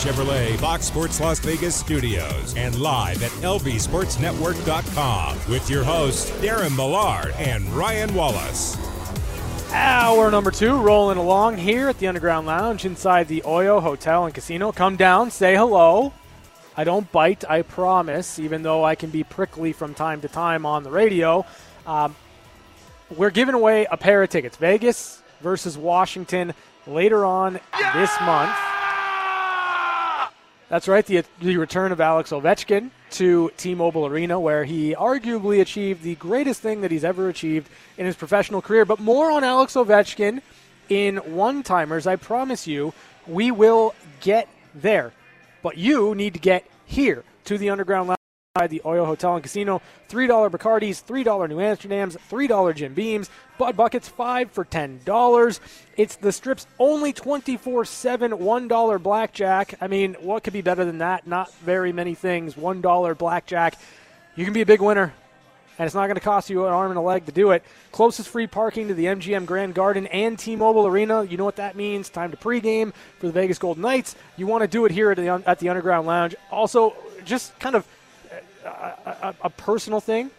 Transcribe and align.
Chevrolet 0.00 0.56
Fox 0.56 0.86
Sports 0.86 1.20
Las 1.20 1.38
Vegas 1.40 1.76
studios 1.76 2.56
and 2.56 2.80
live 2.80 3.22
at 3.22 3.30
lvsportsnetwork.com 3.42 5.38
with 5.46 5.68
your 5.68 5.84
hosts 5.84 6.30
Darren 6.40 6.74
Millard 6.74 7.34
and 7.36 7.68
Ryan 7.74 8.14
Wallace. 8.14 8.78
Hour 9.72 10.30
number 10.30 10.50
two 10.50 10.80
rolling 10.80 11.18
along 11.18 11.58
here 11.58 11.90
at 11.90 11.98
the 11.98 12.06
Underground 12.06 12.46
Lounge 12.46 12.86
inside 12.86 13.28
the 13.28 13.42
Oyo 13.42 13.82
Hotel 13.82 14.24
and 14.24 14.34
Casino. 14.34 14.72
Come 14.72 14.96
down, 14.96 15.30
say 15.30 15.54
hello. 15.54 16.14
I 16.78 16.84
don't 16.84 17.12
bite, 17.12 17.44
I 17.46 17.60
promise, 17.60 18.38
even 18.38 18.62
though 18.62 18.82
I 18.82 18.94
can 18.94 19.10
be 19.10 19.22
prickly 19.22 19.74
from 19.74 19.92
time 19.92 20.22
to 20.22 20.28
time 20.28 20.64
on 20.64 20.82
the 20.82 20.90
radio. 20.90 21.44
Um, 21.86 22.16
we're 23.14 23.28
giving 23.28 23.54
away 23.54 23.86
a 23.90 23.98
pair 23.98 24.22
of 24.22 24.30
tickets 24.30 24.56
Vegas 24.56 25.20
versus 25.42 25.76
Washington 25.76 26.54
later 26.86 27.26
on 27.26 27.60
this 27.94 28.18
month. 28.22 28.56
That's 30.70 30.86
right, 30.86 31.04
the, 31.04 31.24
the 31.40 31.56
return 31.56 31.90
of 31.90 32.00
Alex 32.00 32.30
Ovechkin 32.30 32.90
to 33.10 33.50
T 33.56 33.74
Mobile 33.74 34.06
Arena, 34.06 34.38
where 34.38 34.62
he 34.62 34.94
arguably 34.94 35.60
achieved 35.60 36.04
the 36.04 36.14
greatest 36.14 36.62
thing 36.62 36.82
that 36.82 36.92
he's 36.92 37.02
ever 37.02 37.28
achieved 37.28 37.68
in 37.98 38.06
his 38.06 38.14
professional 38.14 38.62
career. 38.62 38.84
But 38.84 39.00
more 39.00 39.32
on 39.32 39.42
Alex 39.42 39.74
Ovechkin 39.74 40.40
in 40.88 41.16
one 41.16 41.64
timers. 41.64 42.06
I 42.06 42.14
promise 42.14 42.68
you, 42.68 42.94
we 43.26 43.50
will 43.50 43.96
get 44.20 44.48
there. 44.72 45.12
But 45.60 45.76
you 45.76 46.14
need 46.14 46.34
to 46.34 46.40
get 46.40 46.64
here 46.86 47.24
to 47.46 47.58
the 47.58 47.70
Underground 47.70 48.16
Lounge 48.60 48.70
the 48.70 48.82
Oyo 48.84 49.06
Hotel 49.06 49.34
and 49.34 49.42
Casino. 49.42 49.80
$3 50.08 50.50
Bacardis, 50.50 51.02
$3 51.04 51.48
New 51.48 51.56
Amsterdams, 51.56 52.16
$3 52.30 52.74
Jim 52.74 52.94
Beams, 52.94 53.30
Bud 53.58 53.76
Buckets, 53.76 54.08
5 54.08 54.50
for 54.50 54.64
$10. 54.64 55.60
It's 55.96 56.16
the 56.16 56.32
Strip's 56.32 56.66
only 56.78 57.12
24 57.12 57.84
7 57.84 58.32
$1 58.32 59.02
blackjack. 59.02 59.74
I 59.80 59.86
mean, 59.86 60.14
what 60.20 60.44
could 60.44 60.52
be 60.52 60.62
better 60.62 60.84
than 60.84 60.98
that? 60.98 61.26
Not 61.26 61.52
very 61.56 61.92
many 61.92 62.14
things. 62.14 62.54
$1 62.54 63.18
blackjack. 63.18 63.78
You 64.36 64.44
can 64.44 64.54
be 64.54 64.62
a 64.62 64.66
big 64.66 64.80
winner 64.80 65.12
and 65.78 65.86
it's 65.86 65.94
not 65.94 66.08
going 66.08 66.16
to 66.16 66.20
cost 66.20 66.50
you 66.50 66.66
an 66.66 66.72
arm 66.74 66.90
and 66.90 66.98
a 66.98 67.00
leg 67.00 67.24
to 67.24 67.32
do 67.32 67.52
it. 67.52 67.64
Closest 67.90 68.28
free 68.28 68.46
parking 68.46 68.88
to 68.88 68.94
the 68.94 69.06
MGM 69.06 69.46
Grand 69.46 69.74
Garden 69.74 70.06
and 70.08 70.38
T-Mobile 70.38 70.86
Arena. 70.86 71.24
You 71.24 71.38
know 71.38 71.46
what 71.46 71.56
that 71.56 71.74
means? 71.74 72.10
Time 72.10 72.30
to 72.32 72.36
pregame 72.36 72.92
for 73.18 73.28
the 73.28 73.32
Vegas 73.32 73.58
Golden 73.58 73.82
Knights. 73.82 74.14
You 74.36 74.46
want 74.46 74.60
to 74.60 74.68
do 74.68 74.84
it 74.84 74.92
here 74.92 75.10
at 75.10 75.16
the, 75.16 75.28
at 75.46 75.58
the 75.58 75.70
Underground 75.70 76.06
Lounge. 76.06 76.34
Also, 76.50 76.94
just 77.24 77.58
kind 77.58 77.74
of 77.74 77.86
a, 78.64 79.34
a, 79.42 79.50
personal 79.50 80.00
thing 80.00 80.30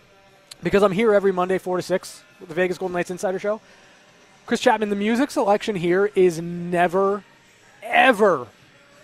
because 0.63 0.83
I'm 0.83 0.91
here 0.91 1.13
every 1.13 1.31
Monday, 1.31 1.57
four 1.57 1.77
to 1.77 1.83
six, 1.83 2.23
with 2.39 2.49
the 2.49 2.55
Vegas 2.55 2.77
Golden 2.77 2.93
Knights 2.93 3.11
Insider 3.11 3.39
Show. 3.39 3.61
Chris 4.45 4.59
Chapman, 4.59 4.89
the 4.89 4.95
music 4.95 5.31
selection 5.31 5.75
here 5.75 6.11
is 6.15 6.39
never, 6.41 7.23
ever 7.81 8.47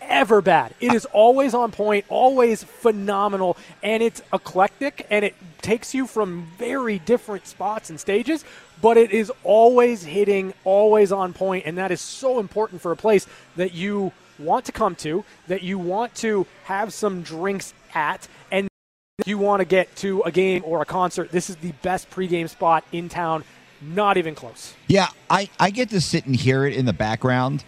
ever 0.07 0.41
bad. 0.41 0.73
It 0.79 0.93
is 0.93 1.05
always 1.05 1.53
on 1.53 1.71
point, 1.71 2.05
always 2.09 2.63
phenomenal, 2.63 3.57
and 3.83 4.01
it's 4.01 4.21
eclectic 4.33 5.05
and 5.09 5.23
it 5.23 5.35
takes 5.61 5.93
you 5.93 6.07
from 6.07 6.47
very 6.57 6.99
different 6.99 7.47
spots 7.47 7.89
and 7.89 7.99
stages, 7.99 8.45
but 8.81 8.97
it 8.97 9.11
is 9.11 9.31
always 9.43 10.03
hitting, 10.03 10.53
always 10.63 11.11
on 11.11 11.33
point, 11.33 11.65
and 11.65 11.77
that 11.77 11.91
is 11.91 12.01
so 12.01 12.39
important 12.39 12.81
for 12.81 12.91
a 12.91 12.95
place 12.95 13.27
that 13.55 13.73
you 13.73 14.11
want 14.39 14.65
to 14.65 14.71
come 14.71 14.95
to, 14.95 15.25
that 15.47 15.63
you 15.63 15.77
want 15.79 16.13
to 16.15 16.45
have 16.65 16.93
some 16.93 17.21
drinks 17.21 17.73
at, 17.93 18.27
and 18.51 18.67
you 19.25 19.39
want 19.39 19.61
to 19.61 19.65
get 19.65 19.95
to 19.95 20.21
a 20.23 20.31
game 20.31 20.61
or 20.63 20.79
a 20.83 20.85
concert. 20.85 21.31
This 21.31 21.49
is 21.49 21.55
the 21.55 21.71
best 21.81 22.07
pregame 22.11 22.47
spot 22.47 22.83
in 22.91 23.09
town. 23.09 23.43
Not 23.81 24.17
even 24.17 24.35
close. 24.35 24.75
Yeah, 24.87 25.07
I, 25.27 25.49
I 25.59 25.71
get 25.71 25.89
to 25.89 26.01
sit 26.01 26.27
and 26.27 26.35
hear 26.35 26.65
it 26.67 26.75
in 26.75 26.85
the 26.85 26.93
background 26.93 27.63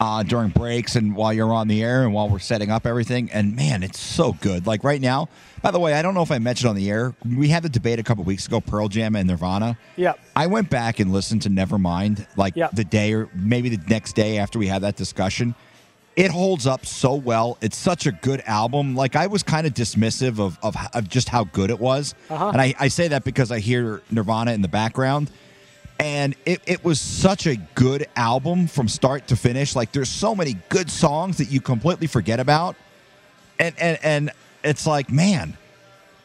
uh, 0.00 0.22
during 0.22 0.48
breaks 0.48 0.96
and 0.96 1.14
while 1.14 1.30
you're 1.34 1.52
on 1.52 1.68
the 1.68 1.82
air 1.84 2.04
and 2.04 2.14
while 2.14 2.30
we're 2.30 2.38
setting 2.38 2.70
up 2.70 2.86
everything. 2.86 3.30
And 3.32 3.54
man, 3.54 3.82
it's 3.82 4.00
so 4.00 4.32
good. 4.32 4.66
Like 4.66 4.82
right 4.82 5.00
now, 5.00 5.28
by 5.60 5.72
the 5.72 5.78
way, 5.78 5.92
I 5.92 6.00
don't 6.00 6.14
know 6.14 6.22
if 6.22 6.30
I 6.30 6.38
mentioned 6.38 6.70
on 6.70 6.76
the 6.76 6.88
air, 6.88 7.14
we 7.36 7.48
had 7.48 7.62
the 7.62 7.68
debate 7.68 7.98
a 7.98 8.02
couple 8.02 8.24
weeks 8.24 8.46
ago, 8.46 8.58
Pearl 8.62 8.88
Jam 8.88 9.14
and 9.14 9.28
Nirvana. 9.28 9.76
Yeah. 9.96 10.14
I 10.34 10.46
went 10.46 10.70
back 10.70 11.00
and 11.00 11.12
listened 11.12 11.42
to 11.42 11.50
Nevermind 11.50 12.26
like 12.38 12.56
Yep. 12.56 12.70
the 12.72 12.84
day 12.84 13.12
or 13.12 13.28
maybe 13.34 13.68
the 13.68 13.86
next 13.90 14.14
day 14.14 14.38
after 14.38 14.58
we 14.58 14.68
had 14.68 14.80
that 14.82 14.96
discussion. 14.96 15.54
It 16.18 16.32
holds 16.32 16.66
up 16.66 16.84
so 16.84 17.14
well. 17.14 17.58
It's 17.60 17.76
such 17.76 18.06
a 18.06 18.12
good 18.12 18.42
album. 18.44 18.96
Like 18.96 19.14
I 19.14 19.28
was 19.28 19.44
kind 19.44 19.68
of 19.68 19.74
dismissive 19.74 20.40
of, 20.40 20.58
of, 20.64 20.74
of 20.92 21.08
just 21.08 21.28
how 21.28 21.44
good 21.44 21.70
it 21.70 21.78
was. 21.78 22.16
Uh-huh. 22.28 22.48
And 22.48 22.60
I, 22.60 22.74
I 22.80 22.88
say 22.88 23.06
that 23.08 23.22
because 23.22 23.52
I 23.52 23.60
hear 23.60 24.02
Nirvana 24.10 24.52
in 24.52 24.60
the 24.60 24.68
background 24.68 25.30
and 26.00 26.34
it, 26.46 26.60
it 26.66 26.84
was 26.84 27.00
such 27.00 27.46
a 27.46 27.56
good 27.74 28.06
album 28.16 28.66
from 28.66 28.88
start 28.88 29.26
to 29.28 29.36
finish 29.36 29.74
like 29.74 29.92
there's 29.92 30.08
so 30.08 30.34
many 30.34 30.54
good 30.68 30.90
songs 30.90 31.38
that 31.38 31.50
you 31.50 31.60
completely 31.60 32.06
forget 32.06 32.38
about 32.38 32.76
and 33.58 33.74
and, 33.78 33.98
and 34.02 34.30
it's 34.62 34.86
like 34.86 35.10
man 35.10 35.56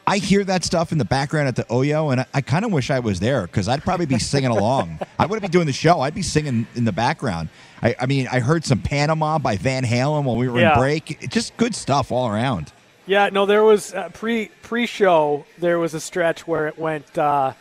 i 0.06 0.18
hear 0.18 0.44
that 0.44 0.64
stuff 0.64 0.92
in 0.92 0.98
the 0.98 1.04
background 1.04 1.48
at 1.48 1.56
the 1.56 1.64
oyo 1.64 2.12
and 2.12 2.20
i, 2.20 2.26
I 2.34 2.40
kind 2.40 2.64
of 2.64 2.72
wish 2.72 2.90
i 2.90 2.98
was 3.00 3.20
there 3.20 3.42
because 3.42 3.68
i'd 3.68 3.82
probably 3.82 4.06
be 4.06 4.18
singing 4.18 4.50
along 4.50 4.98
i 5.18 5.26
wouldn't 5.26 5.42
be 5.42 5.48
doing 5.52 5.66
the 5.66 5.72
show 5.72 6.00
i'd 6.00 6.14
be 6.14 6.22
singing 6.22 6.66
in 6.74 6.84
the 6.84 6.92
background 6.92 7.48
i, 7.82 7.94
I 8.00 8.06
mean 8.06 8.28
i 8.30 8.40
heard 8.40 8.64
some 8.64 8.80
panama 8.80 9.38
by 9.38 9.56
van 9.56 9.84
halen 9.84 10.24
while 10.24 10.36
we 10.36 10.48
were 10.48 10.60
Yeah. 10.60 10.74
in 10.74 10.78
break 10.78 11.28
just 11.30 11.56
good 11.56 11.74
stuff 11.74 12.12
all 12.12 12.28
around 12.28 12.72
Yeah, 13.06 13.28
no, 13.30 13.44
there 13.44 13.62
was 13.64 13.92
uh, 13.92 14.08
pre 14.14 14.48
pre 14.62 14.86
show. 14.86 15.44
There 15.58 15.78
was 15.78 15.92
a 15.92 16.00
stretch 16.00 16.46
where 16.48 16.68
it 16.68 16.78
went 16.78 17.18
uh, 17.18 17.52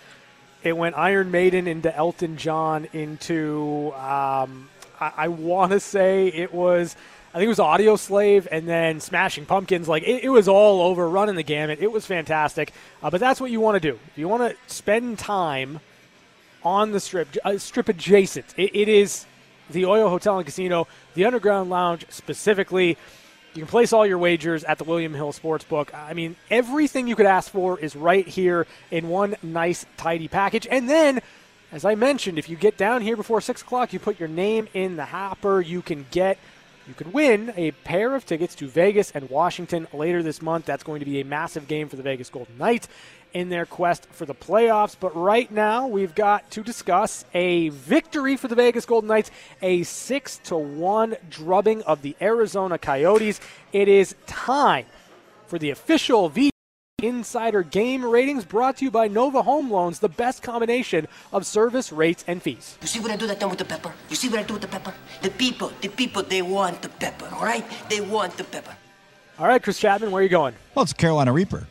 it 0.64 0.72
went 0.78 0.98
Iron 0.98 1.32
Maiden 1.32 1.68
into 1.68 1.94
Elton 1.94 2.38
John 2.38 2.88
into 2.94 3.92
um, 3.96 4.70
I, 5.02 5.12
I 5.18 5.28
want 5.28 5.74
to 5.74 5.82
say 5.82 6.28
it 6.30 6.54
was 6.54 6.96
I 7.34 7.38
think 7.38 7.46
it 7.46 7.50
was 7.50 7.58
Audioslave 7.58 8.48
and 8.52 8.68
then 8.68 9.00
Smashing 9.00 9.48
Pumpkins. 9.48 9.88
Like 9.88 10.04
it, 10.04 10.24
it 10.24 10.30
was 10.30 10.48
all 10.48 10.82
over, 10.82 11.10
running 11.10 11.34
the 11.34 11.44
gamut. 11.44 11.80
It 11.82 11.92
was 11.92 12.06
fantastic. 12.06 12.72
Uh, 13.02 13.10
but 13.10 13.20
that's 13.20 13.42
what 13.42 13.50
you 13.50 13.60
want 13.60 13.82
to 13.82 13.92
do. 13.92 14.00
You 14.16 14.28
want 14.28 14.44
to 14.44 14.74
spend 14.74 15.18
time 15.18 15.80
on 16.64 16.92
the 16.92 17.00
strip, 17.00 17.30
uh, 17.44 17.58
strip 17.58 17.90
adjacent. 17.90 18.54
It, 18.56 18.76
it 18.76 18.88
is 18.88 19.26
the 19.72 19.84
Oyo 19.84 20.10
Hotel 20.10 20.38
and 20.38 20.46
Casino, 20.46 20.88
the 21.16 21.26
Underground 21.26 21.72
Lounge 21.72 22.06
specifically. 22.10 22.98
You 23.56 23.62
can 23.62 23.68
place 23.68 23.94
all 23.94 24.06
your 24.06 24.20
wagers 24.20 24.64
at 24.64 24.78
the 24.78 24.84
William 24.84 25.16
Hill 25.16 25.34
Sportsbook. 25.34 25.94
I 25.94 26.14
mean, 26.14 26.36
everything 26.52 27.08
you 27.08 27.16
could 27.16 27.26
ask 27.26 27.52
for 27.52 27.80
is 27.80 27.96
right 27.96 28.28
here 28.28 28.68
in 28.92 29.10
one 29.10 29.36
nice, 29.42 29.88
tidy 29.98 30.28
package. 30.28 30.68
And 30.70 30.88
then, 30.88 31.22
as 31.72 31.84
I 31.84 31.96
mentioned, 31.96 32.38
if 32.38 32.48
you 32.48 32.56
get 32.56 32.78
down 32.78 33.02
here 33.02 33.16
before 33.16 33.42
6 33.42 33.62
o'clock, 33.62 33.92
you 33.92 34.00
put 34.00 34.20
your 34.20 34.30
name 34.30 34.68
in 34.74 34.96
the 34.98 35.06
hopper, 35.06 35.62
you 35.62 35.82
can 35.82 36.06
get. 36.12 36.38
You 36.88 36.94
could 36.94 37.14
win 37.14 37.54
a 37.56 37.72
pair 37.72 38.14
of 38.14 38.26
tickets 38.26 38.56
to 38.56 38.68
Vegas 38.68 39.12
and 39.12 39.30
Washington 39.30 39.88
later 39.94 40.22
this 40.22 40.42
month. 40.42 40.66
That's 40.66 40.84
going 40.84 41.00
to 41.00 41.06
be 41.06 41.22
a 41.22 41.26
massive 41.26 41.68
game 41.68 41.88
for 41.88 41.96
the 41.96 42.04
Vegas 42.04 42.30
Golden 42.30 42.58
Knights 42.58 42.90
in 43.34 43.48
their 43.50 43.66
quest 43.66 44.06
for 44.12 44.26
the 44.26 44.36
playoffs. 44.36 44.96
But 45.00 45.16
right 45.16 45.50
now, 45.50 45.88
we've 45.88 46.14
got 46.14 46.52
to 46.52 46.62
discuss 46.62 47.24
a 47.34 47.70
victory 47.70 48.36
for 48.36 48.50
the 48.50 48.56
Vegas 48.56 48.86
Golden 48.86 49.08
Knights, 49.08 49.32
a 49.62 49.84
six 49.84 50.38
to 50.46 50.58
one 50.58 51.16
drubbing 51.30 51.84
of 51.84 52.02
the 52.02 52.18
Arizona 52.22 52.78
Coyotes. 52.78 53.40
It 53.72 53.88
is 53.88 54.16
time 54.28 54.86
for 55.48 55.58
the 55.58 55.70
official 55.70 56.28
V. 56.28 56.53
Insider 57.04 57.64
game 57.64 58.06
ratings 58.06 58.46
brought 58.46 58.78
to 58.78 58.86
you 58.86 58.90
by 58.90 59.10
Nova 59.10 59.42
Home 59.42 59.70
Loans, 59.70 60.00
the 60.00 60.08
best 60.08 60.42
combination 60.42 61.06
of 61.34 61.46
service, 61.46 61.92
rates, 61.92 62.24
and 62.28 62.42
fees. 62.42 62.78
You 62.82 62.88
see 62.88 63.02
what 63.02 63.12
I 63.12 63.18
do 63.18 63.28
that 63.28 63.42
time 63.42 63.50
with 63.50 63.60
the 63.60 63.66
pepper? 63.66 63.92
You 64.10 64.16
see 64.16 64.30
what 64.30 64.40
I 64.40 64.44
do 64.44 64.54
with 64.54 64.62
the 64.62 64.70
pepper? 64.70 64.94
The 65.22 65.30
people, 65.30 65.74
the 65.82 65.90
people, 65.90 66.24
they 66.24 66.42
want 66.42 66.82
the 66.82 66.88
pepper, 66.88 67.28
all 67.36 67.44
right? 67.44 67.66
They 67.90 68.00
want 68.00 68.38
the 68.38 68.46
pepper. 68.46 68.74
All 69.38 69.48
right, 69.48 69.62
Chris 69.62 69.80
Chapman, 69.80 70.12
where 70.12 70.22
are 70.22 70.24
you 70.24 70.30
going? 70.30 70.56
Well, 70.76 70.84
it's 70.84 70.94
Carolina 70.94 71.34
Reaper. 71.34 71.68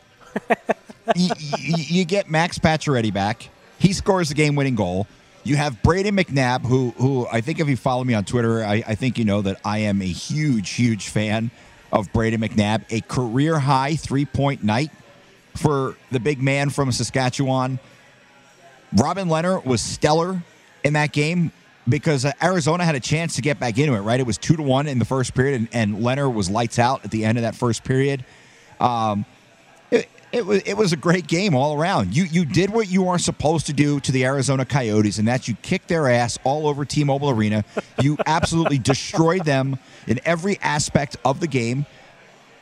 you, 1.15 1.29
you, 1.57 1.75
you 1.77 2.05
get 2.05 2.29
Max 2.29 2.59
Pacioretty 2.59 3.11
back. 3.11 3.49
He 3.79 3.91
scores 3.91 4.29
the 4.29 4.35
game-winning 4.35 4.75
goal. 4.75 5.07
You 5.43 5.55
have 5.55 5.81
Brayden 5.81 6.11
McNabb, 6.11 6.61
who, 6.61 6.91
who 6.97 7.25
I 7.31 7.41
think 7.41 7.59
if 7.59 7.67
you 7.67 7.75
follow 7.75 8.03
me 8.03 8.13
on 8.13 8.23
Twitter, 8.23 8.63
I, 8.63 8.83
I 8.87 8.93
think 8.93 9.17
you 9.17 9.25
know 9.25 9.41
that 9.41 9.59
I 9.65 9.79
am 9.79 10.03
a 10.03 10.05
huge, 10.05 10.69
huge 10.69 11.07
fan 11.09 11.49
of 11.91 12.13
Brayden 12.13 12.37
McNabb. 12.47 12.83
A 12.91 13.01
career-high 13.01 13.95
three-point 13.95 14.63
night 14.63 14.91
for 15.55 15.95
the 16.11 16.19
big 16.19 16.41
man 16.41 16.69
from 16.69 16.91
Saskatchewan. 16.91 17.79
Robin 18.95 19.27
Lehner 19.27 19.63
was 19.65 19.81
stellar 19.81 20.43
in 20.83 20.93
that 20.93 21.11
game. 21.11 21.51
because 21.87 22.23
uh, 22.25 22.31
Arizona 22.41 22.85
had 22.85 22.95
a 22.95 22.99
chance 22.99 23.35
to 23.35 23.41
get 23.41 23.59
back 23.59 23.77
into 23.77 23.93
it. 23.93 23.99
Right, 23.99 24.19
it 24.19 24.25
was 24.25 24.37
two 24.37 24.55
to 24.55 24.63
one 24.63 24.87
in 24.87 24.99
the 24.99 25.05
first 25.05 25.33
period, 25.33 25.59
and, 25.59 25.69
and 25.73 26.03
Leonard 26.03 26.33
was 26.33 26.49
lights 26.49 26.79
out 26.79 27.03
at 27.03 27.11
the 27.11 27.25
end 27.25 27.37
of 27.37 27.41
that 27.41 27.55
first 27.55 27.83
period. 27.83 28.23
Um, 28.79 29.25
it, 29.91 30.07
it 30.31 30.45
was 30.45 30.61
it 30.63 30.75
was 30.75 30.93
a 30.93 30.97
great 30.97 31.27
game 31.27 31.55
all 31.55 31.79
around. 31.79 32.15
You 32.15 32.23
you 32.23 32.45
did 32.45 32.69
what 32.69 32.89
you 32.89 33.07
are 33.09 33.19
supposed 33.19 33.65
to 33.67 33.73
do 33.73 33.99
to 34.01 34.11
the 34.11 34.25
Arizona 34.25 34.65
Coyotes, 34.65 35.19
and 35.19 35.27
that's 35.27 35.47
you 35.47 35.55
kicked 35.55 35.89
their 35.89 36.09
ass 36.09 36.39
all 36.43 36.67
over 36.67 36.85
T-Mobile 36.85 37.29
Arena. 37.29 37.63
You 38.01 38.17
absolutely 38.25 38.79
destroyed 38.79 39.45
them 39.45 39.77
in 40.07 40.19
every 40.25 40.57
aspect 40.61 41.17
of 41.25 41.39
the 41.39 41.47
game. 41.47 41.85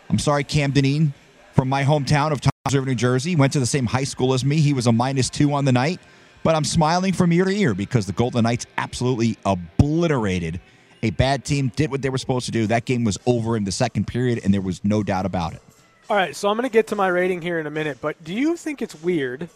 I'm 0.10 0.20
sorry, 0.20 0.44
Cam 0.44 0.72
Dineen 0.72 1.14
from 1.53 1.69
my 1.69 1.83
hometown 1.83 2.31
of 2.31 2.42
Toms 2.42 2.74
River, 2.74 2.86
New 2.86 2.95
Jersey, 2.95 3.36
went 3.36 3.53
to 3.53 3.59
the 3.59 3.65
same 3.65 3.86
high 3.86 4.03
school 4.03 4.33
as 4.33 4.45
me. 4.45 4.57
He 4.57 4.74
was 4.74 4.88
a 4.88 4.92
minus 4.92 5.30
two 5.30 5.53
on 5.53 5.65
the 5.65 5.71
night, 5.71 6.00
but 6.44 6.56
I'm 6.56 6.63
smiling 6.63 7.13
from 7.13 7.31
ear 7.31 7.45
to 7.45 7.51
ear 7.51 7.74
because 7.74 8.06
the 8.06 8.13
Golden 8.13 8.44
Knights 8.44 8.65
absolutely 8.77 9.38
obliterated 9.45 10.59
a 11.03 11.09
bad 11.12 11.45
team, 11.45 11.71
did 11.75 11.92
what 11.92 12.01
they 12.01 12.09
were 12.09 12.18
supposed 12.18 12.45
to 12.45 12.51
do. 12.51 12.68
That 12.68 12.86
game 12.86 13.03
was 13.03 13.18
over 13.25 13.57
in 13.57 13.63
the 13.63 13.71
second 13.71 14.07
period, 14.07 14.42
and 14.44 14.53
there 14.53 14.62
was 14.62 14.83
no 14.83 15.03
doubt 15.03 15.25
about 15.25 15.53
it. 15.53 15.62
All 16.09 16.15
right, 16.15 16.36
so 16.36 16.50
I'm 16.50 16.57
going 16.57 16.69
to 16.69 16.74
get 16.74 16.88
to 16.88 16.95
my 16.95 17.07
rating 17.07 17.42
here 17.42 17.59
in 17.59 17.68
a 17.68 17.71
minute, 17.71 18.00
but 18.01 18.21
do 18.24 18.33
you 18.33 18.57
think 18.57 18.81
it's 18.81 19.01
weird 19.01 19.50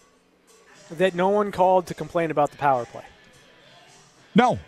that 0.91 1.13
no 1.13 1.29
one 1.29 1.51
called 1.51 1.87
to 1.87 1.93
complain 1.93 2.31
about 2.31 2.51
the 2.51 2.57
power 2.57 2.85
play? 2.85 3.03
No. 4.33 4.59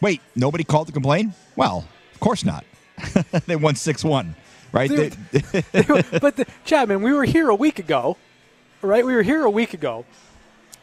Wait, 0.00 0.20
nobody 0.34 0.64
called 0.64 0.86
to 0.88 0.92
complain? 0.92 1.34
Well, 1.56 1.84
of 2.12 2.20
course 2.20 2.44
not. 2.44 2.64
they 3.46 3.56
won 3.56 3.74
6 3.74 4.04
1, 4.04 4.36
right? 4.72 4.90
Dude. 4.90 5.12
They- 5.30 5.62
but 6.20 6.36
the, 6.36 6.46
Chapman, 6.64 7.02
we 7.02 7.12
were 7.12 7.24
here 7.24 7.48
a 7.48 7.54
week 7.54 7.78
ago, 7.78 8.16
right? 8.80 9.04
We 9.04 9.14
were 9.14 9.22
here 9.22 9.44
a 9.44 9.50
week 9.50 9.74
ago, 9.74 10.04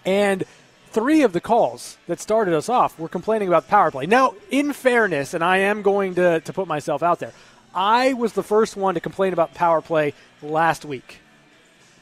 and 0.06 0.44
three 0.92 1.22
of 1.24 1.34
the 1.34 1.42
calls 1.42 1.98
that 2.08 2.20
started 2.20 2.54
us 2.54 2.70
off 2.70 2.98
were 3.00 3.10
complaining 3.10 3.48
about 3.48 3.68
power 3.68 3.92
play. 3.92 4.06
Now, 4.06 4.34
in 4.50 4.74
fairness, 4.74 5.34
and 5.34 5.44
I 5.44 5.58
am 5.58 5.82
going 5.82 6.16
to, 6.16 6.40
to 6.40 6.54
put 6.54 6.68
myself 6.68 7.04
out 7.04 7.20
there, 7.20 7.34
I 7.74 8.14
was 8.14 8.34
the 8.34 8.44
first 8.44 8.76
one 8.76 8.96
to 8.96 9.00
complain 9.00 9.34
about 9.34 9.54
power 9.54 9.82
play 9.82 10.14
last 10.42 10.86
week. 10.86 11.20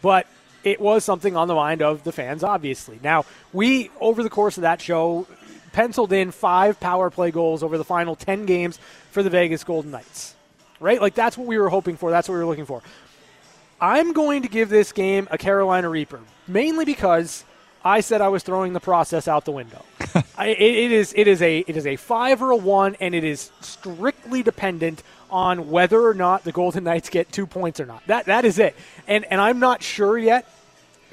But 0.01 0.28
it 0.63 0.80
was 0.80 1.04
something 1.04 1.36
on 1.36 1.48
the 1.48 1.56
mind 1.56 1.81
of 1.81 2.04
the 2.04 2.12
fans, 2.12 2.44
obviously. 2.44 3.00
Now, 3.04 3.25
we, 3.51 3.90
over 4.00 4.24
the 4.24 4.30
course 4.30 4.57
of 4.57 4.62
that 4.62 4.81
show, 4.81 5.28
penciled 5.74 6.13
in 6.13 6.31
five 6.31 6.80
power 6.80 7.10
play 7.10 7.31
goals 7.31 7.63
over 7.63 7.78
the 7.78 7.83
final 7.83 8.16
10 8.16 8.45
games 8.45 8.80
for 9.12 9.22
the 9.24 9.30
Vegas 9.30 9.63
Golden 9.63 9.92
Knights. 9.92 10.36
Right? 10.79 11.01
Like, 11.01 11.15
that's 11.15 11.38
what 11.38 11.47
we 11.47 11.57
were 11.57 11.69
hoping 11.69 11.97
for. 11.97 12.12
That's 12.12 12.29
what 12.29 12.35
we 12.35 12.39
were 12.39 12.45
looking 12.45 12.65
for. 12.65 12.81
I'm 13.79 14.13
going 14.13 14.41
to 14.41 14.47
give 14.47 14.69
this 14.69 14.91
game 14.91 15.27
a 15.29 15.38
Carolina 15.38 15.89
Reaper, 15.89 16.19
mainly 16.47 16.85
because 16.85 17.44
I 17.85 18.01
said 18.01 18.21
I 18.21 18.27
was 18.29 18.44
throwing 18.44 18.74
the 18.74 18.79
process 18.79 19.27
out 19.27 19.45
the 19.45 19.51
window. 19.51 19.83
I, 20.38 20.47
it, 20.47 20.59
it 20.59 20.91
is 20.91 21.13
it 21.15 21.27
is 21.27 21.41
a 21.41 21.59
it 21.59 21.77
is 21.77 21.85
a 21.85 21.95
five 21.95 22.41
or 22.41 22.51
a 22.51 22.56
one, 22.56 22.95
and 23.00 23.13
it 23.13 23.24
is 23.24 23.51
strictly 23.62 24.41
dependent 24.41 25.03
on 25.29 25.69
whether 25.69 26.01
or 26.01 26.13
not 26.13 26.44
the 26.44 26.51
Golden 26.51 26.83
Knights 26.85 27.09
get 27.09 27.31
two 27.31 27.45
points 27.45 27.80
or 27.80 27.85
not. 27.85 28.06
That 28.07 28.25
that 28.25 28.45
is 28.45 28.57
it. 28.57 28.75
And 29.07 29.25
and 29.25 29.39
I'm 29.39 29.59
not 29.59 29.83
sure 29.83 30.18
yet, 30.18 30.50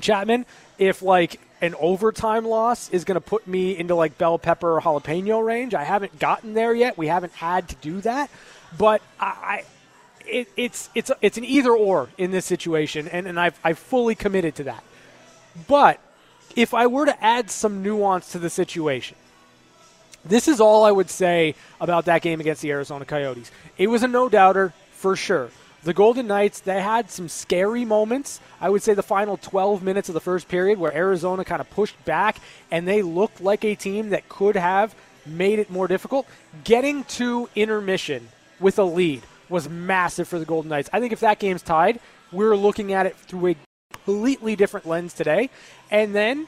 Chapman, 0.01 0.47
if 0.79 1.03
like 1.03 1.39
an 1.61 1.75
overtime 1.79 2.45
loss 2.45 2.91
is 2.91 3.05
going 3.05 3.15
to 3.15 3.21
put 3.21 3.47
me 3.47 3.77
into 3.77 3.95
like 3.95 4.19
bell 4.19 4.39
pepper 4.39 4.77
or 4.77 4.81
jalapeno 4.81 5.45
range. 5.45 5.75
I 5.75 5.85
haven't 5.85 6.19
gotten 6.19 6.55
there 6.55 6.75
yet. 6.75 6.99
We 6.99 7.07
haven't 7.07 7.33
had 7.33 7.69
to 7.69 7.77
do 7.77 8.01
that, 8.03 8.31
but 8.79 9.03
I. 9.19 9.65
It, 10.27 10.49
it's 10.57 10.89
it's 10.95 11.11
it's 11.21 11.37
an 11.37 11.45
either 11.45 11.73
or 11.73 12.09
in 12.17 12.31
this 12.31 12.47
situation, 12.47 13.09
and, 13.09 13.27
and 13.29 13.39
I've 13.39 13.59
I've 13.63 13.79
fully 13.79 14.15
committed 14.15 14.55
to 14.55 14.65
that. 14.65 14.83
But 15.69 16.01
if 16.57 16.73
I 16.73 16.87
were 16.87 17.05
to 17.05 17.25
add 17.25 17.51
some 17.51 17.83
nuance 17.83 18.33
to 18.33 18.39
the 18.39 18.49
situation, 18.49 19.19
this 20.25 20.49
is 20.49 20.61
all 20.61 20.85
I 20.85 20.91
would 20.91 21.11
say 21.11 21.55
about 21.81 22.07
that 22.07 22.23
game 22.23 22.41
against 22.41 22.63
the 22.63 22.71
Arizona 22.71 23.05
Coyotes. 23.05 23.51
It 23.77 23.89
was 23.89 24.03
a 24.03 24.09
no 24.09 24.29
doubter 24.29 24.73
for 24.93 25.17
sure. 25.17 25.51
The 25.83 25.93
Golden 25.93 26.27
Knights, 26.27 26.61
they 26.61 26.81
had 26.81 27.11
some 27.11 27.29
scary 27.29 27.85
moments. 27.85 28.41
I 28.59 28.71
would 28.71 28.83
say 28.83 28.95
the 28.95 29.03
final 29.03 29.37
12 29.37 29.83
minutes 29.83 30.09
of 30.09 30.15
the 30.15 30.21
first 30.21 30.49
period 30.49 30.79
where 30.79 30.95
Arizona 30.95 31.45
kind 31.45 31.61
of 31.61 31.69
pushed 31.69 32.03
back 32.07 32.39
and 32.71 32.89
they 32.89 33.03
looked 33.03 33.43
like 33.43 33.65
a 33.65 33.75
team 33.75 34.09
that 34.11 34.31
could 34.31 34.57
have 34.57 34.95
made 35.27 35.59
it 35.59 35.71
more 35.71 35.87
difficult. 35.87 36.27
Getting 36.65 37.05
to 37.05 37.51
intermission 37.55 38.29
with 38.61 38.79
a 38.79 38.85
lead 38.85 39.23
was 39.49 39.69
massive 39.69 40.29
for 40.29 40.39
the 40.39 40.45
Golden 40.45 40.69
Knights. 40.71 40.89
I 40.93 41.01
think 41.01 41.13
if 41.13 41.21
that 41.21 41.39
game's 41.39 41.63
tied, 41.63 42.01
we're 42.33 42.57
looking 42.57 42.93
at 42.93 43.07
it 43.07 43.17
through 43.17 43.49
a 43.49 43.57
completely 43.93 44.57
different 44.57 44.87
lens 44.87 45.15
today. 45.15 45.51
And 45.91 46.15
then 46.15 46.47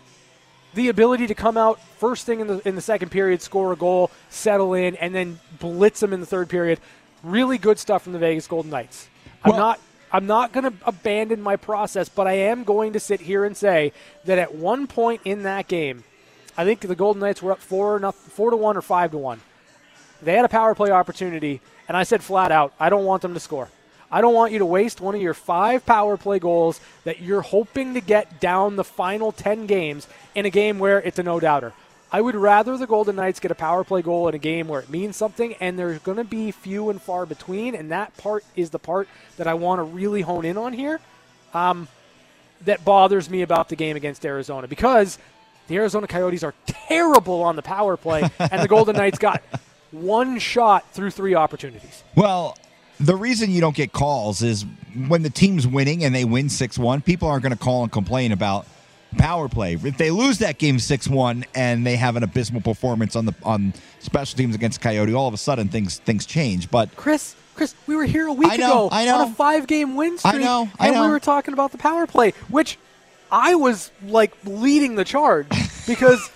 the 0.75 0.89
ability 0.89 1.27
to 1.29 1.35
come 1.35 1.57
out 1.57 1.81
first 1.99 2.27
thing 2.27 2.41
in 2.41 2.47
the 2.47 2.69
in 2.69 2.75
the 2.75 2.81
second 2.81 3.11
period, 3.11 3.43
score 3.43 3.73
a 3.73 3.77
goal, 3.77 4.11
settle 4.29 4.75
in, 4.75 4.97
and 4.97 5.15
then 5.15 5.39
blitz 5.59 6.01
them 6.01 6.13
in 6.13 6.21
the 6.21 6.27
third 6.27 6.49
period. 6.49 6.81
Really 7.23 7.59
good 7.59 7.79
stuff 7.79 8.03
from 8.03 8.13
the 8.13 8.19
Vegas 8.19 8.47
Golden 8.47 8.71
Knights. 8.71 9.09
I'm 9.43 9.57
not 9.57 9.81
I'm 10.13 10.27
not 10.27 10.53
going 10.53 10.65
to 10.65 10.73
abandon 10.87 11.43
my 11.43 11.57
process, 11.57 12.09
but 12.09 12.27
I 12.27 12.33
am 12.33 12.65
going 12.65 12.93
to 12.93 13.01
sit 13.01 13.21
here 13.21 13.45
and 13.45 13.57
say 13.57 13.93
that 14.25 14.39
at 14.39 14.55
one 14.55 14.87
point 14.87 15.23
in 15.25 15.43
that 15.43 15.67
game, 15.67 16.05
I 16.57 16.65
think 16.65 16.81
the 16.81 16.95
Golden 16.95 17.21
Knights 17.21 17.43
were 17.43 17.53
up 17.53 17.61
four 17.61 18.13
four 18.13 18.51
to 18.51 18.57
one 18.57 18.77
or 18.77 18.83
five 18.83 19.11
to 19.13 19.19
one. 19.19 19.41
They 20.23 20.35
had 20.35 20.45
a 20.45 20.49
power 20.49 20.75
play 20.75 20.91
opportunity, 20.91 21.61
and 21.89 21.97
I 21.97 22.03
said 22.03 22.23
flat 22.23 22.53
out, 22.53 22.73
I 22.79 22.89
don't 22.89 23.05
want 23.05 23.23
them 23.23 23.35
to 23.35 23.41
score. 23.41 23.69
I 24.11 24.21
don't 24.21 24.35
want 24.35 24.53
you 24.53 24.61
to 24.61 24.67
waste 24.67 25.01
one 25.01 25.15
of 25.15 25.21
your 25.21 25.35
five 25.35 25.85
power 25.85 26.17
play 26.17 26.39
goals 26.39 26.81
that 27.05 27.21
you're 27.21 27.43
hoping 27.43 27.95
to 27.95 28.01
get 28.01 28.41
down 28.41 28.77
the 28.77 28.85
final 28.85 29.33
10 29.33 29.67
games 29.67 30.07
in 30.35 30.47
a 30.47 30.51
game 30.51 30.79
where 30.79 30.99
it's 31.01 31.19
a 31.19 31.23
no 31.23 31.41
doubter. 31.41 31.73
I 32.13 32.21
would 32.21 32.37
rather 32.37 32.77
the 32.77 32.87
Golden 32.87 33.17
Knights 33.17 33.41
get 33.41 33.51
a 33.51 33.57
power 33.57 33.83
play 33.83 34.01
goal 34.01 34.29
in 34.29 34.35
a 34.35 34.39
game 34.39 34.69
where 34.69 34.81
it 34.81 34.89
means 34.89 35.17
something, 35.17 35.55
and 35.55 35.77
there's 35.77 35.99
going 35.99 36.19
to 36.19 36.25
be 36.25 36.53
few 36.53 36.89
and 36.89 37.03
far 37.03 37.27
between, 37.27 37.75
and 37.75 37.91
that 37.91 38.17
part 38.17 38.45
is 38.55 38.71
the 38.71 38.79
part 38.79 39.09
that 39.39 39.49
I 39.49 39.55
want 39.55 39.81
to 39.81 39.83
really 39.83 40.23
hone 40.23 40.45
in 40.45 40.57
on 40.57 40.73
here. 40.73 41.01
Um, 41.53 41.89
that 42.65 42.85
bothers 42.85 43.29
me 43.29 43.43
about 43.43 43.69
the 43.69 43.77
game 43.77 43.97
against 43.97 44.25
Arizona 44.25 44.69
because 44.69 45.19
the 45.69 45.77
Arizona 45.77 46.07
Coyotes 46.07 46.45
are 46.45 46.55
terrible 46.67 47.43
on 47.43 47.57
the 47.57 47.63
power 47.63 47.97
play, 47.97 48.23
and 48.39 48.63
the 48.63 48.69
Golden 48.69 48.97
Knights 48.97 49.19
got 49.19 49.43
one 49.91 50.39
shot 50.39 50.93
through 50.93 51.11
three 51.11 51.35
opportunities. 51.35 52.03
Well, 52.15 52.57
the 52.99 53.17
reason 53.17 53.51
you 53.51 53.61
don't 53.61 53.77
get 53.77 53.93
calls 53.93 54.43
is 54.43 54.65
when 55.09 55.23
the 55.23 55.31
team's 55.31 55.67
winning 55.67 56.05
and 56.05 56.15
they 56.15 56.25
win 56.25 56.49
6 56.49 56.79
1, 56.79 57.03
people 57.03 57.29
aren't 57.29 57.43
going 57.43 57.53
to 57.53 57.59
call 57.59 57.83
and 57.83 57.93
complain 57.93 58.33
about 58.33 58.67
power 59.19 59.49
play. 59.49 59.75
If 59.75 59.99
they 59.99 60.11
lose 60.11 60.39
that 60.39 60.59
game 60.59 60.79
6 60.79 61.09
1 61.09 61.45
and 61.55 61.87
they 61.87 61.97
have 61.97 62.17
an 62.17 62.23
abysmal 62.23 62.61
performance 62.61 63.17
on 63.17 63.27
the 63.27 63.35
on 63.43 63.75
special 64.01 64.37
teams 64.37 64.55
against 64.55 64.81
Coyote, 64.81 65.13
all 65.15 65.29
of 65.29 65.35
a 65.35 65.39
sudden 65.39 65.69
things 65.69 65.99
things 65.99 66.27
change. 66.27 66.71
But 66.71 66.95
Chris, 66.97 67.35
Chris, 67.55 67.75
we 67.87 67.97
were 67.97 68.05
here 68.05 68.27
a 68.27 68.33
week 68.33 68.51
I 68.51 68.57
know, 68.57 68.87
ago 68.87 68.89
I 68.93 69.05
know. 69.05 69.17
on 69.19 69.29
a 69.29 69.35
five-game 69.35 69.95
win 69.97 70.19
streak, 70.19 70.35
I 70.35 70.39
know, 70.39 70.71
I 70.79 70.89
and 70.89 71.01
we 71.01 71.09
were 71.09 71.21
talking 71.21 71.55
about 71.55 71.73
the 71.73 71.79
power 71.79 72.07
play, 72.07 72.33
which 72.49 72.79
I 73.31 73.55
was 73.55 73.91
like 74.05 74.33
leading 74.45 74.95
the 74.95 75.05
charge 75.05 75.49
because 75.87 76.31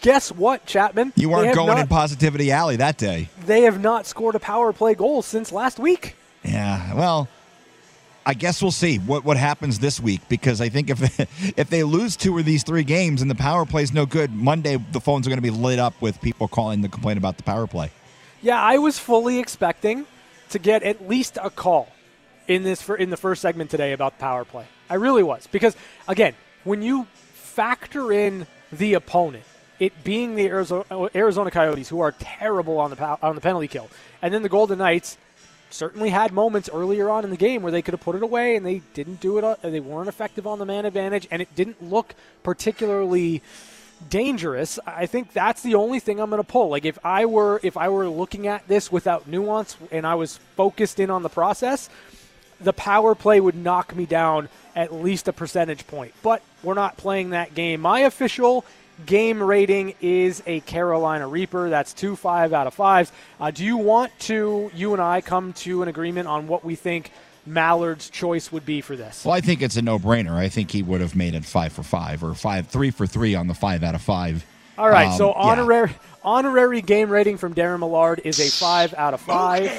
guess 0.00 0.30
what, 0.30 0.66
Chapman? 0.66 1.12
you 1.16 1.28
They 1.28 1.34
weren't 1.34 1.54
going 1.54 1.68
not, 1.68 1.78
in 1.78 1.86
positivity 1.86 2.50
alley 2.50 2.76
that 2.76 2.96
day. 2.96 3.28
They 3.44 3.62
have 3.62 3.80
not 3.80 4.06
scored 4.06 4.34
a 4.34 4.40
power 4.40 4.72
play 4.72 4.94
goal 4.94 5.22
since 5.22 5.52
last 5.52 5.78
week. 5.78 6.16
Yeah, 6.42 6.94
well, 6.94 7.28
I 8.24 8.34
guess 8.34 8.62
we'll 8.62 8.70
see 8.70 8.98
what 8.98 9.24
what 9.24 9.36
happens 9.36 9.78
this 9.78 10.00
week 10.00 10.20
because 10.28 10.60
I 10.60 10.68
think 10.68 10.90
if 10.90 11.20
if 11.58 11.70
they 11.70 11.82
lose 11.82 12.16
two 12.16 12.38
of 12.38 12.44
these 12.44 12.62
three 12.62 12.84
games 12.84 13.22
and 13.22 13.30
the 13.30 13.34
power 13.34 13.64
play 13.66 13.82
is 13.82 13.92
no 13.92 14.06
good, 14.06 14.32
Monday 14.32 14.76
the 14.92 15.00
phones 15.00 15.26
are 15.26 15.30
going 15.30 15.38
to 15.38 15.42
be 15.42 15.50
lit 15.50 15.78
up 15.78 16.00
with 16.00 16.20
people 16.20 16.48
calling 16.48 16.82
to 16.82 16.88
complain 16.88 17.16
about 17.16 17.36
the 17.36 17.42
power 17.42 17.66
play. 17.66 17.90
Yeah, 18.42 18.60
I 18.60 18.78
was 18.78 18.98
fully 18.98 19.38
expecting 19.38 20.06
to 20.50 20.58
get 20.58 20.82
at 20.82 21.08
least 21.08 21.38
a 21.42 21.50
call 21.50 21.88
in 22.48 22.62
this 22.62 22.82
for 22.82 22.96
in 22.96 23.10
the 23.10 23.16
first 23.16 23.42
segment 23.42 23.70
today 23.70 23.92
about 23.92 24.18
the 24.18 24.22
power 24.22 24.44
play. 24.44 24.66
I 24.88 24.94
really 24.94 25.22
was 25.22 25.46
because 25.46 25.76
again, 26.08 26.34
when 26.64 26.82
you 26.82 27.06
factor 27.34 28.12
in 28.12 28.46
the 28.72 28.94
opponent, 28.94 29.44
it 29.80 30.04
being 30.04 30.36
the 30.36 30.46
Arizona, 30.46 30.84
Arizona 31.14 31.50
Coyotes 31.50 31.88
who 31.88 32.00
are 32.00 32.12
terrible 32.12 32.78
on 32.78 32.90
the 32.90 33.18
on 33.22 33.34
the 33.34 33.40
penalty 33.40 33.66
kill, 33.66 33.88
and 34.22 34.32
then 34.32 34.42
the 34.42 34.48
Golden 34.48 34.78
Knights 34.78 35.18
certainly 35.70 36.10
had 36.10 36.32
moments 36.32 36.68
earlier 36.72 37.08
on 37.08 37.24
in 37.24 37.30
the 37.30 37.36
game 37.36 37.62
where 37.62 37.72
they 37.72 37.80
could 37.82 37.94
have 37.94 38.00
put 38.00 38.16
it 38.16 38.22
away 38.22 38.56
and 38.56 38.66
they 38.66 38.82
didn't 38.92 39.20
do 39.20 39.38
it. 39.38 39.44
uh, 39.44 39.56
They 39.62 39.80
weren't 39.80 40.08
effective 40.08 40.46
on 40.46 40.58
the 40.58 40.66
man 40.66 40.84
advantage, 40.84 41.26
and 41.30 41.40
it 41.40 41.54
didn't 41.56 41.82
look 41.82 42.14
particularly 42.42 43.42
dangerous. 44.08 44.78
I 44.86 45.06
think 45.06 45.32
that's 45.32 45.62
the 45.62 45.74
only 45.74 46.00
thing 46.00 46.20
I'm 46.20 46.30
going 46.30 46.42
to 46.42 46.48
pull. 46.48 46.68
Like 46.70 46.84
if 46.84 46.98
I 47.04 47.26
were 47.26 47.60
if 47.62 47.76
I 47.76 47.88
were 47.88 48.08
looking 48.08 48.46
at 48.46 48.66
this 48.68 48.90
without 48.92 49.26
nuance 49.26 49.76
and 49.90 50.06
I 50.06 50.14
was 50.14 50.38
focused 50.56 51.00
in 51.00 51.10
on 51.10 51.22
the 51.22 51.28
process, 51.28 51.88
the 52.60 52.72
power 52.72 53.14
play 53.14 53.40
would 53.40 53.54
knock 53.56 53.94
me 53.96 54.06
down 54.06 54.48
at 54.76 54.92
least 54.92 55.28
a 55.28 55.32
percentage 55.32 55.86
point. 55.86 56.14
But 56.22 56.42
we're 56.62 56.74
not 56.74 56.96
playing 56.96 57.30
that 57.30 57.54
game. 57.54 57.80
My 57.80 58.00
official 58.00 58.64
game 59.06 59.42
rating 59.42 59.94
is 60.00 60.42
a 60.46 60.60
Carolina 60.60 61.26
Reaper. 61.28 61.70
That's 61.70 61.92
two 61.92 62.16
five 62.16 62.52
out 62.52 62.66
of 62.66 62.74
fives. 62.74 63.10
Uh, 63.40 63.50
do 63.50 63.64
you 63.64 63.76
want 63.76 64.16
to 64.20 64.70
you 64.74 64.92
and 64.92 65.02
I 65.02 65.20
come 65.20 65.52
to 65.54 65.82
an 65.82 65.88
agreement 65.88 66.28
on 66.28 66.46
what 66.48 66.64
we 66.64 66.74
think 66.74 67.10
Millard's 67.46 68.10
choice 68.10 68.52
would 68.52 68.66
be 68.66 68.80
for 68.80 68.96
this? 68.96 69.24
Well, 69.24 69.34
I 69.34 69.40
think 69.40 69.62
it's 69.62 69.76
a 69.76 69.82
no 69.82 69.98
brainer. 69.98 70.32
I 70.34 70.48
think 70.48 70.70
he 70.70 70.82
would 70.82 71.00
have 71.00 71.16
made 71.16 71.34
it 71.34 71.44
five 71.44 71.72
for 71.72 71.82
five 71.82 72.22
or 72.22 72.34
five 72.34 72.68
three 72.68 72.90
for 72.90 73.06
three 73.06 73.34
on 73.34 73.46
the 73.48 73.54
five 73.54 73.82
out 73.82 73.94
of 73.94 74.02
five. 74.02 74.44
All 74.78 74.88
right, 74.88 75.08
Um, 75.08 75.18
so 75.18 75.28
yeah. 75.28 75.34
honorary 75.36 75.90
honorary 76.22 76.82
game 76.82 77.10
rating 77.10 77.36
from 77.38 77.54
Darren 77.54 77.80
Millard 77.80 78.20
is 78.24 78.38
a 78.40 78.50
five 78.50 78.94
out 78.94 79.14
of 79.14 79.20
five. 79.20 79.70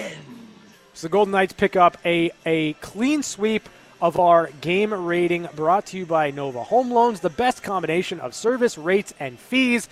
So 0.94 1.08
the 1.08 1.12
Golden 1.12 1.32
Knights 1.32 1.54
pick 1.54 1.76
up 1.76 1.98
a, 2.06 2.32
a 2.46 2.74
clean 2.74 3.24
sweep 3.24 3.70
of 4.02 4.20
our 4.20 4.50
game 4.62 4.94
rating 4.94 5.48
brought 5.56 5.86
to 5.88 5.98
you 5.98 6.06
by 6.06 6.32
Nova 6.32 6.64
Home 6.64 6.92
Loans, 6.92 7.20
the 7.20 7.30
best 7.30 7.62
combination 7.62 8.20
of 8.20 8.34
service, 8.34 8.78
rates, 8.78 9.14
and 9.20 9.40
fees. 9.40 9.88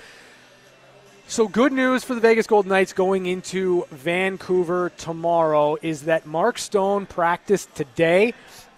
So, 1.28 1.48
good 1.48 1.72
news 1.72 2.04
for 2.04 2.16
the 2.16 2.22
Vegas 2.22 2.48
Golden 2.48 2.70
Knights 2.70 2.94
going 2.94 3.28
into 3.28 3.86
Vancouver 3.92 4.92
tomorrow 4.98 5.78
is 5.80 6.04
that 6.04 6.26
Mark 6.26 6.58
Stone 6.58 7.06
practiced 7.06 7.74
today. 7.76 8.34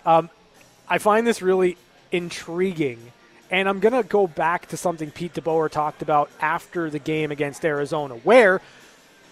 Um, 0.06 0.30
I 0.90 0.98
find 0.98 1.26
this 1.26 1.42
really 1.42 1.78
intriguing. 2.12 3.00
And 3.50 3.68
I'm 3.68 3.80
going 3.80 3.94
to 3.94 4.08
go 4.08 4.28
back 4.28 4.68
to 4.68 4.78
something 4.78 5.12
Pete 5.12 5.34
DeBoer 5.34 5.70
talked 5.70 6.02
about 6.02 6.30
after 6.40 6.90
the 6.90 7.00
game 7.00 7.32
against 7.32 7.66
Arizona, 7.66 8.16
where 8.16 8.62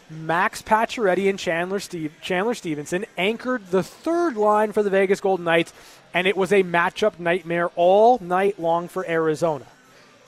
Max 0.10 0.62
Pacioretty 0.62 1.30
and 1.30 1.38
Chandler, 1.38 1.80
Steve, 1.80 2.14
Chandler 2.22 2.54
Stevenson 2.54 3.06
anchored 3.18 3.68
the 3.68 3.84
third 3.84 4.36
line 4.36 4.72
for 4.72 4.82
the 4.82 4.90
Vegas 4.90 5.22
Golden 5.22 5.46
Knights, 5.46 5.72
and 6.14 6.26
it 6.26 6.36
was 6.36 6.52
a 6.52 6.64
matchup 6.64 7.20
nightmare 7.20 7.70
all 7.76 8.18
night 8.20 8.60
long 8.60 8.88
for 8.88 9.08
Arizona. 9.08 9.66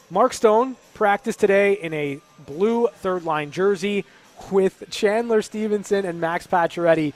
Mark 0.10 0.34
Stone 0.34 0.76
practiced 0.94 1.40
today 1.40 1.74
in 1.74 1.94
a 1.94 2.20
blue 2.46 2.88
third 2.96 3.24
line 3.24 3.50
jersey 3.50 4.06
with 4.52 4.84
Chandler 4.92 5.42
Stevenson 5.42 6.06
and 6.06 6.20
Max 6.20 6.46
Pacioretty. 6.46 7.14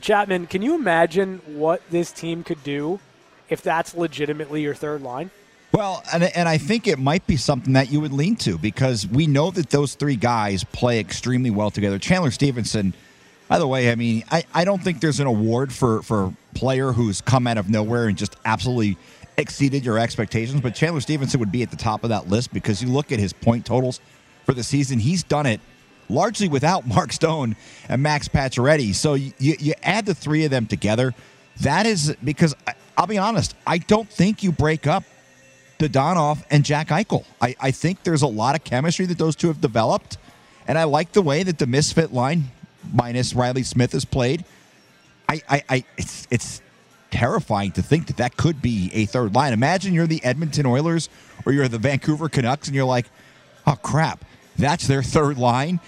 Chapman, 0.00 0.46
can 0.46 0.62
you 0.62 0.74
imagine 0.74 1.40
what 1.46 1.82
this 1.90 2.12
team 2.12 2.44
could 2.44 2.62
do 2.62 3.00
if 3.48 3.62
that's 3.62 3.94
legitimately 3.94 4.62
your 4.62 4.74
third 4.74 5.02
line? 5.02 5.30
Well, 5.72 6.02
and, 6.12 6.22
and 6.22 6.48
I 6.48 6.58
think 6.58 6.86
it 6.86 6.98
might 6.98 7.26
be 7.26 7.36
something 7.36 7.74
that 7.74 7.90
you 7.90 8.00
would 8.00 8.12
lean 8.12 8.36
to 8.36 8.56
because 8.56 9.06
we 9.06 9.26
know 9.26 9.50
that 9.50 9.70
those 9.70 9.94
three 9.94 10.16
guys 10.16 10.64
play 10.64 10.98
extremely 11.00 11.50
well 11.50 11.70
together. 11.70 11.98
Chandler 11.98 12.30
Stevenson, 12.30 12.94
by 13.48 13.58
the 13.58 13.66
way, 13.66 13.90
I 13.90 13.94
mean, 13.94 14.24
I, 14.30 14.44
I 14.54 14.64
don't 14.64 14.82
think 14.82 15.00
there's 15.00 15.20
an 15.20 15.26
award 15.26 15.72
for, 15.72 16.02
for 16.02 16.32
player 16.54 16.92
who's 16.92 17.20
come 17.20 17.46
out 17.46 17.58
of 17.58 17.68
nowhere 17.68 18.06
and 18.06 18.16
just 18.16 18.36
absolutely 18.44 18.96
exceeded 19.36 19.84
your 19.84 19.98
expectations, 19.98 20.62
but 20.62 20.74
Chandler 20.74 21.00
Stevenson 21.02 21.40
would 21.40 21.52
be 21.52 21.62
at 21.62 21.70
the 21.70 21.76
top 21.76 22.04
of 22.04 22.10
that 22.10 22.28
list 22.28 22.54
because 22.54 22.80
you 22.82 22.88
look 22.88 23.12
at 23.12 23.18
his 23.18 23.34
point 23.34 23.66
totals 23.66 24.00
for 24.46 24.54
the 24.54 24.62
season, 24.62 24.98
he's 24.98 25.22
done 25.22 25.44
it 25.44 25.60
largely 26.08 26.48
without 26.48 26.86
Mark 26.86 27.12
Stone 27.12 27.54
and 27.88 28.02
Max 28.02 28.28
Pacioretty. 28.28 28.94
So 28.94 29.12
you, 29.14 29.32
you 29.38 29.74
add 29.82 30.06
the 30.06 30.14
three 30.14 30.44
of 30.46 30.50
them 30.50 30.66
together. 30.66 31.12
That 31.60 31.84
is 31.84 32.16
because 32.24 32.54
I- 32.66 32.74
I'll 32.96 33.06
be 33.06 33.18
honest, 33.18 33.54
I 33.66 33.76
don't 33.76 34.08
think 34.08 34.42
you 34.42 34.52
break 34.52 34.86
up 34.86 35.04
Dadonov 35.78 36.44
and 36.50 36.64
Jack 36.64 36.88
Eichel. 36.88 37.24
I, 37.40 37.54
I 37.60 37.70
think 37.70 38.02
there's 38.02 38.22
a 38.22 38.26
lot 38.26 38.54
of 38.54 38.64
chemistry 38.64 39.06
that 39.06 39.18
those 39.18 39.36
two 39.36 39.48
have 39.48 39.60
developed, 39.60 40.18
and 40.66 40.78
I 40.78 40.84
like 40.84 41.12
the 41.12 41.22
way 41.22 41.42
that 41.42 41.58
the 41.58 41.66
misfit 41.66 42.12
line, 42.12 42.44
minus 42.92 43.34
Reilly 43.34 43.62
Smith, 43.62 43.94
is 43.94 44.04
played. 44.04 44.44
I, 45.28 45.42
I, 45.48 45.64
I 45.68 45.84
it's 45.96 46.26
it's 46.30 46.62
terrifying 47.10 47.72
to 47.72 47.82
think 47.82 48.06
that 48.08 48.16
that 48.18 48.36
could 48.36 48.60
be 48.60 48.90
a 48.92 49.06
third 49.06 49.34
line. 49.34 49.52
Imagine 49.52 49.94
you're 49.94 50.06
the 50.06 50.22
Edmonton 50.24 50.66
Oilers 50.66 51.08
or 51.44 51.52
you're 51.52 51.68
the 51.68 51.78
Vancouver 51.78 52.28
Canucks, 52.28 52.68
and 52.68 52.74
you're 52.74 52.84
like, 52.84 53.06
oh 53.66 53.76
crap, 53.82 54.24
that's 54.58 54.86
their 54.86 55.02
third 55.02 55.38
line. 55.38 55.80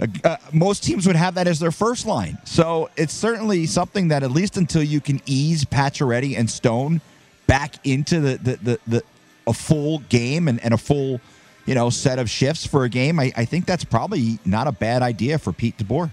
Uh, 0.00 0.06
uh, 0.24 0.36
most 0.52 0.84
teams 0.84 1.06
would 1.06 1.16
have 1.16 1.34
that 1.34 1.46
as 1.46 1.58
their 1.58 1.72
first 1.72 2.06
line. 2.06 2.38
So 2.44 2.90
it's 2.96 3.12
certainly 3.12 3.66
something 3.66 4.08
that 4.08 4.22
at 4.22 4.30
least 4.30 4.56
until 4.56 4.82
you 4.82 5.00
can 5.00 5.20
ease 5.26 5.64
Pacioretty 5.64 6.38
and 6.38 6.48
Stone 6.48 7.00
back 7.46 7.74
into 7.84 8.20
the 8.20 8.36
the, 8.36 8.56
the, 8.56 8.78
the 8.86 9.02
a 9.48 9.52
full 9.52 10.00
game 10.08 10.46
and, 10.46 10.62
and 10.62 10.72
a 10.72 10.78
full 10.78 11.20
you 11.66 11.74
know 11.74 11.90
set 11.90 12.18
of 12.18 12.30
shifts 12.30 12.66
for 12.66 12.84
a 12.84 12.88
game, 12.88 13.18
I, 13.18 13.32
I 13.36 13.44
think 13.44 13.66
that's 13.66 13.84
probably 13.84 14.38
not 14.44 14.68
a 14.68 14.72
bad 14.72 15.02
idea 15.02 15.38
for 15.38 15.52
Pete 15.52 15.76
DeBoer. 15.78 16.10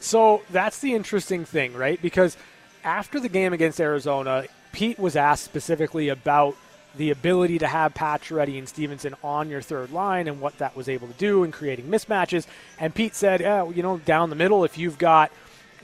So 0.00 0.42
that's 0.50 0.78
the 0.80 0.94
interesting 0.94 1.44
thing, 1.44 1.74
right? 1.74 2.00
Because 2.00 2.36
after 2.84 3.18
the 3.18 3.28
game 3.28 3.52
against 3.52 3.80
Arizona, 3.80 4.44
Pete 4.72 4.98
was 4.98 5.16
asked 5.16 5.44
specifically 5.44 6.10
about 6.10 6.56
the 6.96 7.10
ability 7.10 7.58
to 7.58 7.66
have 7.66 7.94
Pacioretty 7.94 8.58
and 8.58 8.68
Stevenson 8.68 9.14
on 9.24 9.48
your 9.48 9.62
third 9.62 9.90
line 9.90 10.28
and 10.28 10.40
what 10.40 10.58
that 10.58 10.76
was 10.76 10.88
able 10.88 11.08
to 11.08 11.14
do 11.14 11.42
in 11.42 11.50
creating 11.50 11.86
mismatches. 11.86 12.46
And 12.78 12.94
Pete 12.94 13.14
said, 13.14 13.40
yeah, 13.40 13.68
you 13.68 13.82
know, 13.82 13.98
down 13.98 14.30
the 14.30 14.36
middle, 14.36 14.64
if 14.64 14.78
you've 14.78 14.98
got 14.98 15.32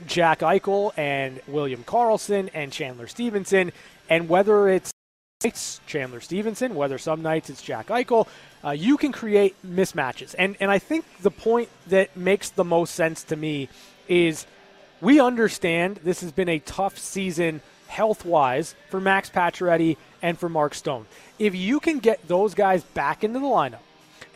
Jack 0.07 0.39
Eichel 0.39 0.97
and 0.97 1.41
William 1.47 1.83
Karlsson 1.83 2.49
and 2.53 2.71
Chandler 2.71 3.07
Stevenson, 3.07 3.71
and 4.09 4.29
whether 4.29 4.69
it's 4.69 4.91
it's 5.45 5.81
Chandler 5.87 6.21
Stevenson, 6.21 6.75
whether 6.75 6.97
some 6.97 7.21
nights 7.21 7.49
it's 7.49 7.61
Jack 7.61 7.87
Eichel, 7.87 8.27
uh, 8.63 8.71
you 8.71 8.97
can 8.97 9.11
create 9.11 9.55
mismatches. 9.65 10.35
And 10.37 10.55
and 10.59 10.71
I 10.71 10.79
think 10.79 11.05
the 11.21 11.31
point 11.31 11.69
that 11.87 12.15
makes 12.15 12.49
the 12.49 12.63
most 12.63 12.93
sense 12.95 13.23
to 13.25 13.35
me 13.35 13.69
is 14.07 14.45
we 15.01 15.19
understand 15.19 15.97
this 16.03 16.21
has 16.21 16.31
been 16.31 16.49
a 16.49 16.59
tough 16.59 16.97
season 16.97 17.61
health 17.87 18.23
wise 18.23 18.75
for 18.89 19.01
Max 19.01 19.29
Pacioretty 19.29 19.97
and 20.21 20.37
for 20.37 20.47
Mark 20.47 20.73
Stone. 20.73 21.07
If 21.39 21.55
you 21.55 21.79
can 21.79 21.99
get 21.99 22.27
those 22.27 22.53
guys 22.53 22.83
back 22.83 23.23
into 23.23 23.39
the 23.39 23.45
lineup 23.45 23.79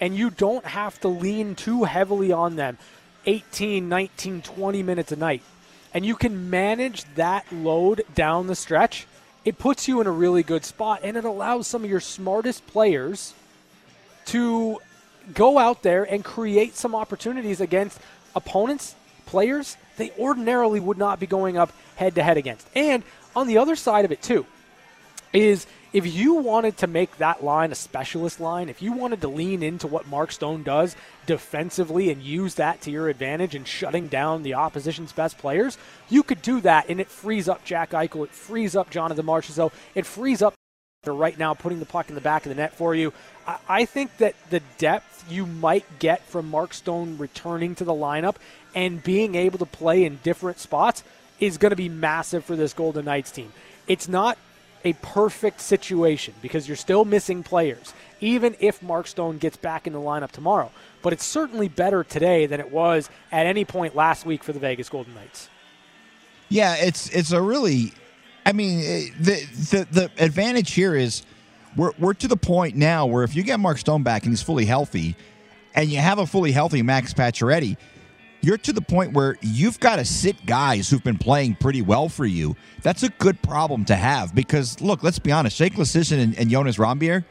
and 0.02 0.16
you 0.16 0.30
don't 0.30 0.66
have 0.66 1.00
to 1.02 1.08
lean 1.08 1.56
too 1.56 1.84
heavily 1.84 2.32
on 2.32 2.56
them 2.56 2.78
18, 3.26 3.88
19, 3.88 4.42
20 4.42 4.84
minutes 4.84 5.12
a 5.12 5.16
night, 5.16 5.42
and 5.94 6.06
you 6.06 6.16
can 6.16 6.50
manage 6.50 7.06
that 7.16 7.46
load 7.52 8.04
down 8.14 8.48
the 8.48 8.56
stretch, 8.56 9.08
it 9.46 9.60
puts 9.60 9.88
you 9.88 10.02
in 10.02 10.08
a 10.08 10.12
really 10.12 10.44
good 10.44 10.66
spot 10.66 11.02
and 11.04 11.16
it 11.16 11.24
allows 11.24 11.68
some 11.68 11.84
of 11.84 11.90
your 11.90 12.00
smartest 12.00 12.66
players 12.68 13.34
to 14.25 14.80
go 15.34 15.58
out 15.58 15.84
there 15.84 16.04
and 16.04 16.25
create 16.25 16.75
some 16.75 16.96
opportunities 16.96 17.62
against 17.62 18.00
opponents, 18.36 18.96
players 19.25 19.78
they 19.98 20.12
ordinarily 20.20 20.80
would 20.80 20.98
not 20.98 21.20
be 21.20 21.28
going 21.28 21.58
up 21.58 21.72
head 21.96 22.16
to 22.16 22.24
head 22.24 22.38
against. 22.38 22.68
And 22.75 23.04
on 23.36 23.48
the 23.48 23.58
other 23.60 23.75
side 23.75 24.04
of 24.04 24.12
it, 24.12 24.22
too, 24.22 24.46
is 25.36 25.68
if 25.94 26.13
you 26.13 26.36
wanted 26.36 26.77
to 26.77 26.88
make 26.88 27.18
that 27.18 27.44
line 27.44 27.72
a 27.72 27.75
specialist 27.75 28.39
line, 28.39 28.68
if 28.68 28.82
you 28.82 28.92
wanted 28.92 29.22
to 29.22 29.27
lean 29.27 29.63
into 29.63 29.88
what 29.88 30.08
Mark 30.08 30.32
Stone 30.32 30.63
does 30.63 30.96
defensively 31.25 32.12
and 32.12 32.22
use 32.22 32.56
that 32.56 32.82
to 32.82 32.92
your 32.92 33.08
advantage 33.08 33.56
in 33.56 33.63
shutting 33.63 34.08
down 34.08 34.44
the 34.44 34.56
opposition's 34.56 35.13
best 35.13 35.38
players, 35.38 35.77
you 36.10 36.22
could 36.22 36.42
do 36.42 36.60
that, 36.62 36.89
and 36.89 37.00
it 37.00 37.08
frees 37.08 37.48
up 37.48 37.63
Jack 37.63 37.92
Eichel, 37.92 38.25
it 38.25 38.32
frees 38.32 38.75
up 38.75 38.89
Jonathan 38.89 39.25
Marchessault, 39.25 39.72
it 39.94 40.06
frees 40.06 40.42
up 40.42 40.54
right 41.06 41.38
now 41.38 41.54
putting 41.54 41.80
the 41.80 41.86
puck 41.86 42.10
in 42.10 42.15
the 42.15 42.22
back 42.22 42.46
of 42.46 42.50
the 42.50 42.56
net 42.56 42.74
for 42.74 42.96
you. 42.96 43.13
I, 43.48 43.58
I 43.70 43.86
think 43.86 44.18
that 44.18 44.36
the 44.50 44.62
depth 44.77 45.24
you 45.30 45.46
might 45.46 46.00
get 46.00 46.25
from 46.25 46.50
Mark 46.50 46.74
Stone 46.74 47.18
returning 47.18 47.75
to 47.75 47.84
the 47.84 47.94
lineup 47.94 48.36
and 48.74 49.04
being 49.04 49.36
able 49.36 49.60
to 49.60 49.65
play 49.65 50.04
in 50.04 50.20
different 50.24 50.60
spots 50.60 51.04
is 51.39 51.58
going 51.58 51.70
to 51.70 51.75
be 51.75 51.89
massive 51.89 52.44
for 52.44 52.56
this 52.56 52.74
Golden 52.74 53.06
Knights 53.06 53.32
team. 53.32 53.51
It's 53.88 54.08
not 54.08 54.38
a 54.86 54.94
perfect 54.94 55.60
situation 55.60 56.34
because 56.42 56.68
you're 56.68 56.77
still 56.77 57.04
missing 57.04 57.44
players, 57.44 57.94
even 58.22 58.56
if 58.60 58.82
Mark 58.82 59.08
Stone 59.08 59.39
gets 59.39 59.58
back 59.58 59.88
in 59.88 59.94
the 59.94 60.00
lineup 60.00 60.32
tomorrow. 60.32 60.72
But 61.01 61.12
it's 61.12 61.25
certainly 61.25 61.68
better 61.68 62.04
today 62.04 62.46
than 62.46 62.60
it 62.60 62.72
was 62.72 63.10
at 63.32 63.46
any 63.46 63.65
point 63.65 63.96
last 63.96 64.25
week 64.25 64.44
for 64.44 64.54
the 64.54 64.60
Vegas 64.60 64.88
Golden 64.88 65.13
Knights. 65.15 65.50
Yeah, 66.50 66.75
it's 66.75 67.10
it's 67.10 67.32
a 67.32 67.42
really, 67.42 67.92
I 68.46 68.54
mean, 68.54 68.80
eh, 68.80 69.08
the 69.20 69.46
the 69.72 69.88
the 69.92 70.12
advantage 70.24 70.74
here 70.74 70.96
is 70.96 71.24
we're 71.75 71.92
we're 71.98 72.13
to 72.13 72.27
the 72.27 72.38
point 72.38 72.75
now 72.75 73.08
where 73.08 73.24
if 73.24 73.36
you 73.36 73.44
get 73.44 73.60
Mark 73.60 73.80
Stone 73.80 74.04
back 74.04 74.24
and 74.24 74.32
he's 74.32 74.44
fully 74.44 74.65
healthy, 74.65 75.15
and 75.74 75.89
you 75.89 75.98
have 75.98 76.20
a 76.20 76.27
fully 76.27 76.51
healthy 76.51 76.84
Max 76.84 77.13
Pacioretty, 77.13 77.77
you're 78.46 78.58
to 78.60 78.72
the 78.72 78.82
point 78.82 79.14
where 79.14 79.38
you've 79.42 79.80
got 79.80 79.96
to 79.96 80.06
sit 80.06 80.46
guys 80.46 80.88
who've 80.90 81.04
been 81.04 81.18
playing 81.18 81.56
pretty 81.56 81.82
well 81.82 82.08
for 82.08 82.25
you. 82.25 82.56
That's 82.84 83.02
a 83.02 83.10
good 83.10 83.42
problem 83.42 83.86
to 83.86 83.96
have 83.96 84.36
because 84.36 84.80
look, 84.82 85.02
let's 85.02 85.18
be 85.18 85.32
honest, 85.32 85.58
Jake 85.58 85.74
Leschyshyn 85.74 86.22
and, 86.22 86.38
and 86.38 86.50
Jonas 86.52 86.78
Rondbjerg, 86.78 87.25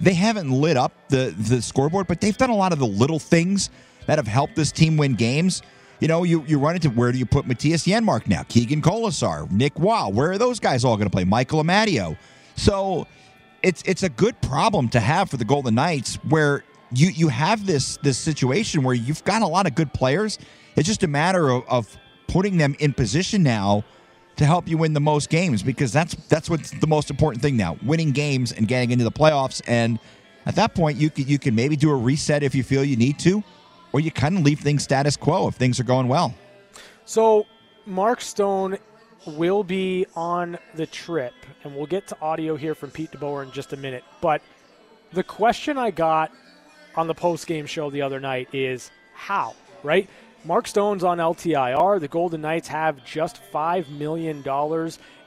they 0.00 0.12
haven't 0.12 0.50
lit 0.50 0.76
up 0.76 0.92
the 1.08 1.34
the 1.36 1.62
scoreboard, 1.62 2.06
but 2.06 2.20
they've 2.20 2.36
done 2.36 2.50
a 2.50 2.56
lot 2.56 2.72
of 2.72 2.78
the 2.78 2.86
little 2.86 3.18
things 3.18 3.70
that 4.06 4.18
have 4.18 4.26
helped 4.26 4.54
this 4.54 4.70
team 4.70 4.98
win 4.98 5.14
games. 5.14 5.62
You 5.98 6.08
know, 6.08 6.24
you, 6.24 6.44
you 6.46 6.58
run 6.58 6.74
into 6.74 6.88
where 6.90 7.12
do 7.12 7.18
you 7.18 7.26
put 7.26 7.46
Mattias 7.46 7.86
Janmark 7.86 8.26
now? 8.26 8.42
Keegan 8.44 8.80
Kolesar, 8.80 9.50
Nick 9.50 9.78
Wow. 9.78 10.08
Where 10.08 10.30
are 10.32 10.38
those 10.38 10.58
guys 10.58 10.84
all 10.84 10.96
going 10.96 11.08
to 11.08 11.14
play? 11.14 11.24
Michael 11.24 11.62
Amadio. 11.62 12.16
So 12.56 13.06
it's 13.62 13.82
it's 13.86 14.02
a 14.02 14.08
good 14.08 14.40
problem 14.42 14.88
to 14.90 15.00
have 15.00 15.30
for 15.30 15.36
the 15.36 15.44
Golden 15.44 15.74
Knights 15.74 16.16
where 16.28 16.64
you 16.92 17.08
you 17.08 17.28
have 17.28 17.66
this 17.66 17.96
this 17.98 18.18
situation 18.18 18.82
where 18.82 18.94
you've 18.94 19.24
got 19.24 19.42
a 19.42 19.46
lot 19.46 19.66
of 19.66 19.74
good 19.74 19.92
players. 19.92 20.38
It's 20.76 20.86
just 20.86 21.02
a 21.02 21.08
matter 21.08 21.48
of, 21.50 21.64
of 21.68 21.98
putting 22.26 22.56
them 22.56 22.76
in 22.78 22.92
position 22.92 23.42
now 23.42 23.84
to 24.36 24.46
help 24.46 24.68
you 24.68 24.78
win 24.78 24.92
the 24.94 25.00
most 25.00 25.28
games 25.28 25.62
because 25.62 25.92
that's 25.92 26.14
that's 26.28 26.48
what's 26.48 26.70
the 26.70 26.86
most 26.86 27.10
important 27.10 27.42
thing 27.42 27.56
now: 27.56 27.76
winning 27.84 28.10
games 28.10 28.52
and 28.52 28.66
getting 28.66 28.90
into 28.90 29.04
the 29.04 29.12
playoffs. 29.12 29.60
And 29.66 29.98
at 30.46 30.56
that 30.56 30.74
point, 30.74 30.98
you 30.98 31.10
can 31.10 31.26
you 31.26 31.38
can 31.38 31.54
maybe 31.54 31.76
do 31.76 31.90
a 31.90 31.96
reset 31.96 32.42
if 32.42 32.54
you 32.54 32.62
feel 32.62 32.84
you 32.84 32.96
need 32.96 33.18
to, 33.20 33.42
or 33.92 34.00
you 34.00 34.10
kind 34.10 34.36
of 34.38 34.44
leave 34.44 34.60
things 34.60 34.82
status 34.82 35.16
quo 35.16 35.48
if 35.48 35.54
things 35.54 35.78
are 35.78 35.84
going 35.84 36.08
well. 36.08 36.34
So, 37.04 37.46
Mark 37.86 38.20
Stone 38.20 38.78
will 39.26 39.62
be 39.64 40.06
on 40.14 40.58
the 40.74 40.86
trip, 40.86 41.34
and 41.62 41.74
we'll 41.74 41.86
get 41.86 42.06
to 42.08 42.20
audio 42.20 42.56
here 42.56 42.74
from 42.74 42.90
Pete 42.90 43.10
DeBoer 43.12 43.44
in 43.44 43.52
just 43.52 43.72
a 43.72 43.76
minute. 43.76 44.04
But 44.20 44.42
the 45.12 45.22
question 45.22 45.76
I 45.76 45.90
got 45.90 46.32
on 46.96 47.06
the 47.06 47.14
post 47.14 47.46
game 47.46 47.66
show 47.66 47.90
the 47.90 48.02
other 48.02 48.20
night 48.20 48.48
is 48.52 48.90
how, 49.14 49.54
right? 49.82 50.08
Mark 50.44 50.66
Stone's 50.66 51.04
on 51.04 51.18
LTIR. 51.18 52.00
The 52.00 52.08
Golden 52.08 52.40
Knights 52.40 52.68
have 52.68 53.04
just 53.04 53.40
$5 53.52 53.90
million 53.90 54.42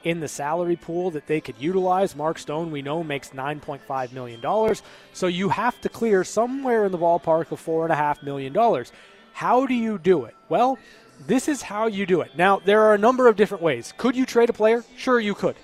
in 0.02 0.20
the 0.20 0.28
salary 0.28 0.76
pool 0.76 1.10
that 1.12 1.26
they 1.28 1.40
could 1.40 1.56
utilize. 1.58 2.16
Mark 2.16 2.38
Stone, 2.38 2.72
we 2.72 2.82
know, 2.82 3.04
makes 3.04 3.30
$9.5 3.30 4.12
million. 4.12 4.74
So 5.12 5.26
you 5.28 5.48
have 5.50 5.80
to 5.82 5.88
clear 5.88 6.24
somewhere 6.24 6.84
in 6.84 6.92
the 6.92 6.98
ballpark 6.98 7.52
of 7.52 7.64
$4.5 7.64 8.22
million. 8.24 8.84
How 9.32 9.66
do 9.66 9.74
you 9.74 9.98
do 9.98 10.24
it? 10.24 10.34
Well, 10.48 10.78
this 11.26 11.46
is 11.46 11.62
how 11.62 11.86
you 11.86 12.06
do 12.06 12.20
it. 12.20 12.36
Now, 12.36 12.58
there 12.58 12.82
are 12.82 12.94
a 12.94 12.98
number 12.98 13.28
of 13.28 13.36
different 13.36 13.62
ways. 13.62 13.94
Could 13.96 14.16
you 14.16 14.26
trade 14.26 14.50
a 14.50 14.52
player? 14.52 14.84
Sure, 14.96 15.20
you 15.20 15.34
could. 15.34 15.54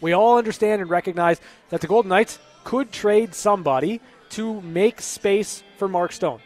We 0.00 0.12
all 0.12 0.38
understand 0.38 0.80
and 0.80 0.90
recognize 0.90 1.40
that 1.70 1.80
the 1.80 1.88
Golden 1.88 2.10
Knights 2.10 2.38
could 2.62 2.92
trade 2.92 3.34
somebody 3.34 4.00
to 4.30 4.60
make 4.62 5.00
space 5.00 5.62
for 5.76 5.88
Mark 5.88 6.12
Stone. 6.12 6.40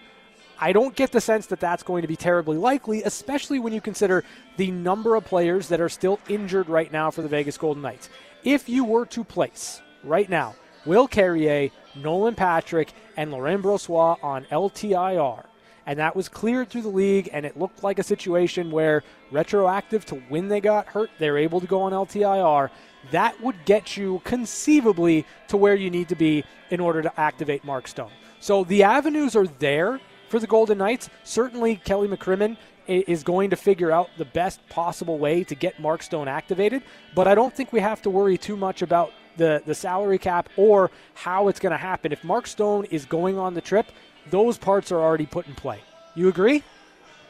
I 0.59 0.73
don't 0.73 0.95
get 0.95 1.12
the 1.12 1.21
sense 1.21 1.47
that 1.47 1.61
that's 1.61 1.83
going 1.83 2.03
to 2.03 2.09
be 2.09 2.17
terribly 2.17 2.57
likely, 2.57 3.03
especially 3.03 3.59
when 3.59 3.73
you 3.73 3.81
consider 3.81 4.25
the 4.57 4.71
number 4.71 5.17
of 5.17 5.25
players 5.25 5.69
that 5.69 5.81
are 5.81 5.88
still 5.88 6.21
injured 6.29 6.69
right 6.69 6.91
now 6.93 7.11
for 7.11 7.23
the 7.23 7.29
Vegas 7.29 7.59
Golden 7.59 7.83
Knights. 7.83 8.09
If 8.45 8.69
you 8.69 8.85
were 8.85 9.07
to 9.07 9.25
place 9.25 9.83
right 10.03 10.29
now 10.29 10.55
Will 10.87 11.09
Carrier, 11.09 11.71
Nolan 11.97 12.35
Patrick, 12.35 12.93
and 13.17 13.31
Laurent 13.31 13.62
Brossoit 13.62 14.23
on 14.23 14.45
LTIR, 14.45 15.45
and 15.87 15.99
that 15.99 16.14
was 16.14 16.29
cleared 16.29 16.69
through 16.69 16.83
the 16.83 16.88
league, 16.88 17.29
and 17.33 17.45
it 17.47 17.59
looked 17.59 17.83
like 17.83 17.99
a 17.99 18.03
situation 18.03 18.71
where 18.71 19.03
retroactive 19.31 20.05
to 20.07 20.17
when 20.29 20.49
they 20.49 20.61
got 20.61 20.87
hurt, 20.87 21.11
they're 21.19 21.38
able 21.38 21.61
to 21.61 21.67
go 21.67 21.83
on 21.83 21.93
LTIR. 21.93 22.71
That 23.11 23.41
would 23.41 23.65
get 23.65 23.97
you 23.97 24.21
conceivably 24.25 25.27
to 25.49 25.57
where 25.57 25.75
you 25.75 25.91
need 25.91 26.09
to 26.09 26.17
be 26.17 26.45
in 26.71 26.81
order 26.81 27.03
to 27.03 27.21
activate 27.21 27.65
Mark 27.65 27.89
Stone. 27.89 28.11
So 28.41 28.65
the 28.65 28.83
avenues 28.83 29.37
are 29.37 29.47
there 29.47 30.01
for 30.29 30.39
the 30.39 30.47
Golden 30.47 30.79
Knights. 30.79 31.11
Certainly, 31.23 31.77
Kelly 31.85 32.09
McCrimmon 32.09 32.57
is 32.87 33.23
going 33.23 33.51
to 33.51 33.57
figure 33.57 33.91
out 33.91 34.11
the 34.19 34.25
best 34.25 34.67
possible 34.69 35.19
way 35.19 35.45
to 35.45 35.55
get 35.55 35.81
Mark 35.81 36.03
Stone 36.03 36.29
activated, 36.29 36.83
but 37.15 37.27
I 37.27 37.35
don't 37.35 37.55
think 37.55 37.73
we 37.73 37.81
have 37.81 38.03
to 38.03 38.11
worry 38.11 38.37
too 38.37 38.57
much 38.57 38.83
about 38.83 39.13
the, 39.37 39.63
the 39.65 39.75
salary 39.75 40.19
cap 40.19 40.49
or 40.57 40.91
how 41.15 41.49
it's 41.49 41.61
going 41.61 41.73
to 41.73 41.79
happen. 41.79 42.13
If 42.13 42.23
Mark 42.25 42.47
Stone 42.47 42.85
is 42.87 43.05
going 43.05 43.39
on 43.39 43.55
the 43.55 43.61
trip, 43.61 43.87
those 44.31 44.59
parts 44.59 44.93
are 44.93 45.01
already 45.01 45.27
put 45.27 45.47
in 45.47 45.55
play. 45.55 45.81
You 46.15 46.29
agree? 46.29 46.63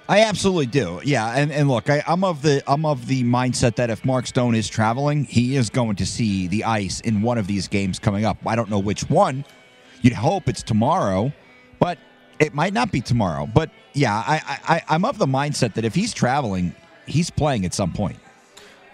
I 0.08 0.20
absolutely 0.20 0.66
do. 0.66 1.00
Yeah, 1.02 1.32
and, 1.34 1.50
and 1.50 1.68
look, 1.68 1.88
I, 1.88 2.02
am 2.06 2.24
of 2.24 2.42
the 2.42 2.62
I'm 2.66 2.84
of 2.84 3.06
the 3.06 3.24
mindset 3.24 3.76
that 3.76 3.88
if 3.88 4.04
Mark 4.04 4.26
Stone 4.26 4.54
is 4.54 4.68
traveling, 4.68 5.24
he 5.24 5.56
is 5.56 5.70
going 5.70 5.96
to 5.96 6.06
see 6.06 6.46
the 6.46 6.64
ice 6.64 7.00
in 7.00 7.22
one 7.22 7.38
of 7.38 7.46
these 7.46 7.68
games 7.68 7.98
coming 7.98 8.24
up. 8.24 8.36
I 8.46 8.54
don't 8.54 8.68
know 8.68 8.78
which 8.78 9.08
one. 9.08 9.44
You'd 10.02 10.12
hope 10.12 10.48
it's 10.48 10.62
tomorrow, 10.62 11.32
but 11.78 11.98
it 12.38 12.52
might 12.52 12.74
not 12.74 12.92
be 12.92 13.00
tomorrow. 13.00 13.46
But 13.46 13.70
yeah, 13.94 14.14
I, 14.14 14.42
I 14.68 14.82
I'm 14.88 15.06
of 15.06 15.16
the 15.16 15.26
mindset 15.26 15.74
that 15.74 15.86
if 15.86 15.94
he's 15.94 16.12
traveling, 16.12 16.74
he's 17.06 17.30
playing 17.30 17.64
at 17.64 17.72
some 17.72 17.92
point. 17.92 18.18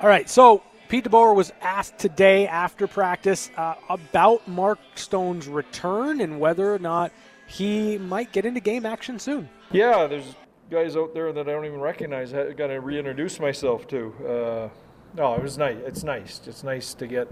All 0.01 0.09
right, 0.09 0.31
so 0.31 0.63
Pete 0.89 1.05
DeBoer 1.05 1.35
was 1.35 1.53
asked 1.61 1.99
today 1.99 2.47
after 2.47 2.87
practice 2.87 3.51
uh, 3.57 3.75
about 3.89 4.47
Mark 4.47 4.79
Stone's 4.95 5.49
return 5.49 6.21
and 6.21 6.39
whether 6.39 6.73
or 6.73 6.79
not 6.79 7.13
he 7.49 7.99
might 7.99 8.31
get 8.31 8.47
into 8.47 8.61
game 8.61 8.87
action 8.87 9.19
soon. 9.19 9.49
Yeah, 9.73 10.07
there's 10.07 10.37
guys 10.71 10.97
out 10.97 11.13
there 11.15 11.33
that 11.33 11.49
I 11.49 11.53
don't 11.53 11.65
even 11.65 11.81
recognize. 11.81 12.33
I 12.33 12.53
got 12.53 12.69
to 12.69 12.81
reintroduce 12.81 13.41
myself 13.41 13.89
to. 13.89 14.15
Uh, 14.25 14.69
no, 15.17 15.35
it 15.35 15.43
was 15.43 15.59
nice. 15.59 15.79
It's 15.85 16.05
nice. 16.05 16.41
It's 16.47 16.63
nice 16.63 16.95
to 16.95 17.09
get, 17.09 17.27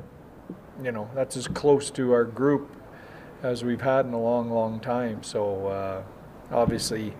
you 0.82 0.90
know, 0.90 1.08
that's 1.14 1.36
as 1.36 1.46
close 1.46 1.90
to 1.92 2.12
our 2.12 2.24
group 2.24 2.74
as 3.44 3.62
we've 3.62 3.80
had 3.80 4.06
in 4.06 4.12
a 4.12 4.20
long, 4.20 4.50
long 4.50 4.80
time. 4.80 5.22
So 5.22 5.68
uh, 5.68 6.02
obviously, 6.52 7.14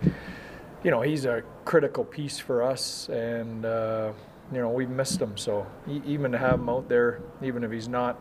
you 0.83 0.91
know, 0.91 1.01
he's 1.01 1.23
a 1.23 1.41
critical 1.63 2.03
piece 2.03 2.37
for 2.37 2.63
us, 2.63 3.07
and 3.07 3.65
uh, 3.65 4.11
you 4.51 4.59
know 4.59 4.69
we've 4.69 4.89
missed 4.89 5.21
him. 5.21 5.37
So 5.37 5.65
even 5.87 6.33
to 6.33 6.37
have 6.37 6.55
him 6.55 6.67
out 6.67 6.89
there, 6.89 7.21
even 7.41 7.63
if 7.63 7.71
he's 7.71 7.87
not, 7.87 8.19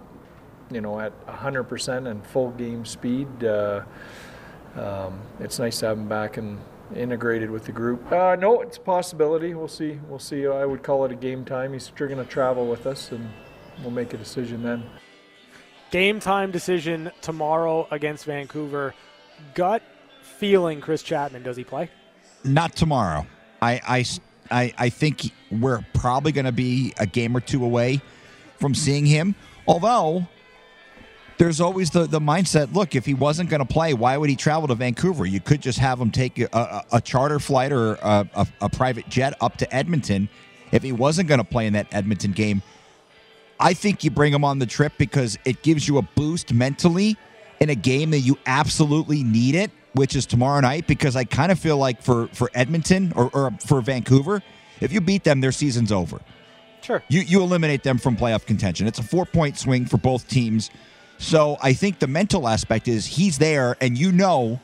you 0.70 0.80
know, 0.80 1.00
at 1.00 1.26
100% 1.26 2.08
and 2.08 2.24
full 2.26 2.50
game 2.52 2.84
speed. 2.84 3.42
Uh, 3.42 3.82
um, 4.76 5.20
it's 5.40 5.58
nice 5.58 5.80
to 5.80 5.86
have 5.86 5.98
him 5.98 6.08
back 6.08 6.36
and 6.36 6.60
integrated 6.94 7.50
with 7.50 7.64
the 7.64 7.72
group. 7.72 8.10
Uh, 8.10 8.36
no, 8.36 8.60
it's 8.60 8.76
a 8.76 8.80
possibility. 8.80 9.54
We'll 9.54 9.68
see. 9.68 9.98
We'll 10.08 10.18
see. 10.18 10.46
I 10.46 10.64
would 10.64 10.82
call 10.82 11.04
it 11.04 11.12
a 11.12 11.16
game 11.16 11.44
time. 11.44 11.72
He's 11.72 11.90
going 11.90 12.16
to 12.16 12.24
travel 12.24 12.66
with 12.66 12.86
us, 12.86 13.12
and 13.12 13.28
we'll 13.82 13.90
make 13.90 14.14
a 14.14 14.16
decision 14.16 14.62
then. 14.62 14.84
Game 15.90 16.20
time 16.20 16.50
decision 16.50 17.10
tomorrow 17.20 17.88
against 17.90 18.24
Vancouver. 18.24 18.94
Gut 19.54 19.82
feeling, 20.22 20.80
Chris 20.80 21.02
Chapman, 21.02 21.42
does 21.42 21.56
he 21.56 21.64
play? 21.64 21.90
Not 22.44 22.74
tomorrow. 22.76 23.26
I 23.62 23.80
I, 23.86 24.04
I, 24.50 24.74
I 24.78 24.88
think 24.90 25.32
we're 25.50 25.84
probably 25.94 26.32
going 26.32 26.44
to 26.44 26.52
be 26.52 26.94
a 26.98 27.06
game 27.06 27.36
or 27.36 27.40
two 27.40 27.64
away 27.64 28.00
from 28.58 28.74
seeing 28.74 29.06
him. 29.06 29.34
Although 29.66 30.26
there's 31.38 31.60
always 31.60 31.90
the, 31.90 32.06
the 32.06 32.20
mindset 32.20 32.74
look, 32.74 32.94
if 32.94 33.06
he 33.06 33.14
wasn't 33.14 33.48
going 33.48 33.60
to 33.60 33.72
play, 33.72 33.94
why 33.94 34.16
would 34.16 34.28
he 34.28 34.36
travel 34.36 34.68
to 34.68 34.74
Vancouver? 34.74 35.24
You 35.24 35.40
could 35.40 35.62
just 35.62 35.78
have 35.78 36.00
him 36.00 36.10
take 36.10 36.38
a, 36.38 36.48
a, 36.52 36.84
a 36.94 37.00
charter 37.00 37.38
flight 37.38 37.72
or 37.72 37.94
a, 37.94 38.28
a, 38.34 38.46
a 38.62 38.68
private 38.68 39.08
jet 39.08 39.34
up 39.40 39.56
to 39.58 39.74
Edmonton 39.74 40.28
if 40.72 40.82
he 40.82 40.92
wasn't 40.92 41.28
going 41.28 41.38
to 41.38 41.44
play 41.44 41.66
in 41.66 41.72
that 41.72 41.86
Edmonton 41.92 42.32
game. 42.32 42.62
I 43.60 43.72
think 43.74 44.04
you 44.04 44.10
bring 44.10 44.32
him 44.32 44.44
on 44.44 44.58
the 44.58 44.66
trip 44.66 44.92
because 44.98 45.38
it 45.44 45.62
gives 45.62 45.88
you 45.88 45.98
a 45.98 46.02
boost 46.02 46.52
mentally 46.52 47.16
in 47.60 47.70
a 47.70 47.74
game 47.74 48.10
that 48.10 48.20
you 48.20 48.38
absolutely 48.46 49.24
need 49.24 49.54
it, 49.54 49.70
which 49.94 50.14
is 50.14 50.26
tomorrow 50.26 50.60
night. 50.60 50.86
Because 50.86 51.16
I 51.16 51.24
kind 51.24 51.50
of 51.50 51.58
feel 51.58 51.76
like 51.76 52.02
for, 52.02 52.28
for 52.28 52.50
Edmonton 52.54 53.12
or, 53.16 53.30
or 53.32 53.52
for 53.66 53.80
Vancouver, 53.80 54.42
if 54.80 54.92
you 54.92 55.00
beat 55.00 55.24
them, 55.24 55.40
their 55.40 55.52
season's 55.52 55.90
over. 55.90 56.20
Sure. 56.82 57.02
You, 57.08 57.20
you 57.20 57.42
eliminate 57.42 57.82
them 57.82 57.98
from 57.98 58.16
playoff 58.16 58.46
contention. 58.46 58.86
It's 58.86 59.00
a 59.00 59.02
four 59.02 59.26
point 59.26 59.58
swing 59.58 59.86
for 59.86 59.98
both 59.98 60.28
teams. 60.28 60.70
So 61.18 61.56
I 61.62 61.72
think 61.72 61.98
the 61.98 62.06
mental 62.06 62.48
aspect 62.48 62.88
is 62.88 63.06
he's 63.06 63.38
there, 63.38 63.76
and 63.80 63.98
you 63.98 64.12
know, 64.12 64.60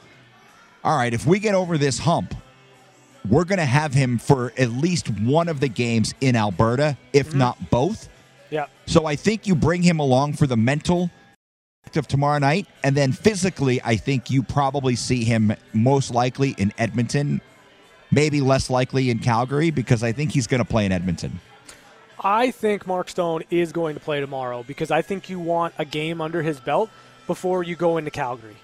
all 0.82 0.96
right, 0.96 1.12
if 1.12 1.26
we 1.26 1.38
get 1.38 1.54
over 1.54 1.76
this 1.76 1.98
hump, 1.98 2.34
we're 3.28 3.44
going 3.44 3.58
to 3.58 3.64
have 3.64 3.92
him 3.92 4.18
for 4.18 4.52
at 4.58 4.70
least 4.70 5.08
one 5.20 5.48
of 5.48 5.60
the 5.60 5.68
games 5.68 6.14
in 6.20 6.36
Alberta, 6.36 6.96
if 7.12 7.30
mm-hmm. 7.30 7.38
not 7.38 7.70
both. 7.70 8.08
Yeah. 8.50 8.66
So 8.86 9.06
I 9.06 9.16
think 9.16 9.46
you 9.46 9.54
bring 9.54 9.82
him 9.82 9.98
along 9.98 10.34
for 10.34 10.46
the 10.46 10.56
mental 10.56 11.10
of 11.96 12.06
tomorrow 12.08 12.38
night, 12.38 12.66
and 12.82 12.96
then 12.96 13.12
physically, 13.12 13.80
I 13.84 13.96
think 13.96 14.30
you 14.30 14.42
probably 14.42 14.96
see 14.96 15.22
him 15.22 15.54
most 15.72 16.12
likely 16.12 16.54
in 16.58 16.72
Edmonton, 16.76 17.40
maybe 18.10 18.40
less 18.40 18.68
likely 18.68 19.10
in 19.10 19.20
Calgary, 19.20 19.70
because 19.70 20.02
I 20.02 20.12
think 20.12 20.32
he's 20.32 20.46
going 20.46 20.58
to 20.58 20.64
play 20.64 20.86
in 20.86 20.92
Edmonton. 20.92 21.40
I 22.24 22.52
think 22.52 22.86
Mark 22.86 23.10
Stone 23.10 23.44
is 23.50 23.72
going 23.72 23.96
to 23.96 24.00
play 24.00 24.18
tomorrow 24.18 24.62
because 24.62 24.90
I 24.90 25.02
think 25.02 25.28
you 25.28 25.38
want 25.38 25.74
a 25.76 25.84
game 25.84 26.22
under 26.22 26.40
his 26.40 26.58
belt 26.58 26.88
before 27.26 27.62
you 27.62 27.76
go 27.76 27.98
into 27.98 28.10
Calgary. 28.10 28.56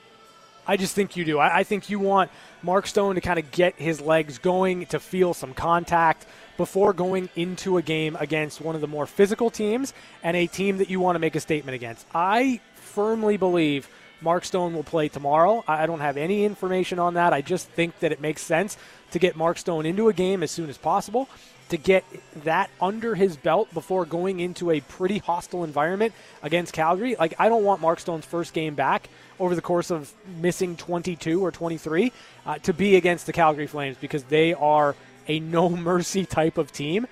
I 0.66 0.78
just 0.78 0.94
think 0.94 1.14
you 1.14 1.26
do. 1.26 1.38
I, 1.38 1.58
I 1.58 1.64
think 1.64 1.90
you 1.90 1.98
want 1.98 2.30
Mark 2.62 2.86
Stone 2.86 3.16
to 3.16 3.20
kind 3.20 3.38
of 3.38 3.50
get 3.50 3.74
his 3.74 4.00
legs 4.00 4.38
going, 4.38 4.86
to 4.86 4.98
feel 4.98 5.34
some 5.34 5.52
contact 5.52 6.24
before 6.56 6.94
going 6.94 7.28
into 7.36 7.76
a 7.76 7.82
game 7.82 8.16
against 8.18 8.62
one 8.62 8.74
of 8.74 8.80
the 8.80 8.86
more 8.86 9.06
physical 9.06 9.50
teams 9.50 9.92
and 10.22 10.38
a 10.38 10.46
team 10.46 10.78
that 10.78 10.88
you 10.88 10.98
want 10.98 11.16
to 11.16 11.20
make 11.20 11.34
a 11.34 11.40
statement 11.40 11.74
against. 11.74 12.06
I 12.14 12.60
firmly 12.76 13.36
believe 13.36 13.90
Mark 14.22 14.46
Stone 14.46 14.72
will 14.74 14.84
play 14.84 15.08
tomorrow. 15.08 15.64
I 15.68 15.84
don't 15.84 16.00
have 16.00 16.16
any 16.16 16.46
information 16.46 16.98
on 16.98 17.14
that. 17.14 17.34
I 17.34 17.42
just 17.42 17.68
think 17.68 17.98
that 17.98 18.10
it 18.10 18.22
makes 18.22 18.40
sense 18.40 18.78
to 19.10 19.18
get 19.18 19.36
Mark 19.36 19.58
Stone 19.58 19.84
into 19.84 20.08
a 20.08 20.14
game 20.14 20.42
as 20.42 20.50
soon 20.50 20.70
as 20.70 20.78
possible 20.78 21.28
to 21.70 21.76
get 21.76 22.04
that 22.44 22.70
under 22.80 23.14
his 23.14 23.36
belt 23.36 23.72
before 23.72 24.04
going 24.04 24.40
into 24.40 24.70
a 24.70 24.80
pretty 24.80 25.18
hostile 25.18 25.64
environment 25.64 26.12
against 26.42 26.72
Calgary. 26.72 27.16
Like, 27.18 27.34
I 27.38 27.48
don't 27.48 27.64
want 27.64 27.80
Mark 27.80 28.00
Stone's 28.00 28.26
first 28.26 28.52
game 28.52 28.74
back 28.74 29.08
over 29.38 29.54
the 29.54 29.62
course 29.62 29.90
of 29.90 30.12
missing 30.40 30.76
22 30.76 31.42
or 31.42 31.50
23 31.50 32.12
uh, 32.44 32.58
to 32.58 32.72
be 32.72 32.96
against 32.96 33.26
the 33.26 33.32
Calgary 33.32 33.66
Flames 33.66 33.96
because 34.00 34.24
they 34.24 34.52
are 34.54 34.94
a 35.28 35.40
no 35.40 35.68
mercy 35.70 36.26
type 36.26 36.58
of 36.58 36.72
team. 36.72 37.06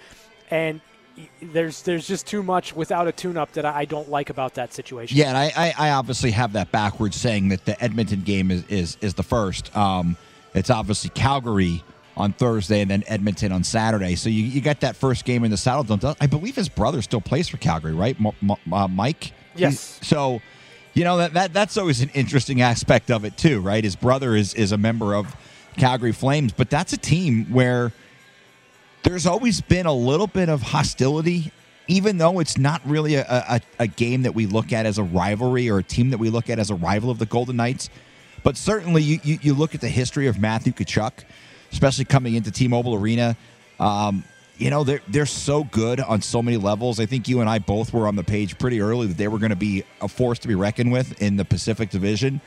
And 0.51 0.81
there's 1.43 1.83
there's 1.83 2.07
just 2.07 2.29
too 2.29 2.45
much 2.45 2.77
without 2.77 3.09
a 3.09 3.13
tune-up 3.13 3.53
that 3.53 3.65
I 3.65 3.85
don't 3.85 4.09
like 4.09 4.31
about 4.31 4.55
that 4.55 4.73
situation. 4.73 5.17
Yeah, 5.17 5.29
and 5.29 5.37
I, 5.37 5.75
I, 5.77 5.91
obviously 5.91 6.31
have 6.31 6.53
that 6.53 6.71
backwards, 6.71 7.17
saying 7.17 7.49
that 7.49 7.65
the 7.65 7.83
Edmonton 7.83 8.23
game 8.23 8.53
is 8.53 8.65
is, 8.69 8.97
is 9.01 9.15
the 9.15 9.25
first. 9.25 9.77
Um, 9.77 10.17
it's 10.55 10.71
obviously 10.71 11.11
Calgary 11.11 11.83
on 12.19 12.33
Thursday 12.33 12.81
and 12.81 12.91
then 12.91 13.05
Edmonton 13.07 13.53
on 13.53 13.65
Saturday. 13.65 14.17
So 14.17 14.29
you, 14.29 14.43
you 14.43 14.61
got 14.61 14.81
that 14.81 14.97
first 14.97 15.25
game 15.25 15.45
in 15.45 15.51
the 15.51 15.57
Saddledome. 15.57 16.17
I 16.21 16.27
believe 16.27 16.57
his 16.57 16.69
brother 16.69 17.01
still 17.01 17.21
plays 17.21 17.49
for 17.49 17.57
Calgary, 17.57 17.95
right? 17.95 18.17
M- 18.21 18.33
M- 18.51 18.73
uh, 18.73 18.89
Mike? 18.89 19.33
Yes. 19.55 19.99
He's, 19.99 20.09
so, 20.09 20.43
you 20.95 21.05
know, 21.05 21.19
that, 21.19 21.33
that 21.35 21.53
that's 21.53 21.77
always 21.77 22.03
an 22.03 22.11
interesting 22.15 22.61
aspect 22.61 23.11
of 23.11 23.25
it, 23.25 23.37
too, 23.39 23.61
right? 23.61 23.83
His 23.83 23.97
brother 23.97 24.35
is, 24.35 24.53
is 24.55 24.73
a 24.73 24.77
member 24.77 25.15
of 25.15 25.35
Calgary 25.77 26.13
Flames, 26.13 26.53
but 26.53 26.69
that's 26.69 26.93
a 26.93 26.99
team 26.99 27.47
where 27.47 27.93
there's 29.05 29.27
always 29.27 29.61
been 29.61 29.87
a 29.87 29.95
little 29.95 30.27
bit 30.27 30.49
of 30.49 30.61
hostility 30.61 31.53
even 31.91 32.19
though 32.19 32.39
it's 32.39 32.59
not 32.59 32.83
really 32.85 33.15
a, 33.15 33.25
a, 33.27 33.61
a, 33.79 33.87
game 33.87 34.23
that 34.23 34.35
we 34.35 34.45
look 34.45 34.75
at 34.75 34.85
as 34.85 34.99
a 34.99 35.03
rivalry 35.03 35.71
or 35.71 35.79
a 35.79 35.83
team 35.83 36.11
that 36.11 36.19
we 36.19 36.29
look 36.29 36.51
at 36.51 36.59
as 36.59 36.69
a 36.69 36.75
rival 36.75 37.11
of 37.11 37.19
the 37.19 37.25
Golden 37.25 37.57
Knights, 37.57 37.89
But 38.43 38.59
certainly, 38.59 39.03
you, 39.03 39.21
you, 39.23 39.39
you 39.41 39.55
look 39.55 39.75
at 39.75 39.81
the 39.81 39.89
history 39.89 40.27
of 40.27 40.39
Matthew 40.39 40.75
Tkachuk, 40.75 41.25
especially 41.73 42.05
coming 42.05 42.35
into 42.35 42.51
T-Mobile 42.51 42.95
Arena. 42.95 43.37
Um, 43.79 44.25
you 44.59 44.71
know 44.71 44.83
they're 44.83 45.01
they're 45.09 45.27
so 45.27 45.65
good 45.65 46.01
on 46.01 46.21
so 46.21 46.43
many 46.43 46.57
levels. 46.57 46.99
I 46.99 47.07
think 47.07 47.29
you 47.29 47.41
and 47.41 47.49
I 47.49 47.61
both 47.61 47.93
were 47.93 48.09
on 48.09 48.17
the 48.17 48.25
page 48.25 48.59
pretty 48.59 48.81
early 48.81 49.07
that 49.07 49.17
they 49.17 49.29
were 49.29 49.39
going 49.39 49.51
to 49.51 49.57
be 49.57 49.85
a 50.01 50.09
force 50.09 50.41
to 50.41 50.49
be 50.49 50.57
reckoned 50.57 50.91
with 50.93 51.23
in 51.23 51.37
the 51.37 51.45
Pacific 51.45 51.91
Division. 51.91 52.41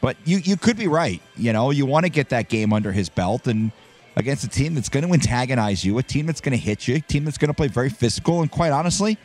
But 0.00 0.16
you 0.24 0.38
you 0.38 0.56
could 0.56 0.78
be 0.78 0.88
right. 0.88 1.20
You 1.36 1.52
know 1.52 1.70
you 1.70 1.84
want 1.84 2.06
to 2.06 2.10
get 2.10 2.30
that 2.30 2.48
game 2.48 2.72
under 2.72 2.92
his 2.92 3.10
belt 3.10 3.46
and 3.46 3.72
against 4.16 4.42
a 4.44 4.48
team 4.48 4.74
that's 4.74 4.88
going 4.88 5.06
to 5.06 5.12
antagonize 5.12 5.84
you, 5.84 5.98
a 5.98 6.02
team 6.02 6.26
that's 6.26 6.40
going 6.40 6.52
to 6.52 6.62
hit 6.62 6.88
you, 6.88 6.96
a 6.96 7.00
team 7.00 7.24
that's 7.24 7.38
going 7.38 7.48
to 7.48 7.54
play 7.54 7.68
very 7.68 7.90
physical. 7.90 8.40
And 8.40 8.50
quite 8.50 8.72
honestly, 8.72 9.18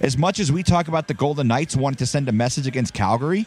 as 0.00 0.18
much 0.18 0.38
as 0.40 0.50
we 0.50 0.62
talk 0.62 0.88
about 0.88 1.08
the 1.08 1.14
Golden 1.14 1.46
Knights 1.46 1.76
wanting 1.76 1.98
to 1.98 2.06
send 2.06 2.28
a 2.28 2.32
message 2.32 2.66
against 2.66 2.94
Calgary, 2.94 3.46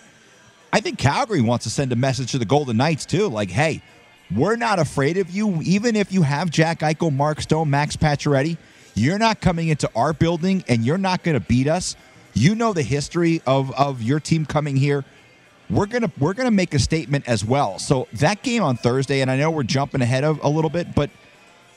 I 0.71 0.79
think 0.79 0.97
Calgary 0.97 1.41
wants 1.41 1.65
to 1.65 1.69
send 1.69 1.91
a 1.91 1.95
message 1.95 2.31
to 2.31 2.37
the 2.37 2.45
Golden 2.45 2.77
Knights 2.77 3.05
too. 3.05 3.27
Like, 3.27 3.49
hey, 3.49 3.81
we're 4.35 4.55
not 4.55 4.79
afraid 4.79 5.17
of 5.17 5.29
you, 5.29 5.61
even 5.63 5.95
if 5.95 6.11
you 6.11 6.21
have 6.23 6.49
Jack 6.49 6.79
Eichel, 6.79 7.13
Mark 7.13 7.41
Stone, 7.41 7.69
Max 7.69 7.95
Pacioretty. 7.95 8.57
You're 8.95 9.17
not 9.17 9.41
coming 9.41 9.69
into 9.69 9.89
our 9.95 10.13
building, 10.13 10.63
and 10.67 10.85
you're 10.85 10.97
not 10.97 11.23
going 11.23 11.33
to 11.33 11.45
beat 11.45 11.67
us. 11.67 11.95
You 12.33 12.55
know 12.55 12.73
the 12.73 12.83
history 12.83 13.41
of 13.45 13.71
of 13.73 14.01
your 14.01 14.19
team 14.19 14.45
coming 14.45 14.75
here. 14.75 15.03
We're 15.69 15.85
gonna 15.85 16.11
we're 16.19 16.33
gonna 16.33 16.51
make 16.51 16.73
a 16.73 16.79
statement 16.79 17.27
as 17.27 17.45
well. 17.45 17.79
So 17.79 18.07
that 18.13 18.43
game 18.43 18.63
on 18.63 18.75
Thursday, 18.75 19.21
and 19.21 19.31
I 19.31 19.37
know 19.37 19.51
we're 19.51 19.63
jumping 19.63 20.01
ahead 20.01 20.23
of 20.23 20.43
a 20.43 20.49
little 20.49 20.69
bit, 20.69 20.93
but 20.93 21.09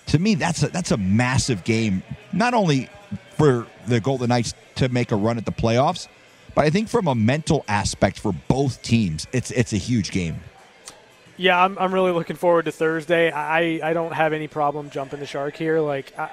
to 0.06 0.18
me, 0.18 0.34
that's 0.34 0.62
a, 0.62 0.68
that's 0.68 0.90
a 0.90 0.96
massive 0.96 1.64
game. 1.64 2.02
Not 2.32 2.54
only 2.54 2.88
for 3.36 3.66
the 3.86 4.00
Golden 4.00 4.28
Knights 4.28 4.54
to 4.76 4.88
make 4.88 5.12
a 5.12 5.16
run 5.16 5.38
at 5.38 5.44
the 5.44 5.52
playoffs, 5.52 6.08
but 6.54 6.64
I 6.64 6.70
think 6.70 6.88
from 6.88 7.06
a 7.06 7.14
mental 7.14 7.64
aspect 7.68 8.18
for 8.18 8.32
both 8.48 8.82
teams, 8.82 9.26
it's 9.32 9.50
it's 9.50 9.72
a 9.72 9.78
huge 9.78 10.10
game. 10.10 10.40
Yeah, 11.36 11.62
I'm, 11.62 11.78
I'm 11.78 11.92
really 11.92 12.12
looking 12.12 12.36
forward 12.36 12.64
to 12.64 12.72
Thursday. 12.72 13.30
I, 13.30 13.80
I 13.82 13.92
don't 13.92 14.12
have 14.12 14.32
any 14.32 14.48
problem 14.48 14.90
jumping 14.90 15.20
the 15.20 15.26
shark 15.26 15.56
here. 15.56 15.80
Like, 15.80 16.18
I, 16.18 16.30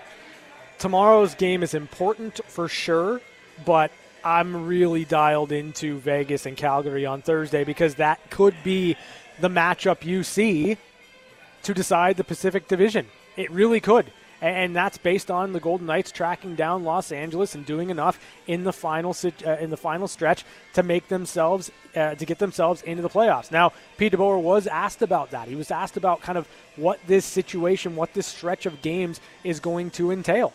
tomorrow's 0.79 1.35
game 1.35 1.61
is 1.61 1.73
important 1.73 2.39
for 2.45 2.69
sure, 2.69 3.19
but 3.65 3.91
I'm 4.23 4.65
really 4.65 5.03
dialed 5.03 5.51
into 5.51 5.97
Vegas 5.99 6.45
and 6.45 6.55
Calgary 6.55 7.05
on 7.05 7.21
Thursday 7.21 7.65
because 7.65 7.95
that 7.95 8.29
could 8.29 8.55
be 8.63 8.95
the 9.41 9.49
matchup 9.49 10.05
you 10.05 10.23
see 10.23 10.77
to 11.63 11.73
decide 11.73 12.15
the 12.15 12.23
Pacific 12.23 12.67
Division. 12.69 13.07
It 13.35 13.51
really 13.51 13.81
could 13.81 14.11
and 14.43 14.75
that's 14.75 14.97
based 14.97 15.31
on 15.31 15.53
the 15.53 15.59
Golden 15.61 15.87
Knights 15.87 16.11
tracking 16.11 16.55
down 16.55 16.83
Los 16.83 17.13
Angeles 17.13 17.55
and 17.55 17.65
doing 17.65 17.89
enough 17.89 18.19
in 18.45 18.65
the 18.65 18.73
final 18.73 19.15
uh, 19.23 19.51
in 19.51 19.69
the 19.69 19.77
final 19.77 20.05
stretch 20.07 20.43
to 20.73 20.83
make 20.83 21.07
themselves 21.07 21.71
uh, 21.95 22.15
to 22.15 22.25
get 22.25 22.39
themselves 22.39 22.81
into 22.81 23.01
the 23.01 23.09
playoffs. 23.09 23.51
Now, 23.51 23.71
Pete 23.95 24.11
DeBoer 24.11 24.41
was 24.41 24.67
asked 24.67 25.01
about 25.01 25.31
that. 25.31 25.47
He 25.47 25.55
was 25.55 25.71
asked 25.71 25.95
about 25.95 26.21
kind 26.21 26.37
of 26.37 26.47
what 26.75 26.99
this 27.07 27.23
situation, 27.23 27.95
what 27.95 28.13
this 28.13 28.27
stretch 28.27 28.65
of 28.65 28.81
games 28.81 29.21
is 29.45 29.61
going 29.61 29.91
to 29.91 30.11
entail. 30.11 30.51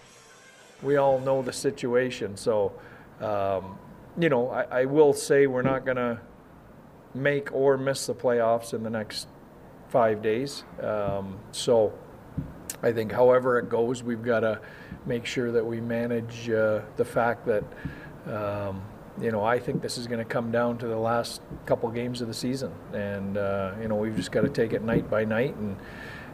We 0.82 0.96
all 0.96 1.18
know 1.18 1.40
the 1.40 1.54
situation, 1.54 2.36
so 2.36 2.72
um, 3.22 3.78
you 4.18 4.28
know 4.28 4.50
I, 4.50 4.82
I 4.82 4.84
will 4.84 5.14
say 5.14 5.46
we're 5.46 5.62
not 5.62 5.86
going 5.86 5.96
to 5.96 6.20
make 7.14 7.52
or 7.52 7.78
miss 7.78 8.06
the 8.06 8.14
playoffs 8.14 8.74
in 8.74 8.82
the 8.82 8.90
next 8.90 9.28
five 9.88 10.20
days. 10.20 10.64
Um, 10.82 11.38
so 11.52 11.94
I 12.82 12.92
think, 12.92 13.12
however 13.12 13.58
it 13.58 13.68
goes, 13.68 14.02
we've 14.02 14.22
got 14.22 14.40
to 14.40 14.60
make 15.06 15.26
sure 15.26 15.50
that 15.52 15.64
we 15.64 15.80
manage 15.80 16.48
uh, 16.50 16.80
the 16.96 17.04
fact 17.04 17.46
that, 17.46 17.64
um, 18.26 18.82
you 19.20 19.32
know, 19.32 19.42
I 19.42 19.58
think 19.58 19.82
this 19.82 19.98
is 19.98 20.06
going 20.06 20.20
to 20.20 20.24
come 20.24 20.52
down 20.52 20.78
to 20.78 20.86
the 20.86 20.96
last 20.96 21.40
couple 21.66 21.90
games 21.90 22.20
of 22.20 22.28
the 22.28 22.34
season, 22.34 22.72
and 22.92 23.36
uh, 23.36 23.72
you 23.80 23.88
know, 23.88 23.96
we've 23.96 24.16
just 24.16 24.30
got 24.30 24.42
to 24.42 24.48
take 24.48 24.72
it 24.72 24.82
night 24.82 25.10
by 25.10 25.24
night, 25.24 25.56
and 25.56 25.76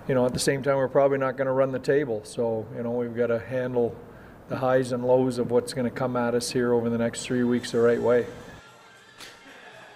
you 0.06 0.14
know, 0.14 0.26
at 0.26 0.34
the 0.34 0.38
same 0.38 0.62
time, 0.62 0.76
we're 0.76 0.88
probably 0.88 1.18
not 1.18 1.36
going 1.36 1.46
to 1.46 1.52
run 1.52 1.72
the 1.72 1.78
table, 1.78 2.20
so 2.24 2.66
you 2.76 2.82
know, 2.82 2.90
we've 2.90 3.16
got 3.16 3.28
to 3.28 3.38
handle 3.38 3.96
the 4.48 4.56
highs 4.56 4.92
and 4.92 5.04
lows 5.04 5.38
of 5.38 5.50
what's 5.50 5.72
going 5.72 5.88
to 5.88 5.96
come 5.96 6.16
at 6.16 6.34
us 6.34 6.50
here 6.50 6.74
over 6.74 6.90
the 6.90 6.98
next 6.98 7.22
three 7.22 7.44
weeks 7.44 7.70
the 7.70 7.80
right 7.80 8.00
way. 8.00 8.26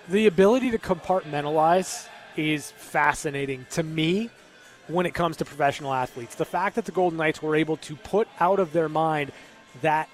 The 0.08 0.26
ability 0.26 0.70
to 0.70 0.78
compartmentalize 0.78 2.08
is 2.34 2.70
fascinating 2.70 3.66
to 3.72 3.82
me 3.82 4.30
when 4.88 5.06
it 5.06 5.14
comes 5.14 5.36
to 5.38 5.44
professional 5.44 5.92
athletes. 5.92 6.34
The 6.34 6.44
fact 6.44 6.76
that 6.76 6.84
the 6.84 6.92
Golden 6.92 7.18
Knights 7.18 7.42
were 7.42 7.54
able 7.54 7.76
to 7.78 7.96
put 7.96 8.28
out 8.40 8.58
of 8.58 8.72
their 8.72 8.88
mind 8.88 9.32
that 9.82 10.08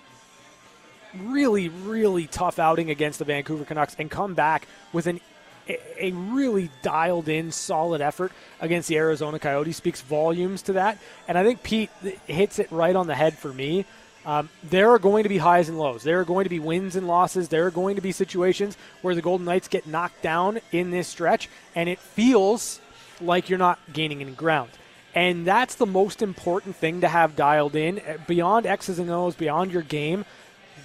really, 1.17 1.69
really 1.69 2.27
tough 2.27 2.59
outing 2.59 2.91
against 2.91 3.19
the 3.19 3.25
Vancouver 3.25 3.65
Canucks 3.65 3.97
and 3.99 4.11
come 4.11 4.35
back 4.35 4.67
with 4.93 5.07
an 5.07 5.21
a 5.67 6.13
really 6.13 6.71
dialed 6.83 7.27
in, 7.29 7.51
solid 7.51 8.03
effort 8.03 8.33
against 8.61 8.89
the 8.89 8.99
Arizona 8.99 9.39
Coyotes 9.39 9.77
speaks 9.77 10.03
volumes 10.03 10.61
to 10.63 10.75
that. 10.75 10.99
And 11.27 11.39
I 11.39 11.45
think 11.45 11.63
Pete 11.63 11.91
hits 12.27 12.59
it 12.59 12.71
right 12.71 12.95
on 12.95 13.07
the 13.07 13.15
head 13.15 13.39
for 13.39 13.53
me. 13.53 13.87
Um, 14.27 14.49
there 14.63 14.91
are 14.91 14.99
going 14.99 15.23
to 15.23 15.29
be 15.29 15.39
highs 15.39 15.69
and 15.69 15.79
lows. 15.79 16.03
There 16.03 16.21
are 16.21 16.25
going 16.25 16.45
to 16.45 16.51
be 16.51 16.59
wins 16.59 16.97
and 16.97 17.07
losses. 17.07 17.49
There 17.49 17.67
are 17.67 17.71
going 17.71 17.97
to 17.97 18.03
be 18.03 18.13
situations 18.13 18.77
where 19.03 19.15
the 19.15 19.23
Golden 19.23 19.45
Knights 19.47 19.69
get 19.69 19.87
knocked 19.87 20.23
down 20.23 20.61
in 20.73 20.91
this 20.91 21.09
stretch, 21.09 21.49
and 21.75 21.89
it 21.89 21.99
feels 21.99 22.81
like 23.21 23.49
you're 23.49 23.59
not 23.59 23.79
gaining 23.93 24.21
any 24.21 24.33
ground. 24.33 24.71
And 25.15 25.47
that's 25.47 25.77
the 25.77 25.87
most 25.87 26.23
important 26.23 26.77
thing 26.77 27.01
to 27.03 27.09
have 27.09 27.37
dialed 27.37 27.77
in 27.77 28.01
uh, 28.01 28.19
beyond 28.27 28.67
X's 28.67 28.99
and 28.99 29.11
O's, 29.11 29.37
beyond 29.37 29.71
your 29.71 29.83
game. 29.83 30.25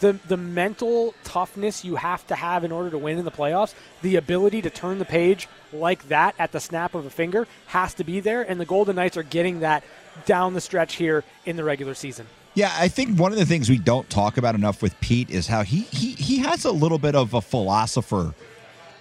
The, 0.01 0.13
the 0.27 0.37
mental 0.37 1.13
toughness 1.25 1.83
you 1.83 1.97
have 1.97 2.25
to 2.27 2.35
have 2.35 2.63
in 2.63 2.71
order 2.71 2.89
to 2.91 2.97
win 2.97 3.17
in 3.17 3.25
the 3.25 3.31
playoffs, 3.31 3.73
the 4.01 4.15
ability 4.15 4.61
to 4.61 4.69
turn 4.69 4.97
the 4.97 5.05
page 5.05 5.49
like 5.73 6.07
that 6.07 6.35
at 6.39 6.53
the 6.53 6.59
snap 6.61 6.95
of 6.95 7.05
a 7.05 7.09
finger 7.09 7.47
has 7.67 7.93
to 7.95 8.05
be 8.05 8.19
there. 8.21 8.41
And 8.41 8.61
the 8.61 8.65
Golden 8.65 8.95
Knights 8.95 9.17
are 9.17 9.23
getting 9.23 9.59
that 9.59 9.83
down 10.25 10.53
the 10.53 10.61
stretch 10.61 10.95
here 10.95 11.23
in 11.45 11.57
the 11.57 11.63
regular 11.63 11.95
season. 11.95 12.27
Yeah, 12.53 12.73
I 12.77 12.87
think 12.87 13.19
one 13.19 13.31
of 13.31 13.37
the 13.37 13.45
things 13.45 13.69
we 13.69 13.77
don't 13.77 14.09
talk 14.09 14.37
about 14.37 14.55
enough 14.55 14.81
with 14.81 14.99
Pete 15.01 15.29
is 15.29 15.47
how 15.47 15.63
he 15.63 15.81
he, 15.81 16.11
he 16.13 16.39
has 16.39 16.65
a 16.65 16.71
little 16.71 16.97
bit 16.97 17.15
of 17.15 17.33
a 17.33 17.41
philosopher 17.41 18.33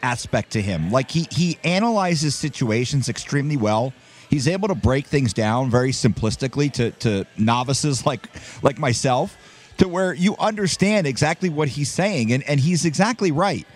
aspect 0.03 0.53
to 0.53 0.63
him. 0.63 0.91
Like 0.91 1.11
he 1.11 1.27
he 1.31 1.59
analyzes 1.65 2.35
situations 2.35 3.09
extremely 3.09 3.57
well. 3.57 3.93
He's 4.31 4.47
able 4.47 4.69
to 4.69 4.75
break 4.75 5.07
things 5.07 5.33
down 5.33 5.71
very 5.71 5.91
simplistically 5.91 6.73
to 6.75 6.91
to 6.91 7.27
novices 7.37 8.07
like 8.07 8.29
like 8.63 8.79
myself 8.79 9.37
to 9.79 9.89
where 9.89 10.13
you 10.13 10.37
understand 10.39 11.07
exactly 11.07 11.49
what 11.49 11.69
he's 11.69 11.91
saying 11.91 12.33
and 12.33 12.43
and 12.45 12.61
he's 12.61 12.85
exactly 12.85 13.33
right. 13.33 13.67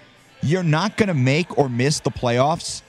You're 0.43 0.65
not 0.65 0.97
going 0.97 1.09
to 1.09 1.15
make 1.15 1.57
or 1.57 1.69
miss 1.69 2.01
the 2.01 2.11
playoffs 2.11 2.83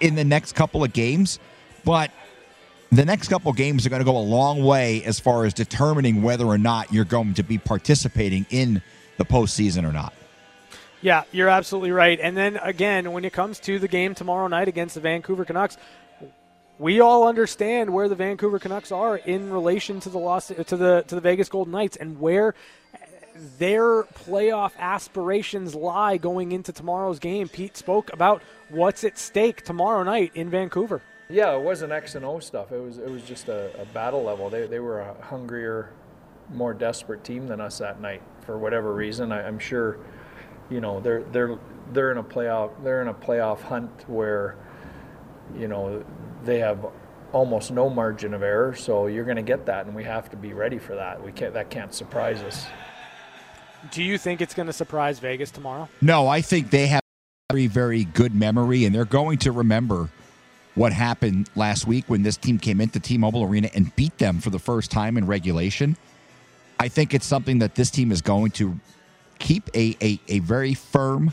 in 0.00 0.14
the 0.14 0.24
next 0.24 0.52
couple 0.52 0.84
of 0.84 0.92
games, 0.92 1.40
but 1.84 2.12
the 2.92 3.04
next 3.04 3.28
couple 3.28 3.52
games 3.52 3.84
are 3.84 3.90
going 3.90 4.00
to 4.00 4.04
go 4.04 4.16
a 4.16 4.18
long 4.18 4.62
way 4.62 5.02
as 5.04 5.18
far 5.18 5.44
as 5.44 5.52
determining 5.52 6.22
whether 6.22 6.44
or 6.44 6.58
not 6.58 6.92
you're 6.92 7.04
going 7.04 7.34
to 7.34 7.42
be 7.42 7.58
participating 7.58 8.46
in 8.50 8.80
the 9.16 9.24
postseason 9.24 9.88
or 9.88 9.92
not. 9.92 10.12
Yeah, 11.06 11.22
you're 11.30 11.48
absolutely 11.48 11.92
right. 11.92 12.18
And 12.20 12.36
then 12.36 12.56
again, 12.56 13.12
when 13.12 13.24
it 13.24 13.32
comes 13.32 13.60
to 13.60 13.78
the 13.78 13.86
game 13.86 14.16
tomorrow 14.16 14.48
night 14.48 14.66
against 14.66 14.96
the 14.96 15.00
Vancouver 15.00 15.44
Canucks, 15.44 15.76
we 16.80 16.98
all 16.98 17.28
understand 17.28 17.90
where 17.90 18.08
the 18.08 18.16
Vancouver 18.16 18.58
Canucks 18.58 18.90
are 18.90 19.16
in 19.16 19.52
relation 19.52 20.00
to 20.00 20.08
the 20.08 20.18
loss 20.18 20.48
to 20.48 20.76
the 20.76 21.04
to 21.06 21.14
the 21.14 21.20
Vegas 21.20 21.48
Golden 21.48 21.70
Knights 21.70 21.96
and 21.96 22.18
where 22.18 22.56
their 23.56 24.02
playoff 24.02 24.72
aspirations 24.80 25.76
lie 25.76 26.16
going 26.16 26.50
into 26.50 26.72
tomorrow's 26.72 27.20
game. 27.20 27.48
Pete 27.48 27.76
spoke 27.76 28.12
about 28.12 28.42
what's 28.70 29.04
at 29.04 29.16
stake 29.16 29.62
tomorrow 29.62 30.02
night 30.02 30.32
in 30.34 30.50
Vancouver. 30.50 31.02
Yeah, 31.30 31.54
it 31.54 31.62
wasn't 31.62 31.92
X 31.92 32.16
and 32.16 32.24
O 32.24 32.40
stuff. 32.40 32.72
It 32.72 32.82
was 32.82 32.98
it 32.98 33.08
was 33.08 33.22
just 33.22 33.48
a, 33.48 33.70
a 33.80 33.84
battle 33.84 34.24
level. 34.24 34.50
They 34.50 34.66
they 34.66 34.80
were 34.80 35.02
a 35.02 35.14
hungrier, 35.22 35.92
more 36.52 36.74
desperate 36.74 37.22
team 37.22 37.46
than 37.46 37.60
us 37.60 37.78
that 37.78 38.00
night 38.00 38.22
for 38.40 38.58
whatever 38.58 38.92
reason. 38.92 39.30
I, 39.30 39.46
I'm 39.46 39.60
sure 39.60 40.00
you 40.70 40.80
know 40.80 41.00
they're 41.00 41.22
they're 41.32 41.58
they're 41.92 42.12
in 42.12 42.18
a 42.18 42.22
playoff 42.22 42.70
they're 42.82 43.02
in 43.02 43.08
a 43.08 43.14
playoff 43.14 43.60
hunt 43.60 44.08
where 44.08 44.56
you 45.56 45.68
know 45.68 46.04
they 46.44 46.58
have 46.58 46.84
almost 47.32 47.70
no 47.70 47.90
margin 47.90 48.34
of 48.34 48.42
error. 48.42 48.74
So 48.74 49.08
you're 49.08 49.24
going 49.24 49.36
to 49.36 49.42
get 49.42 49.66
that 49.66 49.86
and 49.86 49.94
we 49.94 50.04
have 50.04 50.30
to 50.30 50.36
be 50.36 50.52
ready 50.52 50.78
for 50.78 50.94
that. 50.94 51.22
We 51.22 51.32
can't 51.32 51.54
that 51.54 51.70
can't 51.70 51.92
surprise 51.92 52.40
us. 52.42 52.66
Do 53.90 54.02
you 54.02 54.18
think 54.18 54.40
it's 54.40 54.54
going 54.54 54.66
to 54.66 54.72
surprise 54.72 55.18
vegas 55.18 55.50
tomorrow? 55.50 55.88
No 56.00 56.26
i 56.28 56.40
think 56.40 56.70
they 56.70 56.86
have 56.88 57.02
very 57.50 57.66
very 57.66 58.04
good 58.04 58.34
memory 58.34 58.84
and 58.84 58.94
they're 58.94 59.04
going 59.04 59.38
to 59.38 59.52
remember 59.52 60.08
what 60.74 60.92
happened 60.92 61.48
last 61.56 61.86
week 61.86 62.04
when 62.08 62.22
this 62.22 62.36
team 62.36 62.58
came 62.58 62.80
into 62.80 63.00
t-mobile 63.00 63.42
arena 63.42 63.70
and 63.74 63.94
beat 63.96 64.16
them 64.18 64.40
for 64.40 64.50
the 64.50 64.58
first 64.58 64.90
time 64.90 65.16
in 65.16 65.26
regulation. 65.26 65.96
I 66.78 66.88
think 66.88 67.14
it's 67.14 67.24
something 67.24 67.60
that 67.60 67.74
this 67.74 67.90
team 67.90 68.12
is 68.12 68.20
going 68.20 68.50
to 68.52 68.78
keep 69.38 69.68
a, 69.74 69.96
a, 70.02 70.20
a 70.28 70.38
very 70.40 70.74
firm 70.74 71.32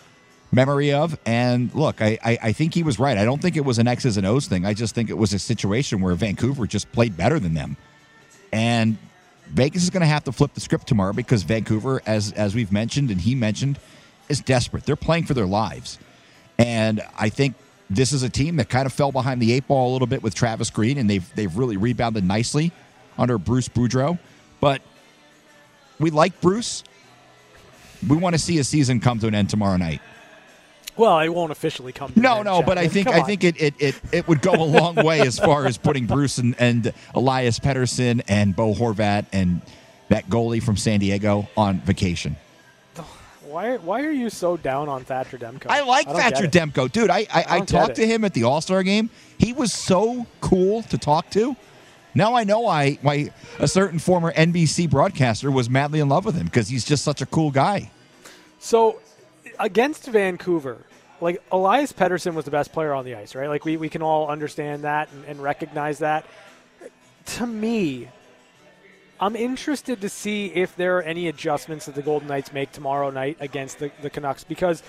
memory 0.52 0.94
of. 0.94 1.18
And 1.26 1.74
look, 1.74 2.02
I, 2.02 2.18
I, 2.24 2.38
I, 2.44 2.52
think 2.54 2.74
he 2.74 2.84
was 2.84 3.00
right. 3.00 3.18
I 3.18 3.26
don't 3.26 3.42
think 3.42 3.58
it 3.58 3.66
was 3.66 3.80
an 3.80 3.88
X's 3.88 4.18
and 4.18 4.26
O's 4.26 4.48
thing. 4.48 4.66
I 4.66 4.74
just 4.74 4.94
think 4.94 5.10
it 5.10 5.18
was 5.18 5.34
a 5.34 5.40
situation 5.40 6.00
where 6.00 6.14
Vancouver 6.16 6.68
just 6.68 6.92
played 6.92 7.18
better 7.18 7.40
than 7.40 7.54
them. 7.54 7.76
And 8.52 8.98
Vegas 9.48 9.84
is 9.84 9.90
going 9.90 10.02
to 10.02 10.08
have 10.08 10.24
to 10.26 10.32
flip 10.32 10.54
the 10.54 10.60
script 10.60 10.88
tomorrow 10.88 11.14
because 11.14 11.44
Vancouver, 11.44 12.02
as 12.06 12.32
as 12.34 12.56
we've 12.56 12.72
mentioned 12.72 13.12
and 13.12 13.20
he 13.20 13.36
mentioned, 13.36 13.80
is 14.30 14.40
desperate. 14.40 14.86
They're 14.86 14.96
playing 14.96 15.26
for 15.26 15.34
their 15.34 15.46
lives. 15.46 16.00
And 16.58 17.02
I 17.18 17.30
think 17.30 17.56
this 17.90 18.14
is 18.14 18.24
a 18.24 18.30
team 18.30 18.56
that 18.58 18.70
kind 18.70 18.86
of 18.86 18.94
fell 18.94 19.12
behind 19.12 19.42
the 19.42 19.52
eight 19.54 19.68
ball 19.68 19.92
a 19.92 19.94
little 19.94 20.08
bit 20.08 20.24
with 20.24 20.34
Travis 20.34 20.70
Green, 20.70 20.98
and 20.98 21.10
they've 21.10 21.36
they've 21.36 21.56
really 21.56 21.78
rebounded 21.78 22.24
nicely 22.24 22.72
under 23.18 23.38
Bruce 23.38 23.70
Boudreau. 23.70 24.18
But 24.60 24.82
we 26.00 26.10
like 26.10 26.40
Bruce. 26.42 26.84
We 28.08 28.18
want 28.18 28.34
to 28.36 28.40
see 28.40 28.60
a 28.60 28.64
season 28.64 29.00
come 29.00 29.20
to 29.20 29.28
an 29.28 29.36
end 29.36 29.50
tomorrow 29.50 29.78
night. 29.78 30.02
Well, 30.96 31.20
it 31.20 31.30
won't 31.30 31.52
officially 31.52 31.92
come. 31.92 32.14
To 32.14 32.20
No, 32.20 32.38
an 32.40 32.46
no, 32.46 32.58
end, 32.58 32.66
but 32.66 32.78
I 32.78 32.88
think 32.88 33.08
I 33.08 33.22
think 33.24 33.44
it, 33.44 33.60
it, 33.60 33.74
it, 33.80 34.02
it 34.12 34.28
would 34.28 34.42
go 34.42 34.54
a 34.54 34.64
long 34.64 34.96
way 34.96 35.22
as 35.22 35.40
far 35.40 35.66
as 35.66 35.78
putting 35.78 36.06
Bruce 36.06 36.38
and, 36.38 36.56
and 36.60 36.94
Elias 37.16 37.60
Pettersson 37.60 38.22
and 38.28 38.56
Bo 38.56 38.74
Horvat 38.74 39.26
and 39.34 39.62
that 40.10 40.30
goalie 40.30 40.62
from 40.62 40.78
San 40.78 41.00
Diego 41.00 41.48
on 41.58 41.80
vacation. 41.82 42.36
Why, 43.54 43.78
why 43.78 44.02
are 44.02 44.12
you 44.12 44.32
so 44.32 44.58
down 44.58 44.90
on 44.90 45.04
Thatcher 45.04 45.38
Demko? 45.38 45.68
I 45.70 45.82
like 45.82 46.08
don't 46.08 46.16
Thatcher. 46.16 46.48
Demko, 46.48 46.92
dude. 46.92 47.12
I 47.12 47.28
I, 47.32 47.46
I, 47.48 47.58
don't 47.58 47.70
talked 47.70 47.96
to 47.98 48.08
him 48.08 48.26
at 48.26 48.34
the 48.34 48.44
All 48.44 48.62
Star 48.62 48.82
game. 48.82 49.12
He 49.38 49.54
was 49.54 49.72
so 49.72 50.26
cool 50.42 50.82
to 50.84 50.98
talk 50.98 51.30
to. 51.32 51.56
Now 52.16 52.36
I 52.36 52.44
know 52.44 52.62
why 52.62 53.00
why 53.02 53.32
a 53.60 53.68
certain 53.68 54.00
former 54.00 54.32
NBC 54.34 54.90
broadcaster 54.90 55.52
was 55.52 55.70
madly 55.70 56.00
in 56.00 56.10
love 56.10 56.26
with 56.26 56.36
him 56.36 56.46
because 56.46 56.68
he's 56.68 56.86
just 56.86 57.04
such 57.04 57.22
a 57.22 57.26
cool 57.26 57.52
guy. 57.52 57.90
So 58.60 59.00
against 59.60 60.06
Vancouver, 60.06 60.86
like 61.22 61.42
Elias 61.52 61.92
Pettersson 61.92 62.34
was 62.34 62.46
the 62.46 62.52
best 62.52 62.72
player 62.72 62.94
on 62.94 63.06
the 63.06 63.16
ice, 63.16 63.36
right? 63.36 63.48
Like 63.48 63.66
we, 63.66 63.78
we 63.78 63.90
can 63.90 64.02
all 64.02 64.30
understand 64.30 64.84
that 64.84 65.12
and, 65.12 65.26
and 65.26 65.42
recognize 65.42 66.00
that. 66.00 66.26
To 67.26 67.48
me, 67.48 68.10
I'm 69.20 69.36
interested 69.36 70.02
to 70.02 70.10
see 70.10 70.48
if 70.48 70.76
there 70.76 70.98
are 70.98 71.02
any 71.02 71.30
adjustments 71.30 71.86
that 71.86 71.96
the 71.96 72.02
Golden 72.02 72.28
Knights 72.28 72.52
make 72.52 72.72
tomorrow 72.72 73.10
night 73.10 73.38
against 73.40 73.80
the, 73.80 73.92
the 74.02 74.10
Canucks 74.10 74.44
because 74.44 74.84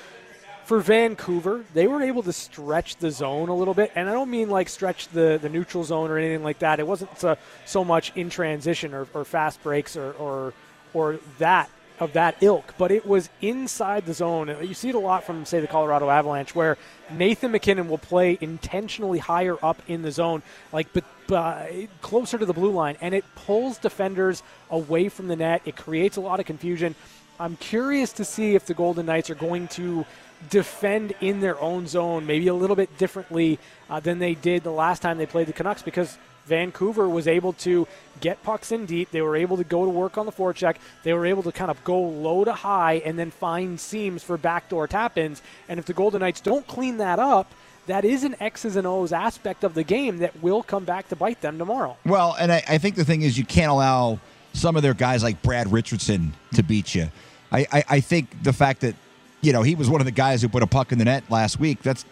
for 0.65 0.81
Vancouver, 0.81 1.65
they 1.75 1.87
were 1.87 2.03
able 2.03 2.23
to 2.23 2.33
stretch 2.33 2.97
the 2.97 3.11
zone 3.11 3.49
a 3.49 3.55
little 3.55 3.75
bit, 3.75 3.93
and 3.95 4.09
I 4.09 4.13
don't 4.13 4.31
mean 4.31 4.51
like 4.51 4.69
stretch 4.69 5.09
the, 5.09 5.39
the 5.41 5.49
neutral 5.49 5.85
zone 5.85 6.11
or 6.11 6.19
anything 6.19 6.43
like 6.43 6.61
that. 6.61 6.81
It 6.81 6.87
wasn't 6.87 7.19
so, 7.19 7.37
so 7.67 7.85
much 7.85 8.13
in 8.17 8.31
transition 8.31 8.95
or, 8.95 9.07
or 9.15 9.25
fast 9.25 9.63
breaks 9.63 9.97
or, 9.97 10.13
or 10.13 10.55
or 10.95 11.19
that 11.39 11.69
of 12.01 12.13
that 12.15 12.37
ilk, 12.41 12.75
but 12.77 12.91
it 12.91 13.07
was 13.07 13.29
inside 13.41 14.05
the 14.05 14.15
zone. 14.15 14.49
You 14.63 14.75
see 14.75 14.89
it 14.89 14.95
a 14.97 14.99
lot 14.99 15.25
from 15.25 15.45
say 15.45 15.61
the 15.61 15.67
Colorado 15.67 16.11
Avalanche, 16.11 16.55
where 16.55 16.77
Nathan 17.11 17.53
MacKinnon 17.53 17.89
will 17.89 17.99
play 17.99 18.37
intentionally 18.41 19.19
higher 19.19 19.57
up 19.63 19.81
in 19.87 20.03
the 20.03 20.11
zone, 20.11 20.43
like 20.73 20.93
but, 20.93 21.05
but 21.29 21.71
closer 22.01 22.37
to 22.37 22.47
the 22.47 22.53
blue 22.53 22.73
line, 22.73 22.97
and 23.01 23.15
it 23.15 23.25
pulls 23.37 23.79
defenders 23.79 24.43
away 24.71 25.09
from 25.09 25.29
the 25.29 25.37
net. 25.37 25.63
It 25.67 25.77
creates 25.77 26.17
a 26.17 26.21
lot 26.21 26.41
of 26.41 26.47
confusion. 26.47 26.97
I'm 27.39 27.57
curious 27.57 28.13
to 28.15 28.25
see 28.25 28.55
if 28.55 28.67
the 28.67 28.75
Golden 28.75 29.07
Knights 29.07 29.31
are 29.31 29.35
going 29.35 29.69
to 29.69 30.07
defend 30.51 31.15
in 31.21 31.41
their 31.41 31.61
own 31.61 31.87
zone, 31.87 32.27
maybe 32.27 32.49
a 32.49 32.55
little 32.55 32.77
bit 32.77 32.97
differently 32.99 33.59
uh, 33.91 34.01
than 34.01 34.19
they 34.19 34.35
did 34.35 34.63
the 34.63 34.71
last 34.71 35.03
time 35.03 35.19
they 35.19 35.27
played 35.27 35.49
the 35.49 35.53
Canucks, 35.53 35.83
because 35.83 36.19
Vancouver 36.47 37.09
was 37.09 37.27
able 37.27 37.55
to 37.55 37.89
get 38.21 38.43
pucks 38.43 38.71
in 38.71 38.87
deep. 38.87 39.11
They 39.11 39.23
were 39.23 39.37
able 39.37 39.57
to 39.57 39.65
go 39.65 39.85
to 39.85 39.91
work 39.91 40.19
on 40.19 40.27
the 40.27 40.33
forecheck. 40.33 40.77
They 41.03 41.13
were 41.13 41.27
able 41.27 41.43
to 41.45 41.53
kind 41.53 41.71
of 41.71 41.83
go 41.85 41.99
low 41.99 42.45
to 42.45 42.53
high 42.53 43.03
and 43.05 43.19
then 43.19 43.31
find 43.31 43.81
seams 43.81 44.23
for 44.23 44.37
backdoor 44.37 44.87
tap 44.87 45.17
ins. 45.17 45.43
And 45.69 45.81
if 45.81 45.87
the 45.87 45.95
Golden 45.95 46.21
Knights 46.21 46.41
don't 46.41 46.67
clean 46.67 46.99
that 46.99 47.19
up, 47.19 47.53
that 47.87 48.05
is 48.05 48.25
an 48.25 48.37
X's 48.41 48.77
and 48.77 48.87
O's 48.87 49.13
aspect 49.13 49.65
of 49.65 49.75
the 49.75 49.85
game 49.85 50.19
that 50.19 50.43
will 50.43 50.63
come 50.63 50.85
back 50.85 51.09
to 51.09 51.17
bite 51.17 51.41
them 51.41 51.59
tomorrow. 51.59 51.97
Well, 52.05 52.37
and 52.39 52.53
I, 52.53 52.63
I 52.69 52.79
think 52.79 52.95
the 52.95 53.05
thing 53.05 53.23
is 53.23 53.37
you 53.39 53.45
can't 53.45 53.71
allow 53.71 54.21
some 54.55 54.77
of 54.77 54.83
their 54.83 54.95
guys 54.95 55.23
like 55.23 55.43
Brad 55.43 55.71
Richardson 55.71 56.33
to 56.55 56.63
beat 56.63 56.95
you. 56.95 57.11
I, 57.53 57.67
I, 57.71 57.85
I 57.91 58.01
think 58.01 58.43
the 58.43 58.53
fact 58.53 58.81
that 58.81 58.95
you 59.43 59.53
know 59.53 59.63
he 59.63 59.75
was 59.75 59.91
one 59.91 60.01
of 60.01 60.07
the 60.07 60.13
guys 60.13 60.41
who 60.41 60.49
put 60.49 60.63
a 60.63 60.67
puck 60.67 60.91
in 60.93 60.99
the 60.99 61.05
net 61.05 61.25
last 61.31 61.61
week. 61.61 61.83
That's 61.83 62.07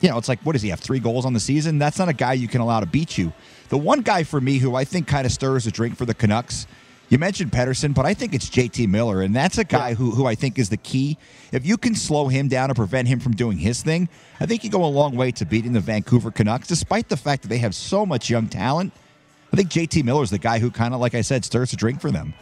you 0.00 0.08
know 0.08 0.18
it's 0.18 0.28
like 0.28 0.40
what 0.42 0.52
does 0.52 0.62
he 0.62 0.68
have 0.68 0.80
three 0.80 1.00
goals 1.00 1.26
on 1.26 1.32
the 1.32 1.40
season? 1.40 1.78
That's 1.78 1.98
not 1.98 2.08
a 2.08 2.12
guy 2.12 2.34
you 2.34 2.46
can 2.46 2.60
allow 2.60 2.80
to 2.80 2.86
beat 2.86 3.18
you. 3.18 3.32
The 3.70 3.78
one 3.78 4.02
guy 4.02 4.22
for 4.22 4.40
me 4.40 4.58
who 4.58 4.76
I 4.76 4.84
think 4.84 5.08
kind 5.08 5.26
of 5.26 5.32
stirs 5.32 5.66
a 5.66 5.72
drink 5.72 5.96
for 5.96 6.04
the 6.04 6.14
Canucks. 6.14 6.66
You 7.08 7.18
mentioned 7.18 7.52
Pettersson, 7.52 7.94
but 7.94 8.04
I 8.04 8.14
think 8.14 8.34
it's 8.34 8.50
JT 8.50 8.88
Miller, 8.88 9.22
and 9.22 9.34
that's 9.34 9.58
a 9.58 9.64
guy 9.64 9.94
who, 9.94 10.10
who 10.10 10.26
I 10.26 10.34
think 10.34 10.58
is 10.58 10.70
the 10.70 10.76
key. 10.76 11.16
If 11.52 11.64
you 11.64 11.76
can 11.76 11.94
slow 11.94 12.26
him 12.26 12.48
down 12.48 12.68
and 12.68 12.76
prevent 12.76 13.06
him 13.06 13.20
from 13.20 13.36
doing 13.36 13.58
his 13.58 13.80
thing, 13.80 14.08
I 14.40 14.46
think 14.46 14.64
you 14.64 14.70
go 14.70 14.84
a 14.84 14.86
long 14.86 15.14
way 15.14 15.30
to 15.32 15.44
beating 15.44 15.72
the 15.72 15.78
Vancouver 15.78 16.32
Canucks, 16.32 16.66
despite 16.66 17.08
the 17.08 17.16
fact 17.16 17.42
that 17.42 17.48
they 17.48 17.58
have 17.58 17.76
so 17.76 18.04
much 18.04 18.28
young 18.28 18.48
talent. 18.48 18.92
I 19.52 19.56
think 19.56 19.70
JT 19.70 20.04
Miller 20.04 20.22
is 20.22 20.30
the 20.30 20.38
guy 20.38 20.58
who 20.58 20.70
kind 20.70 20.92
of, 20.94 21.00
like 21.00 21.14
I 21.14 21.20
said, 21.20 21.44
stirs 21.44 21.72
a 21.72 21.76
drink 21.76 22.00
for 22.00 22.10
them. 22.10 22.34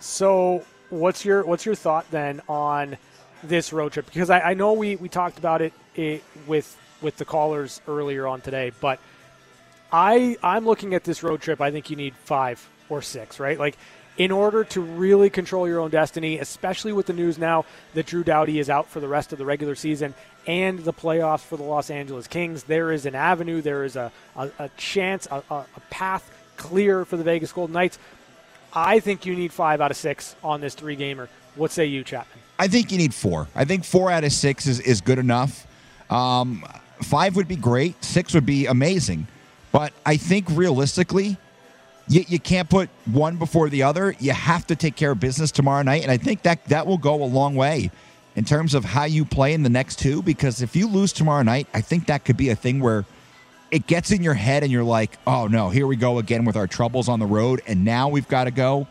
So, 0.00 0.64
what's 0.90 1.24
your 1.24 1.44
what's 1.44 1.64
your 1.64 1.74
thought 1.74 2.10
then 2.10 2.40
on 2.48 2.96
this 3.42 3.72
road 3.72 3.92
trip? 3.92 4.06
Because 4.06 4.30
I, 4.30 4.40
I 4.40 4.54
know 4.54 4.72
we, 4.72 4.96
we 4.96 5.08
talked 5.08 5.38
about 5.38 5.62
it, 5.62 5.72
it 5.94 6.24
with 6.46 6.76
with 7.00 7.16
the 7.16 7.24
callers 7.24 7.80
earlier 7.86 8.26
on 8.26 8.40
today, 8.40 8.72
but 8.80 8.98
I 9.92 10.36
I'm 10.42 10.64
looking 10.64 10.94
at 10.94 11.04
this 11.04 11.22
road 11.22 11.40
trip. 11.40 11.60
I 11.60 11.70
think 11.70 11.90
you 11.90 11.96
need 11.96 12.14
five 12.16 12.66
or 12.88 13.02
six, 13.02 13.38
right? 13.38 13.58
Like 13.58 13.76
in 14.18 14.30
order 14.30 14.64
to 14.64 14.80
really 14.80 15.30
control 15.30 15.66
your 15.66 15.80
own 15.80 15.90
destiny, 15.90 16.38
especially 16.38 16.92
with 16.92 17.06
the 17.06 17.12
news 17.12 17.38
now 17.38 17.64
that 17.94 18.06
Drew 18.06 18.22
Doughty 18.22 18.58
is 18.58 18.68
out 18.68 18.88
for 18.88 19.00
the 19.00 19.08
rest 19.08 19.32
of 19.32 19.38
the 19.38 19.46
regular 19.46 19.74
season 19.74 20.14
and 20.46 20.80
the 20.80 20.92
playoffs 20.92 21.40
for 21.40 21.56
the 21.56 21.62
Los 21.62 21.90
Angeles 21.90 22.26
Kings, 22.26 22.64
there 22.64 22.92
is 22.92 23.06
an 23.06 23.14
avenue, 23.14 23.60
there 23.60 23.84
is 23.84 23.96
a, 23.96 24.10
a, 24.36 24.50
a 24.58 24.68
chance, 24.76 25.26
a, 25.30 25.42
a 25.50 25.66
path 25.90 26.30
clear 26.56 27.04
for 27.04 27.16
the 27.16 27.24
Vegas 27.24 27.52
Golden 27.52 27.74
Knights. 27.74 27.98
I 28.72 29.00
think 29.00 29.26
you 29.26 29.34
need 29.34 29.52
five 29.52 29.80
out 29.80 29.90
of 29.90 29.96
six 29.96 30.34
on 30.42 30.60
this 30.60 30.74
three 30.74 30.96
gamer. 30.96 31.28
What 31.54 31.70
say 31.70 31.86
you, 31.86 32.04
Chapman? 32.04 32.38
I 32.58 32.68
think 32.68 32.90
you 32.90 32.98
need 32.98 33.14
four. 33.14 33.48
I 33.54 33.64
think 33.64 33.84
four 33.84 34.10
out 34.10 34.24
of 34.24 34.32
six 34.32 34.66
is, 34.66 34.80
is 34.80 35.00
good 35.00 35.18
enough. 35.18 35.66
Um, 36.08 36.64
five 37.02 37.36
would 37.36 37.48
be 37.48 37.56
great. 37.56 38.02
Six 38.02 38.34
would 38.34 38.46
be 38.46 38.66
amazing. 38.66 39.26
But 39.72 39.92
I 40.06 40.16
think 40.16 40.46
realistically, 40.50 41.36
you, 42.08 42.24
you 42.28 42.38
can't 42.38 42.68
put 42.68 42.88
one 43.06 43.36
before 43.36 43.68
the 43.68 43.82
other. 43.82 44.14
You 44.18 44.32
have 44.32 44.66
to 44.68 44.76
take 44.76 44.96
care 44.96 45.12
of 45.12 45.20
business 45.20 45.50
tomorrow 45.50 45.82
night. 45.82 46.02
And 46.02 46.10
I 46.10 46.16
think 46.16 46.42
that 46.42 46.64
that 46.66 46.86
will 46.86 46.98
go 46.98 47.22
a 47.22 47.26
long 47.26 47.54
way 47.54 47.90
in 48.34 48.44
terms 48.44 48.74
of 48.74 48.84
how 48.84 49.04
you 49.04 49.24
play 49.24 49.54
in 49.54 49.62
the 49.62 49.70
next 49.70 49.98
two. 49.98 50.22
Because 50.22 50.62
if 50.62 50.74
you 50.74 50.86
lose 50.86 51.12
tomorrow 51.12 51.42
night, 51.42 51.66
I 51.74 51.80
think 51.80 52.06
that 52.06 52.24
could 52.24 52.36
be 52.36 52.50
a 52.50 52.56
thing 52.56 52.80
where 52.80 53.04
it 53.70 53.86
gets 53.86 54.10
in 54.10 54.22
your 54.22 54.34
head 54.34 54.62
and 54.62 54.70
you're 54.70 54.84
like, 54.84 55.18
oh 55.26 55.46
no, 55.46 55.70
here 55.70 55.86
we 55.86 55.96
go 55.96 56.18
again 56.18 56.44
with 56.44 56.56
our 56.56 56.66
troubles 56.66 57.08
on 57.08 57.18
the 57.18 57.26
road. 57.26 57.62
And 57.66 57.84
now 57.84 58.08
we've 58.08 58.28
got 58.28 58.44
to 58.44 58.50
go 58.50 58.86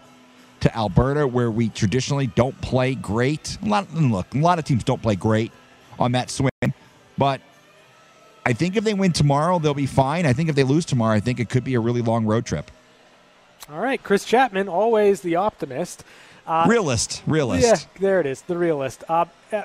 to 0.62 0.76
Alberta, 0.76 1.28
where 1.28 1.50
we 1.50 1.70
traditionally 1.70 2.28
don't 2.28 2.60
play 2.62 2.96
great. 2.96 3.58
A 3.64 3.66
lot, 3.66 3.94
look, 3.94 4.34
a 4.34 4.38
lot 4.38 4.60
of 4.60 4.66
teams 4.66 4.84
don't 4.84 5.02
play 5.02 5.16
great 5.16 5.52
on 6.00 6.12
that 6.14 6.30
swing, 6.30 6.74
but 7.18 7.42
I 8.46 8.54
think 8.54 8.76
if 8.76 8.84
they 8.84 8.94
win 8.94 9.12
tomorrow, 9.12 9.60
they'll 9.60 9.74
be 9.74 9.86
fine. 9.86 10.26
I 10.26 10.34
think 10.34 10.50
if 10.50 10.56
they 10.56 10.64
lose 10.64 10.86
tomorrow, 10.86 11.16
I 11.16 11.20
think 11.20 11.40
it 11.40 11.50
could 11.50 11.64
be 11.64 11.76
a 11.76 11.80
really 11.80 12.02
long 12.02 12.26
road 12.26 12.46
trip. 12.46 12.72
All 13.70 13.80
right, 13.80 14.02
Chris 14.02 14.26
Chapman, 14.26 14.68
always 14.68 15.22
the 15.22 15.36
optimist. 15.36 16.04
Uh, 16.46 16.66
realist, 16.68 17.24
realist. 17.28 17.66
Yeah, 17.66 18.00
there 18.00 18.20
it 18.20 18.26
is, 18.26 18.42
the 18.44 18.58
realist. 18.58 19.04
Uh, 19.08 19.26
uh, 19.52 19.64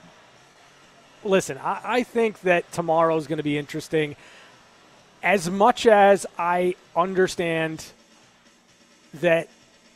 listen, 1.25 1.59
I, 1.59 1.81
I 1.85 2.03
think 2.03 2.41
that 2.43 2.71
tomorrow 2.73 3.17
is 3.17 3.27
going 3.27 3.39
to 3.39 3.43
be 3.43 3.59
interesting. 3.59 4.17
As 5.23 5.51
much 5.51 5.87
as 5.87 6.27
I 6.39 6.75
understand 6.95 7.85
that 9.15 9.49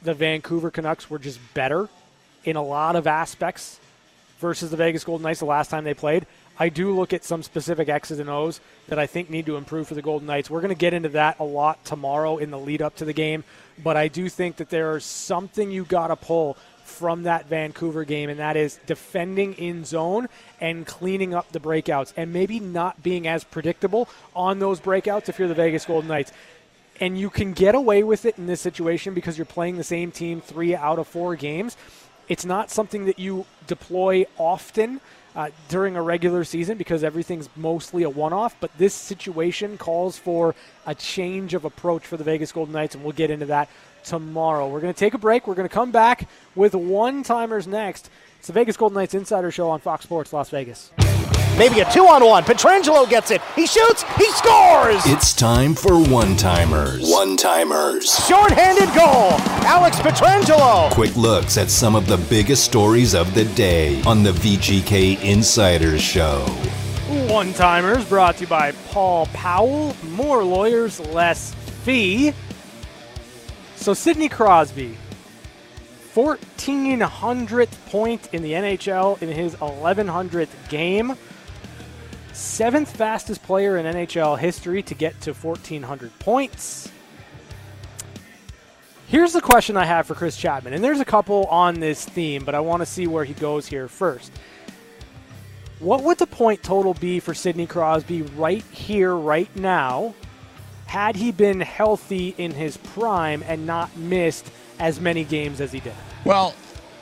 the 0.02 0.14
Vancouver 0.14 0.70
Canucks 0.70 1.10
were 1.10 1.18
just 1.18 1.38
better 1.54 1.88
in 2.44 2.56
a 2.56 2.62
lot 2.62 2.96
of 2.96 3.06
aspects 3.06 3.78
versus 4.38 4.70
the 4.70 4.76
Vegas 4.76 5.04
Golden 5.04 5.24
Knights 5.24 5.40
the 5.40 5.46
last 5.46 5.68
time 5.70 5.84
they 5.84 5.94
played, 5.94 6.26
I 6.58 6.68
do 6.68 6.94
look 6.94 7.12
at 7.12 7.24
some 7.24 7.42
specific 7.42 7.88
X's 7.88 8.18
and 8.18 8.28
O's 8.28 8.60
that 8.88 8.98
I 8.98 9.06
think 9.06 9.30
need 9.30 9.46
to 9.46 9.56
improve 9.56 9.88
for 9.88 9.94
the 9.94 10.02
Golden 10.02 10.26
Knights. 10.26 10.50
We're 10.50 10.60
going 10.60 10.70
to 10.70 10.74
get 10.74 10.94
into 10.94 11.10
that 11.10 11.38
a 11.38 11.44
lot 11.44 11.84
tomorrow 11.84 12.38
in 12.38 12.50
the 12.50 12.58
lead 12.58 12.82
up 12.82 12.96
to 12.96 13.04
the 13.04 13.12
game, 13.12 13.44
but 13.82 13.96
I 13.96 14.08
do 14.08 14.28
think 14.28 14.56
that 14.56 14.68
there's 14.68 15.04
something 15.04 15.70
you 15.70 15.84
got 15.84 16.08
to 16.08 16.16
pull 16.16 16.56
from 16.90 17.22
that 17.22 17.46
Vancouver 17.46 18.04
game, 18.04 18.28
and 18.28 18.40
that 18.40 18.56
is 18.56 18.78
defending 18.86 19.54
in 19.54 19.84
zone 19.84 20.28
and 20.60 20.86
cleaning 20.86 21.32
up 21.34 21.50
the 21.52 21.60
breakouts, 21.60 22.12
and 22.16 22.32
maybe 22.32 22.60
not 22.60 23.02
being 23.02 23.26
as 23.26 23.44
predictable 23.44 24.08
on 24.34 24.58
those 24.58 24.80
breakouts 24.80 25.28
if 25.28 25.38
you're 25.38 25.48
the 25.48 25.54
Vegas 25.54 25.86
Golden 25.86 26.08
Knights. 26.08 26.32
And 27.00 27.18
you 27.18 27.30
can 27.30 27.52
get 27.52 27.74
away 27.74 28.02
with 28.02 28.26
it 28.26 28.36
in 28.36 28.46
this 28.46 28.60
situation 28.60 29.14
because 29.14 29.38
you're 29.38 29.46
playing 29.46 29.78
the 29.78 29.84
same 29.84 30.10
team 30.10 30.42
three 30.42 30.76
out 30.76 30.98
of 30.98 31.08
four 31.08 31.34
games. 31.36 31.76
It's 32.28 32.44
not 32.44 32.70
something 32.70 33.06
that 33.06 33.18
you 33.18 33.46
deploy 33.66 34.26
often 34.36 35.00
uh, 35.34 35.50
during 35.68 35.96
a 35.96 36.02
regular 36.02 36.44
season 36.44 36.76
because 36.76 37.04
everything's 37.04 37.48
mostly 37.56 38.02
a 38.02 38.10
one 38.10 38.32
off, 38.32 38.56
but 38.60 38.70
this 38.76 38.94
situation 38.94 39.78
calls 39.78 40.18
for 40.18 40.54
a 40.86 40.94
change 40.94 41.54
of 41.54 41.64
approach 41.64 42.04
for 42.04 42.16
the 42.16 42.24
Vegas 42.24 42.52
Golden 42.52 42.72
Knights, 42.72 42.94
and 42.94 43.04
we'll 43.04 43.12
get 43.12 43.30
into 43.30 43.46
that 43.46 43.68
tomorrow. 44.04 44.68
We're 44.68 44.80
going 44.80 44.92
to 44.92 44.98
take 44.98 45.14
a 45.14 45.18
break. 45.18 45.46
We're 45.46 45.54
going 45.54 45.68
to 45.68 45.74
come 45.74 45.90
back 45.90 46.28
with 46.54 46.74
one 46.74 47.22
timers 47.22 47.66
next. 47.66 48.10
It's 48.38 48.46
the 48.46 48.52
Vegas 48.52 48.76
Golden 48.76 48.96
Knights 48.96 49.14
Insider 49.14 49.50
Show 49.50 49.68
on 49.70 49.80
Fox 49.80 50.04
Sports 50.04 50.32
Las 50.32 50.50
Vegas. 50.50 50.92
Maybe 51.58 51.80
a 51.80 51.92
two 51.92 52.06
on 52.06 52.24
one. 52.24 52.42
Pietrangelo 52.42 53.06
gets 53.10 53.30
it. 53.30 53.42
He 53.54 53.66
shoots. 53.66 54.02
He 54.16 54.24
scores. 54.32 55.02
It's 55.04 55.34
time 55.34 55.74
for 55.74 56.00
one 56.00 56.36
timers. 56.36 57.10
One 57.10 57.36
timers. 57.36 58.26
Short-handed 58.26 58.88
goal. 58.94 59.32
Alex 59.66 59.98
Pietrangelo. 59.98 60.90
Quick 60.92 61.14
looks 61.16 61.58
at 61.58 61.68
some 61.68 61.94
of 61.94 62.06
the 62.06 62.16
biggest 62.30 62.64
stories 62.64 63.14
of 63.14 63.34
the 63.34 63.44
day 63.44 64.00
on 64.04 64.22
the 64.22 64.32
VGK 64.32 65.22
Insider 65.22 65.98
Show. 65.98 66.46
One 67.28 67.52
timers 67.52 68.04
brought 68.06 68.36
to 68.36 68.42
you 68.42 68.46
by 68.46 68.72
Paul 68.88 69.26
Powell. 69.26 69.94
More 70.12 70.42
lawyers, 70.42 70.98
less 71.08 71.52
fee. 71.84 72.32
So, 73.80 73.94
Sidney 73.94 74.28
Crosby, 74.28 74.98
1400th 76.14 77.86
point 77.86 78.28
in 78.34 78.42
the 78.42 78.52
NHL 78.52 79.22
in 79.22 79.30
his 79.30 79.54
1100th 79.54 80.68
game. 80.68 81.16
Seventh 82.34 82.94
fastest 82.94 83.42
player 83.42 83.78
in 83.78 83.86
NHL 83.86 84.38
history 84.38 84.82
to 84.82 84.94
get 84.94 85.18
to 85.22 85.32
1400 85.32 86.18
points. 86.18 86.92
Here's 89.06 89.32
the 89.32 89.40
question 89.40 89.78
I 89.78 89.86
have 89.86 90.06
for 90.06 90.14
Chris 90.14 90.36
Chapman, 90.36 90.74
and 90.74 90.84
there's 90.84 91.00
a 91.00 91.04
couple 91.06 91.46
on 91.46 91.80
this 91.80 92.04
theme, 92.04 92.44
but 92.44 92.54
I 92.54 92.60
want 92.60 92.82
to 92.82 92.86
see 92.86 93.06
where 93.06 93.24
he 93.24 93.32
goes 93.32 93.66
here 93.66 93.88
first. 93.88 94.30
What 95.78 96.02
would 96.02 96.18
the 96.18 96.26
point 96.26 96.62
total 96.62 96.92
be 96.92 97.18
for 97.18 97.32
Sidney 97.32 97.66
Crosby 97.66 98.20
right 98.20 98.62
here, 98.72 99.16
right 99.16 99.48
now, 99.56 100.14
had 100.90 101.14
he 101.14 101.30
been 101.30 101.60
healthy 101.60 102.34
in 102.36 102.50
his 102.50 102.76
prime 102.76 103.44
and 103.46 103.64
not 103.64 103.96
missed 103.96 104.50
as 104.80 105.00
many 105.00 105.22
games 105.22 105.60
as 105.60 105.70
he 105.70 105.78
did? 105.78 105.94
Well, 106.24 106.52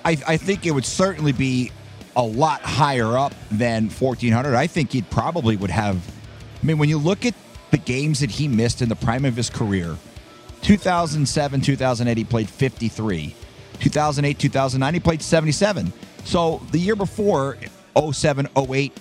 I, 0.05 0.19
I 0.27 0.37
think 0.37 0.67
it 0.67 0.73
would 0.73 0.85
certainly 0.85 1.33
be 1.33 1.73
a 2.15 2.23
lot 2.23 2.61
higher 2.61 3.17
up 3.17 3.33
than 3.51 3.89
1400. 3.89 4.55
I 4.55 4.67
think 4.67 4.93
he 4.93 5.01
probably 5.01 5.57
would 5.57 5.71
have. 5.71 5.97
I 6.63 6.67
mean, 6.67 6.77
when 6.77 6.91
you 6.91 6.99
look 6.99 7.25
at 7.25 7.33
the 7.71 7.79
games 7.79 8.21
that 8.21 8.31
he 8.31 8.47
missed 8.47 8.83
in 8.83 8.91
the 8.91 8.95
prime 8.95 9.25
of 9.25 9.35
his 9.35 9.49
career, 9.49 9.97
2007, 10.61 11.63
2008, 11.63 12.19
he 12.19 12.25
played 12.25 12.51
53. 12.51 13.35
2008, 13.81 14.39
2009, 14.39 14.95
he 14.95 15.01
played 15.01 15.23
77. 15.23 15.95
So 16.25 16.61
the 16.73 16.79
year 16.79 16.95
before, 16.95 17.57
07, 17.97 18.49
08, 18.55 19.01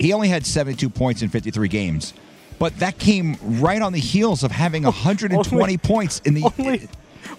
he 0.00 0.12
only 0.12 0.26
had 0.26 0.44
72 0.44 0.90
points 0.90 1.22
in 1.22 1.28
53 1.28 1.68
games. 1.68 2.14
But 2.58 2.78
that 2.78 2.98
came 2.98 3.36
right 3.42 3.82
on 3.82 3.92
the 3.92 3.98
heels 3.98 4.42
of 4.44 4.50
having 4.50 4.84
120 4.84 5.56
Only- 5.62 5.76
points 5.78 6.20
in 6.24 6.34
the. 6.34 6.44
Only, 6.58 6.88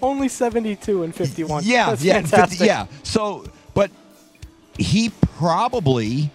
only 0.01 0.28
72 0.28 1.04
and 1.04 1.15
51. 1.15 1.63
Yeah, 1.63 1.91
That's 1.91 2.04
yeah, 2.04 2.13
fantastic. 2.21 2.67
yeah. 2.67 2.88
So, 3.04 3.45
but 3.73 3.91
he 4.78 5.10
probably, 5.38 6.32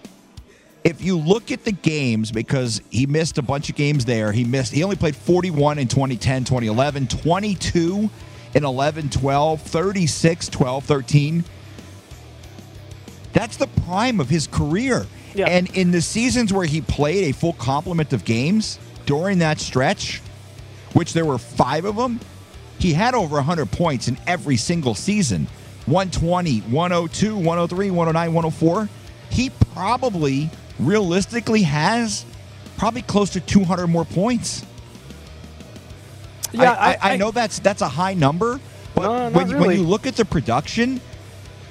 if 0.83 1.01
you 1.01 1.17
look 1.17 1.51
at 1.51 1.63
the 1.63 1.71
games, 1.71 2.31
because 2.31 2.81
he 2.89 3.05
missed 3.05 3.37
a 3.37 3.41
bunch 3.41 3.69
of 3.69 3.75
games 3.75 4.05
there, 4.05 4.31
he 4.31 4.45
missed, 4.45 4.73
he 4.73 4.83
only 4.83 4.95
played 4.95 5.15
41 5.15 5.77
in 5.79 5.87
2010, 5.87 6.45
2011, 6.45 7.07
22 7.07 8.09
in 8.55 8.65
11, 8.65 9.09
12, 9.09 9.61
36, 9.61 10.47
12, 10.49 10.83
13. 10.85 11.43
That's 13.33 13.57
the 13.57 13.67
prime 13.67 14.19
of 14.19 14.29
his 14.29 14.47
career. 14.47 15.05
Yeah. 15.33 15.47
And 15.47 15.69
in 15.75 15.91
the 15.91 16.01
seasons 16.01 16.51
where 16.53 16.65
he 16.65 16.81
played 16.81 17.29
a 17.29 17.31
full 17.33 17.53
complement 17.53 18.13
of 18.13 18.25
games 18.25 18.79
during 19.05 19.39
that 19.39 19.59
stretch, 19.59 20.21
which 20.93 21.13
there 21.13 21.25
were 21.25 21.37
five 21.37 21.85
of 21.85 21.95
them, 21.95 22.19
he 22.79 22.93
had 22.93 23.13
over 23.13 23.35
100 23.37 23.71
points 23.71 24.07
in 24.07 24.17
every 24.27 24.57
single 24.57 24.95
season 24.95 25.47
120, 25.85 26.59
102, 26.61 27.35
103, 27.35 27.91
109, 27.91 28.33
104. 28.33 28.89
He 29.29 29.49
probably 29.73 30.49
realistically 30.79 31.61
has 31.63 32.25
probably 32.77 33.01
close 33.03 33.29
to 33.31 33.39
200 33.39 33.87
more 33.87 34.05
points. 34.05 34.65
Yeah, 36.51 36.71
I, 36.73 36.91
I, 36.91 36.91
I- 36.93 37.13
I 37.13 37.17
know 37.17 37.31
that's 37.31 37.59
that's 37.59 37.81
a 37.81 37.87
high 37.87 38.13
number, 38.13 38.59
but 38.95 39.03
No, 39.03 39.29
when, 39.29 39.49
you- 39.49 39.57
when 39.57 39.77
you 39.77 39.83
look 39.83 40.05
at 40.05 40.15
the 40.15 40.25
production, 40.25 40.99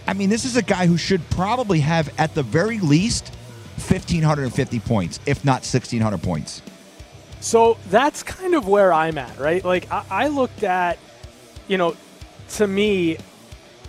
I 0.06 0.14
mean, 0.14 0.30
this 0.30 0.44
is 0.44 0.56
a 0.56 0.62
guy 0.62 0.86
who 0.86 0.96
should 0.96 1.28
probably 1.30 1.80
have 1.80 2.12
at 2.18 2.34
the 2.34 2.42
very 2.42 2.78
least 2.80 3.32
1,550 3.80 4.80
points, 4.80 5.20
if 5.26 5.44
not 5.44 5.62
1,600 5.62 6.22
points. 6.22 6.62
So 7.40 7.78
that's 7.88 8.22
kind 8.22 8.54
of 8.54 8.68
where 8.68 8.92
I'm 8.92 9.18
at, 9.18 9.38
right? 9.38 9.64
Like 9.64 9.90
I, 9.90 10.04
I 10.10 10.28
looked 10.28 10.62
at, 10.62 10.98
you 11.68 11.78
know, 11.78 11.96
to 12.50 12.66
me, 12.66 13.16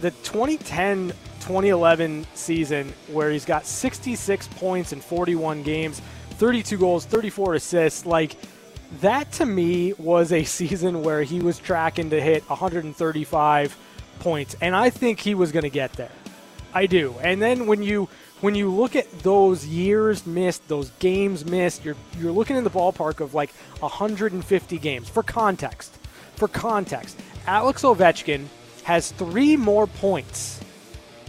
the 0.01 0.11
2010 0.11 1.13
2011 1.41 2.25
season 2.35 2.93
where 3.07 3.31
he's 3.31 3.45
got 3.45 3.65
66 3.65 4.47
points 4.49 4.93
in 4.93 5.01
41 5.01 5.63
games, 5.63 5.99
32 6.31 6.77
goals, 6.77 7.05
34 7.05 7.55
assists, 7.55 8.05
like 8.05 8.37
that 8.99 9.31
to 9.33 9.45
me 9.45 9.93
was 9.93 10.31
a 10.31 10.43
season 10.43 11.01
where 11.01 11.23
he 11.23 11.39
was 11.39 11.57
tracking 11.57 12.09
to 12.11 12.21
hit 12.21 12.47
135 12.49 13.77
points, 14.19 14.55
and 14.61 14.75
I 14.75 14.89
think 14.89 15.19
he 15.19 15.33
was 15.33 15.51
going 15.51 15.63
to 15.63 15.69
get 15.69 15.93
there. 15.93 16.11
I 16.73 16.85
do. 16.85 17.15
And 17.21 17.41
then 17.41 17.67
when 17.67 17.83
you 17.83 18.07
when 18.41 18.55
you 18.55 18.69
look 18.69 18.95
at 18.95 19.09
those 19.19 19.65
years 19.65 20.25
missed, 20.25 20.67
those 20.67 20.89
games 20.99 21.45
missed, 21.45 21.85
you're 21.85 21.95
you're 22.17 22.31
looking 22.31 22.57
in 22.57 22.63
the 22.63 22.69
ballpark 22.69 23.19
of 23.19 23.33
like 23.33 23.51
150 23.79 24.77
games. 24.79 25.07
For 25.07 25.23
context, 25.23 25.97
for 26.35 26.47
context, 26.47 27.19
Alex 27.47 27.83
Ovechkin 27.83 28.45
has 28.83 29.11
three 29.11 29.55
more 29.55 29.85
points 29.87 30.59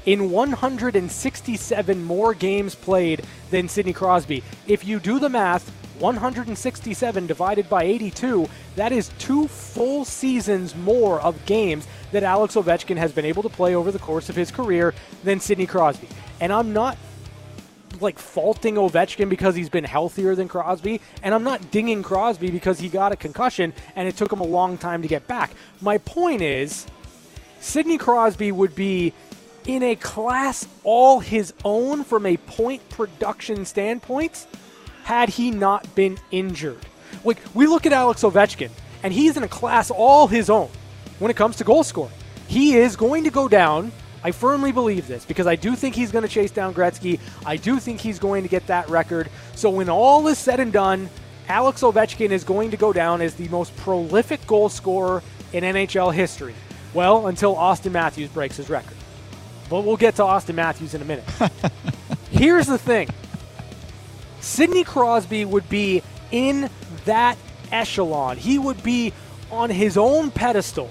in 0.06 0.30
167 0.30 2.04
more 2.04 2.34
games 2.34 2.74
played 2.74 3.24
than 3.50 3.68
Sidney 3.68 3.92
Crosby. 3.92 4.42
If 4.66 4.84
you 4.84 4.98
do 4.98 5.18
the 5.18 5.28
math, 5.28 5.70
167 6.00 7.26
divided 7.26 7.68
by 7.68 7.84
82, 7.84 8.48
that 8.74 8.90
is 8.90 9.10
two 9.18 9.46
full 9.46 10.04
seasons 10.04 10.74
more 10.74 11.20
of 11.20 11.44
games 11.46 11.86
that 12.12 12.22
Alex 12.22 12.54
Ovechkin 12.54 12.96
has 12.96 13.12
been 13.12 13.24
able 13.24 13.42
to 13.42 13.48
play 13.48 13.74
over 13.74 13.90
the 13.90 13.98
course 13.98 14.28
of 14.28 14.36
his 14.36 14.50
career 14.50 14.94
than 15.24 15.40
Sidney 15.40 15.66
Crosby. 15.66 16.08
And 16.40 16.52
I'm 16.52 16.72
not 16.72 16.96
like 18.00 18.18
faulting 18.18 18.74
Ovechkin 18.76 19.28
because 19.28 19.54
he's 19.54 19.68
been 19.68 19.84
healthier 19.84 20.34
than 20.34 20.48
Crosby, 20.48 21.00
and 21.22 21.34
I'm 21.34 21.44
not 21.44 21.70
dinging 21.70 22.02
Crosby 22.02 22.50
because 22.50 22.78
he 22.78 22.88
got 22.88 23.12
a 23.12 23.16
concussion 23.16 23.72
and 23.96 24.08
it 24.08 24.16
took 24.16 24.32
him 24.32 24.40
a 24.40 24.46
long 24.46 24.78
time 24.78 25.02
to 25.02 25.08
get 25.08 25.26
back. 25.26 25.50
My 25.80 25.98
point 25.98 26.42
is, 26.42 26.86
Sidney 27.60 27.98
Crosby 27.98 28.52
would 28.52 28.74
be 28.74 29.12
in 29.66 29.82
a 29.82 29.94
class 29.94 30.66
all 30.82 31.20
his 31.20 31.54
own 31.64 32.02
from 32.02 32.26
a 32.26 32.36
point 32.36 32.86
production 32.90 33.64
standpoint 33.64 34.46
had 35.04 35.28
he 35.28 35.50
not 35.50 35.94
been 35.94 36.18
injured. 36.30 36.84
Like 37.24 37.38
we 37.54 37.66
look 37.66 37.86
at 37.86 37.92
Alex 37.92 38.22
Ovechkin, 38.22 38.70
and 39.02 39.12
he's 39.12 39.36
in 39.36 39.42
a 39.42 39.48
class 39.48 39.90
all 39.90 40.26
his 40.26 40.50
own 40.50 40.70
when 41.22 41.30
it 41.30 41.36
comes 41.36 41.56
to 41.56 41.64
goal 41.64 41.84
scoring. 41.84 42.12
He 42.48 42.74
is 42.74 42.96
going 42.96 43.24
to 43.24 43.30
go 43.30 43.46
down. 43.46 43.92
I 44.24 44.32
firmly 44.32 44.72
believe 44.72 45.06
this 45.06 45.24
because 45.24 45.46
I 45.46 45.54
do 45.54 45.76
think 45.76 45.94
he's 45.94 46.10
going 46.10 46.22
to 46.22 46.28
chase 46.28 46.50
down 46.50 46.74
Gretzky. 46.74 47.20
I 47.46 47.56
do 47.56 47.78
think 47.78 48.00
he's 48.00 48.18
going 48.18 48.42
to 48.42 48.48
get 48.48 48.66
that 48.66 48.90
record. 48.90 49.30
So 49.54 49.70
when 49.70 49.88
all 49.88 50.26
is 50.26 50.38
said 50.38 50.58
and 50.58 50.72
done, 50.72 51.08
Alex 51.48 51.82
Ovechkin 51.82 52.30
is 52.30 52.42
going 52.42 52.72
to 52.72 52.76
go 52.76 52.92
down 52.92 53.20
as 53.20 53.34
the 53.36 53.48
most 53.48 53.74
prolific 53.76 54.44
goal 54.48 54.68
scorer 54.68 55.22
in 55.52 55.62
NHL 55.62 56.12
history. 56.12 56.54
Well, 56.92 57.28
until 57.28 57.54
Auston 57.54 57.92
Matthews 57.92 58.28
breaks 58.28 58.56
his 58.56 58.68
record. 58.68 58.96
But 59.70 59.82
we'll 59.82 59.96
get 59.96 60.16
to 60.16 60.22
Auston 60.22 60.56
Matthews 60.56 60.92
in 60.94 61.02
a 61.02 61.04
minute. 61.04 61.24
Here's 62.30 62.66
the 62.66 62.78
thing 62.78 63.08
Sidney 64.40 64.82
Crosby 64.82 65.44
would 65.44 65.68
be 65.68 66.02
in 66.32 66.68
that 67.04 67.38
echelon. 67.70 68.38
He 68.38 68.58
would 68.58 68.82
be 68.82 69.12
on 69.52 69.70
his 69.70 69.96
own 69.96 70.30
pedestal 70.30 70.90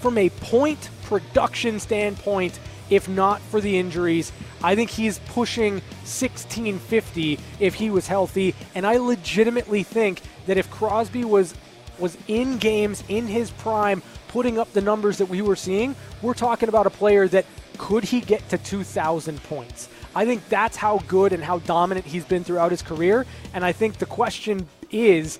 from 0.00 0.18
a 0.18 0.28
point 0.30 0.90
production 1.04 1.80
standpoint, 1.80 2.58
if 2.90 3.08
not 3.08 3.40
for 3.40 3.60
the 3.60 3.78
injuries. 3.78 4.32
I 4.62 4.74
think 4.74 4.90
he's 4.90 5.18
pushing 5.20 5.74
1650 6.04 7.38
if 7.60 7.74
he 7.74 7.90
was 7.90 8.06
healthy, 8.06 8.54
and 8.74 8.86
I 8.86 8.96
legitimately 8.98 9.82
think 9.82 10.20
that 10.46 10.56
if 10.56 10.70
Crosby 10.70 11.24
was 11.24 11.54
was 11.98 12.18
in 12.28 12.58
games 12.58 13.02
in 13.08 13.26
his 13.26 13.50
prime, 13.50 14.02
putting 14.28 14.58
up 14.58 14.70
the 14.74 14.82
numbers 14.82 15.16
that 15.16 15.26
we 15.26 15.40
were 15.40 15.56
seeing, 15.56 15.94
we're 16.20 16.34
talking 16.34 16.68
about 16.68 16.86
a 16.86 16.90
player 16.90 17.26
that 17.26 17.46
could 17.78 18.04
he 18.04 18.20
get 18.20 18.46
to 18.50 18.58
2,000 18.58 19.42
points. 19.44 19.88
I 20.14 20.26
think 20.26 20.46
that's 20.48 20.76
how 20.76 20.98
good 21.08 21.32
and 21.32 21.42
how 21.42 21.60
dominant 21.60 22.06
he's 22.06 22.24
been 22.24 22.44
throughout 22.44 22.70
his 22.70 22.82
career, 22.82 23.24
and 23.54 23.64
I 23.64 23.72
think 23.72 23.96
the 23.96 24.06
question 24.06 24.68
is, 24.90 25.38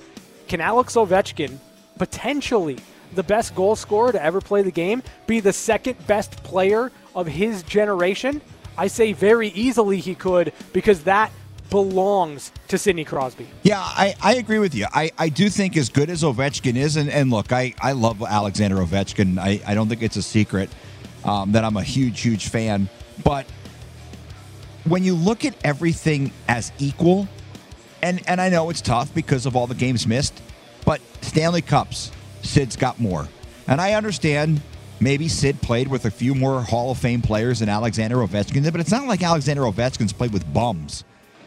can 0.48 0.60
Alex 0.60 0.94
Ovechkin 0.94 1.58
potentially 1.98 2.78
the 3.16 3.22
best 3.22 3.54
goal 3.54 3.74
scorer 3.74 4.12
to 4.12 4.22
ever 4.22 4.40
play 4.40 4.62
the 4.62 4.70
game, 4.70 5.02
be 5.26 5.40
the 5.40 5.52
second 5.52 6.06
best 6.06 6.42
player 6.44 6.92
of 7.14 7.26
his 7.26 7.62
generation? 7.64 8.40
I 8.78 8.86
say 8.86 9.12
very 9.12 9.48
easily 9.48 9.98
he 9.98 10.14
could 10.14 10.52
because 10.72 11.04
that 11.04 11.32
belongs 11.70 12.52
to 12.68 12.78
Sidney 12.78 13.04
Crosby. 13.04 13.48
Yeah, 13.62 13.80
I, 13.80 14.14
I 14.22 14.34
agree 14.36 14.58
with 14.58 14.74
you. 14.74 14.86
I, 14.92 15.10
I 15.18 15.28
do 15.28 15.48
think 15.48 15.76
as 15.76 15.88
good 15.88 16.10
as 16.10 16.22
Ovechkin 16.22 16.76
is, 16.76 16.96
and, 16.96 17.10
and 17.10 17.30
look, 17.30 17.52
I, 17.52 17.74
I 17.80 17.92
love 17.92 18.22
Alexander 18.22 18.76
Ovechkin. 18.76 19.38
I, 19.38 19.60
I 19.66 19.74
don't 19.74 19.88
think 19.88 20.02
it's 20.02 20.16
a 20.16 20.22
secret 20.22 20.70
um, 21.24 21.52
that 21.52 21.64
I'm 21.64 21.76
a 21.76 21.82
huge, 21.82 22.20
huge 22.20 22.48
fan. 22.48 22.88
But 23.24 23.46
when 24.84 25.02
you 25.02 25.14
look 25.14 25.44
at 25.44 25.54
everything 25.64 26.30
as 26.46 26.70
equal, 26.78 27.26
and, 28.02 28.22
and 28.28 28.40
I 28.40 28.48
know 28.48 28.70
it's 28.70 28.80
tough 28.80 29.12
because 29.14 29.46
of 29.46 29.56
all 29.56 29.66
the 29.66 29.74
games 29.74 30.06
missed, 30.06 30.40
but 30.84 31.00
Stanley 31.22 31.62
Cups, 31.62 32.12
Sid's 32.46 32.76
got 32.76 32.98
more. 33.00 33.28
And 33.68 33.80
I 33.80 33.94
understand 33.94 34.60
maybe 35.00 35.28
Sid 35.28 35.60
played 35.60 35.88
with 35.88 36.06
a 36.06 36.10
few 36.10 36.34
more 36.34 36.62
Hall 36.62 36.90
of 36.90 36.98
Fame 36.98 37.20
players 37.20 37.58
than 37.58 37.68
Alexander 37.68 38.16
Ovechkin 38.16 38.62
did, 38.62 38.72
but 38.72 38.80
it's 38.80 38.90
not 38.90 39.06
like 39.06 39.22
Alexander 39.22 39.62
Ovechkin's 39.62 40.12
played 40.12 40.32
with 40.32 40.50
bums. 40.54 41.04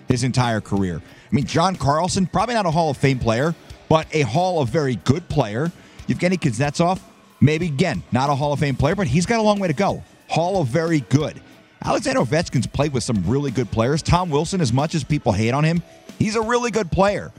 his 0.10 0.24
entire 0.24 0.60
career. 0.60 0.98
I 0.98 1.36
mean, 1.36 1.46
John 1.46 1.76
Carlson, 1.76 2.26
probably 2.26 2.56
not 2.56 2.66
a 2.66 2.72
Hall 2.72 2.90
of 2.90 2.98
Fame 2.98 3.20
player, 3.20 3.56
but 3.88 4.08
a 4.14 4.22
Hall 4.22 4.62
of 4.62 4.70
very 4.70 4.96
good 4.98 5.28
player. 5.30 5.72
Evgeny 6.08 6.38
Kuznetsov, 6.40 7.00
maybe 7.40 7.68
again, 7.68 8.04
not 8.12 8.30
a 8.30 8.36
Hall 8.36 8.52
of 8.52 8.60
Fame 8.60 8.76
player, 8.76 8.96
but 8.96 9.08
he's 9.08 9.26
got 9.26 9.40
a 9.40 9.44
long 9.44 9.60
way 9.60 9.68
to 9.68 9.74
go. 9.74 10.04
Hall 10.28 10.62
of 10.62 10.68
very 10.68 11.02
good. 11.02 11.40
Alexander 11.84 12.20
Ovechkin's 12.20 12.68
played 12.68 12.92
with 12.92 13.04
some 13.04 13.24
really 13.26 13.52
good 13.52 13.72
players. 13.72 14.02
Tom 14.02 14.30
Wilson, 14.30 14.60
as 14.60 14.74
much 14.74 14.96
as 14.96 15.04
people 15.04 15.32
hate 15.32 15.52
on 15.52 15.64
him, 15.64 15.82
he's 16.18 16.36
a 16.36 16.42
really 16.42 16.72
good 16.72 16.92
player. 16.92 17.32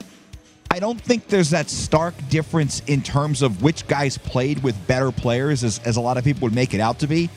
I 0.72 0.78
don't 0.78 1.00
think 1.00 1.26
there's 1.26 1.50
that 1.50 1.68
stark 1.68 2.14
difference 2.28 2.80
in 2.86 3.02
terms 3.02 3.42
of 3.42 3.60
which 3.60 3.88
guys 3.88 4.16
played 4.16 4.62
with 4.62 4.86
better 4.86 5.10
players 5.10 5.64
as, 5.64 5.80
as 5.80 5.96
a 5.96 6.00
lot 6.00 6.16
of 6.16 6.22
people 6.22 6.42
would 6.42 6.54
make 6.54 6.74
it 6.74 6.80
out 6.80 7.00
to 7.00 7.08
be. 7.08 7.28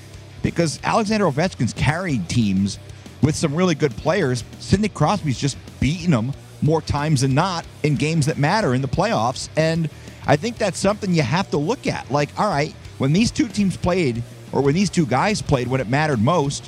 Because 0.43 0.79
Alexander 0.83 1.25
Ovechkin's 1.25 1.73
carried 1.73 2.29
teams 2.29 2.77
with 3.23 3.35
some 3.35 3.55
really 3.55 3.73
good 3.73 3.95
players. 3.97 4.43
Sidney 4.59 4.89
Crosby's 4.89 5.39
just 5.39 5.57
beaten 5.79 6.11
them 6.11 6.33
more 6.61 6.81
times 6.81 7.21
than 7.21 7.33
not 7.33 7.65
in 7.81 7.95
games 7.95 8.27
that 8.27 8.37
matter 8.37 8.75
in 8.75 8.83
the 8.83 8.87
playoffs. 8.87 9.49
And 9.57 9.89
I 10.27 10.35
think 10.35 10.59
that's 10.59 10.77
something 10.77 11.11
you 11.13 11.23
have 11.23 11.49
to 11.51 11.57
look 11.57 11.87
at. 11.87 12.11
Like, 12.11 12.29
all 12.39 12.47
right, 12.47 12.73
when 12.99 13.13
these 13.13 13.31
two 13.31 13.47
teams 13.47 13.75
played, 13.77 14.21
or 14.51 14.61
when 14.61 14.75
these 14.75 14.91
two 14.91 15.07
guys 15.07 15.41
played 15.41 15.67
when 15.67 15.81
it 15.81 15.87
mattered 15.87 16.21
most, 16.21 16.67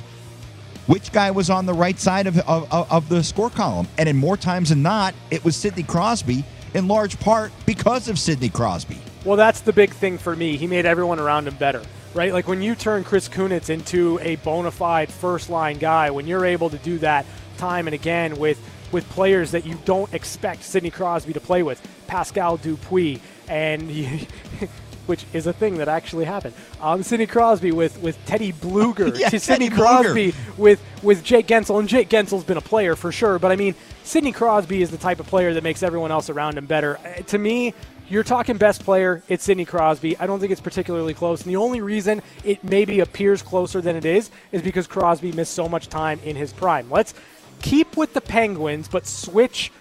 which 0.86 1.12
guy 1.12 1.30
was 1.30 1.48
on 1.48 1.66
the 1.66 1.74
right 1.74 1.98
side 1.98 2.26
of, 2.26 2.38
of, 2.40 2.72
of 2.72 3.08
the 3.08 3.22
score 3.22 3.50
column? 3.50 3.86
And 3.98 4.08
in 4.08 4.16
more 4.16 4.36
times 4.36 4.70
than 4.70 4.82
not, 4.82 5.14
it 5.30 5.44
was 5.44 5.54
Sidney 5.56 5.82
Crosby, 5.82 6.44
in 6.74 6.88
large 6.88 7.18
part 7.20 7.52
because 7.64 8.08
of 8.08 8.18
Sidney 8.18 8.48
Crosby. 8.48 8.98
Well, 9.24 9.36
that's 9.36 9.60
the 9.60 9.72
big 9.72 9.90
thing 9.90 10.18
for 10.18 10.36
me. 10.36 10.56
He 10.56 10.66
made 10.66 10.86
everyone 10.86 11.18
around 11.18 11.48
him 11.48 11.56
better, 11.56 11.82
right? 12.14 12.32
Like 12.32 12.46
when 12.46 12.62
you 12.62 12.74
turn 12.74 13.02
Chris 13.04 13.28
Kunitz 13.28 13.70
into 13.70 14.18
a 14.22 14.36
bona 14.36 14.70
fide 14.70 15.10
first 15.10 15.50
line 15.50 15.78
guy, 15.78 16.10
when 16.10 16.26
you're 16.26 16.44
able 16.44 16.70
to 16.70 16.78
do 16.78 16.98
that 16.98 17.26
time 17.56 17.88
and 17.88 17.94
again 17.94 18.36
with 18.36 18.60
with 18.92 19.08
players 19.10 19.50
that 19.50 19.66
you 19.66 19.76
don't 19.84 20.12
expect 20.14 20.62
Sidney 20.62 20.90
Crosby 20.90 21.32
to 21.32 21.40
play 21.40 21.62
with, 21.64 21.82
Pascal 22.06 22.56
Dupuis, 22.56 23.18
and 23.48 23.90
which 25.06 25.24
is 25.32 25.46
a 25.46 25.52
thing 25.52 25.78
that 25.78 25.88
actually 25.88 26.24
happened. 26.24 26.54
Um, 26.80 27.02
Sidney 27.02 27.26
Crosby 27.26 27.72
with, 27.72 28.00
with 28.00 28.22
Teddy 28.26 28.52
Blueger. 28.52 29.18
yeah, 29.18 29.28
Sidney 29.30 29.70
Crosby 29.70 30.34
with 30.56 30.80
with 31.02 31.22
Jake 31.24 31.46
Guentzel, 31.46 31.78
and 31.78 31.88
Jake 31.88 32.08
Guentzel's 32.08 32.44
been 32.44 32.56
a 32.56 32.62
player 32.62 32.96
for 32.96 33.12
sure. 33.12 33.38
But 33.38 33.52
I 33.52 33.56
mean, 33.56 33.74
Sidney 34.04 34.32
Crosby 34.32 34.82
is 34.82 34.90
the 34.90 34.98
type 34.98 35.20
of 35.20 35.26
player 35.26 35.54
that 35.54 35.62
makes 35.62 35.82
everyone 35.82 36.10
else 36.10 36.30
around 36.30 36.58
him 36.58 36.66
better. 36.66 36.98
Uh, 36.98 37.22
to 37.22 37.38
me, 37.38 37.74
you're 38.08 38.22
talking 38.22 38.56
best 38.56 38.84
player. 38.84 39.22
It's 39.28 39.44
Sidney 39.44 39.64
Crosby. 39.64 40.16
I 40.18 40.26
don't 40.26 40.38
think 40.38 40.52
it's 40.52 40.60
particularly 40.60 41.14
close. 41.14 41.42
And 41.42 41.50
the 41.50 41.56
only 41.56 41.80
reason 41.80 42.22
it 42.44 42.62
maybe 42.62 43.00
appears 43.00 43.42
closer 43.42 43.80
than 43.80 43.96
it 43.96 44.04
is 44.04 44.30
is 44.52 44.62
because 44.62 44.86
Crosby 44.86 45.32
missed 45.32 45.54
so 45.54 45.68
much 45.68 45.88
time 45.88 46.20
in 46.24 46.36
his 46.36 46.52
prime. 46.52 46.88
Let's 46.90 47.14
keep 47.62 47.96
with 47.96 48.14
the 48.14 48.20
Penguins, 48.20 48.86
but 48.86 49.06
switch 49.06 49.72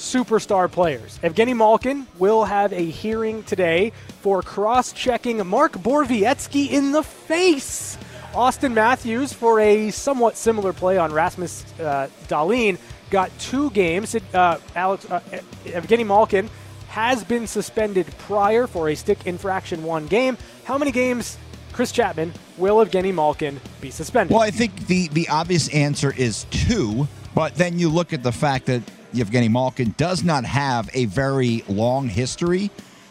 superstar 0.00 0.70
players. 0.70 1.18
Evgeny 1.22 1.54
Malkin 1.54 2.06
will 2.18 2.44
have 2.44 2.72
a 2.72 2.84
hearing 2.84 3.42
today 3.44 3.92
for 4.22 4.40
cross 4.40 4.92
checking 4.92 5.46
Marc 5.46 5.72
Borowiecki 5.72 6.70
in 6.70 6.92
the 6.92 7.02
face. 7.02 7.98
Auston 8.32 8.72
Matthews, 8.72 9.32
for 9.32 9.60
a 9.60 9.90
somewhat 9.90 10.36
similar 10.36 10.72
play 10.72 10.96
on 10.96 11.12
Rasmus 11.12 11.64
uh, 11.80 12.08
Dahlin, 12.28 12.78
got 13.10 13.30
two 13.38 13.70
games. 13.70 14.14
Uh, 14.32 14.58
Alex 14.74 15.04
uh, 15.10 15.20
Evgeny 15.64 16.06
Malkin 16.06 16.48
has 16.88 17.22
been 17.22 17.46
suspended 17.46 18.06
prior 18.18 18.66
for 18.66 18.88
a 18.88 18.94
stick 18.94 19.26
infraction 19.26 19.82
one 19.82 20.06
game. 20.06 20.38
How 20.64 20.78
many 20.78 20.92
games, 20.92 21.36
Chris 21.72 21.92
Chapman, 21.92 22.32
will 22.56 22.84
Evgeny 22.84 23.12
Malkin 23.12 23.60
be 23.80 23.90
suspended? 23.90 24.34
Well, 24.34 24.42
I 24.42 24.50
think 24.50 24.86
the, 24.86 25.08
the 25.08 25.28
obvious 25.28 25.68
answer 25.74 26.14
is 26.16 26.46
two, 26.50 27.06
but 27.34 27.56
then 27.56 27.78
you 27.78 27.90
look 27.90 28.12
at 28.12 28.22
the 28.22 28.32
fact 28.32 28.66
that 28.66 28.82
Yevgeny 29.12 29.48
Malkin 29.48 29.94
does 29.96 30.22
not 30.22 30.44
have 30.44 30.90
a 30.94 31.06
very 31.06 31.64
long 31.68 32.08
history. 32.08 32.70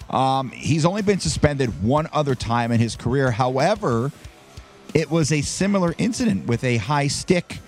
Um, 0.10 0.50
he's 0.52 0.86
only 0.86 1.02
been 1.02 1.20
suspended 1.20 1.84
one 1.84 2.08
other 2.12 2.36
time 2.36 2.72
in 2.72 2.80
his 2.80 2.96
career. 2.96 3.32
However, 3.32 4.12
it 4.94 5.12
was 5.12 5.32
a 5.32 5.42
similar 5.42 5.94
incident 5.98 6.48
with 6.48 6.64
a 6.64 6.78
high 6.78 7.08
stick. 7.08 7.60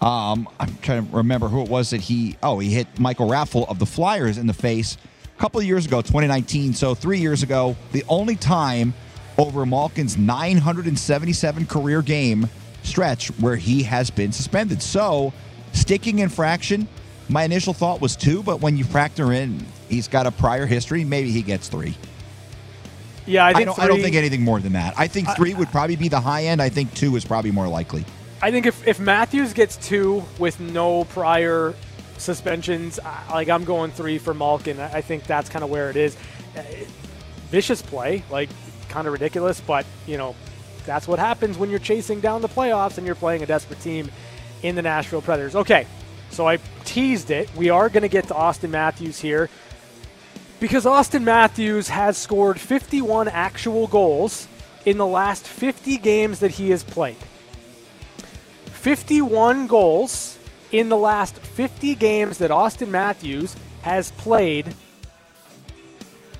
Um, 0.00 0.48
I'm 0.60 0.76
trying 0.78 1.06
to 1.06 1.16
remember 1.16 1.48
who 1.48 1.62
it 1.62 1.70
was 1.70 1.90
that 1.90 2.02
he. 2.02 2.36
Oh, 2.42 2.58
he 2.58 2.70
hit 2.70 2.98
Michael 2.98 3.28
Raffl 3.28 3.68
of 3.68 3.78
the 3.78 3.86
Flyers 3.86 4.36
in 4.36 4.46
the 4.46 4.54
face 4.54 4.98
a 5.24 5.40
couple 5.40 5.58
of 5.60 5.66
years 5.66 5.86
ago, 5.86 6.02
2019. 6.02 6.74
So 6.74 6.94
three 6.94 7.18
years 7.18 7.42
ago, 7.42 7.76
the 7.92 8.04
only 8.08 8.36
time 8.36 8.92
over 9.38 9.64
Malkin's 9.64 10.16
977 10.16 11.66
career 11.66 12.02
game 12.02 12.48
stretch 12.82 13.28
where 13.40 13.56
he 13.56 13.82
has 13.82 14.10
been 14.10 14.32
suspended. 14.32 14.82
So 14.82 15.32
sticking 15.72 16.18
infraction. 16.18 16.88
My 17.28 17.42
initial 17.44 17.72
thought 17.72 18.00
was 18.00 18.16
two, 18.16 18.42
but 18.42 18.60
when 18.60 18.76
you 18.76 18.84
factor 18.84 19.32
in 19.32 19.64
he's 19.88 20.08
got 20.08 20.26
a 20.26 20.30
prior 20.30 20.66
history, 20.66 21.04
maybe 21.04 21.30
he 21.30 21.42
gets 21.42 21.68
three. 21.68 21.96
Yeah, 23.26 23.44
I, 23.44 23.48
I, 23.48 23.64
don't. 23.64 23.74
three, 23.74 23.84
I 23.84 23.88
don't 23.88 24.00
think 24.00 24.14
anything 24.14 24.42
more 24.42 24.60
than 24.60 24.74
that. 24.74 24.94
I 24.96 25.08
think 25.08 25.28
three 25.36 25.54
would 25.54 25.68
probably 25.68 25.96
be 25.96 26.08
the 26.08 26.20
high 26.20 26.44
end. 26.44 26.62
I 26.62 26.68
think 26.68 26.94
two 26.94 27.16
is 27.16 27.24
probably 27.24 27.50
more 27.50 27.66
likely. 27.66 28.04
I 28.40 28.50
think 28.50 28.66
if, 28.66 28.86
if 28.86 29.00
Matthews 29.00 29.52
gets 29.52 29.76
two 29.76 30.22
with 30.38 30.60
no 30.60 31.04
prior 31.04 31.74
suspensions, 32.18 33.00
like 33.30 33.48
I'm 33.48 33.64
going 33.64 33.90
three 33.90 34.18
for 34.18 34.32
Malkin. 34.32 34.78
I 34.78 34.98
I 34.98 35.00
think 35.00 35.24
that's 35.24 35.48
kind 35.48 35.64
of 35.64 35.70
where 35.70 35.90
it 35.90 35.96
is. 35.96 36.16
Uh, 36.56 36.62
Vicious 37.50 37.80
play, 37.80 38.24
like 38.28 38.48
kind 38.88 39.06
of 39.06 39.12
ridiculous, 39.12 39.60
but 39.60 39.86
you 40.06 40.16
know 40.16 40.34
that's 40.84 41.06
what 41.06 41.18
happens 41.18 41.58
when 41.58 41.70
you're 41.70 41.78
chasing 41.78 42.20
down 42.20 42.42
the 42.42 42.48
playoffs 42.48 42.98
and 42.98 43.06
you're 43.06 43.16
playing 43.16 43.42
a 43.42 43.46
desperate 43.46 43.80
team 43.80 44.10
in 44.62 44.74
the 44.74 44.82
Nashville 44.82 45.22
Predators. 45.22 45.54
Okay, 45.54 45.86
so 46.30 46.48
I 46.48 46.58
teased 46.96 47.30
it. 47.30 47.54
We 47.54 47.68
are 47.68 47.90
going 47.90 48.04
to 48.04 48.08
get 48.08 48.28
to 48.28 48.34
Auston 48.34 48.70
Matthews 48.70 49.20
here 49.20 49.50
because 50.60 50.86
Auston 50.86 51.24
Matthews 51.24 51.90
has 51.90 52.16
scored 52.16 52.58
51 52.58 53.28
actual 53.28 53.86
goals 53.86 54.48
in 54.86 54.96
the 54.96 55.06
last 55.06 55.46
50 55.46 55.98
games 55.98 56.38
that 56.40 56.52
he 56.52 56.70
has 56.70 56.82
played. 56.82 57.18
51 58.64 59.66
goals 59.66 60.38
in 60.72 60.88
the 60.88 60.96
last 60.96 61.36
50 61.36 61.94
games 61.96 62.38
that 62.38 62.50
Auston 62.50 62.88
Matthews 62.88 63.54
has 63.82 64.12
played. 64.12 64.74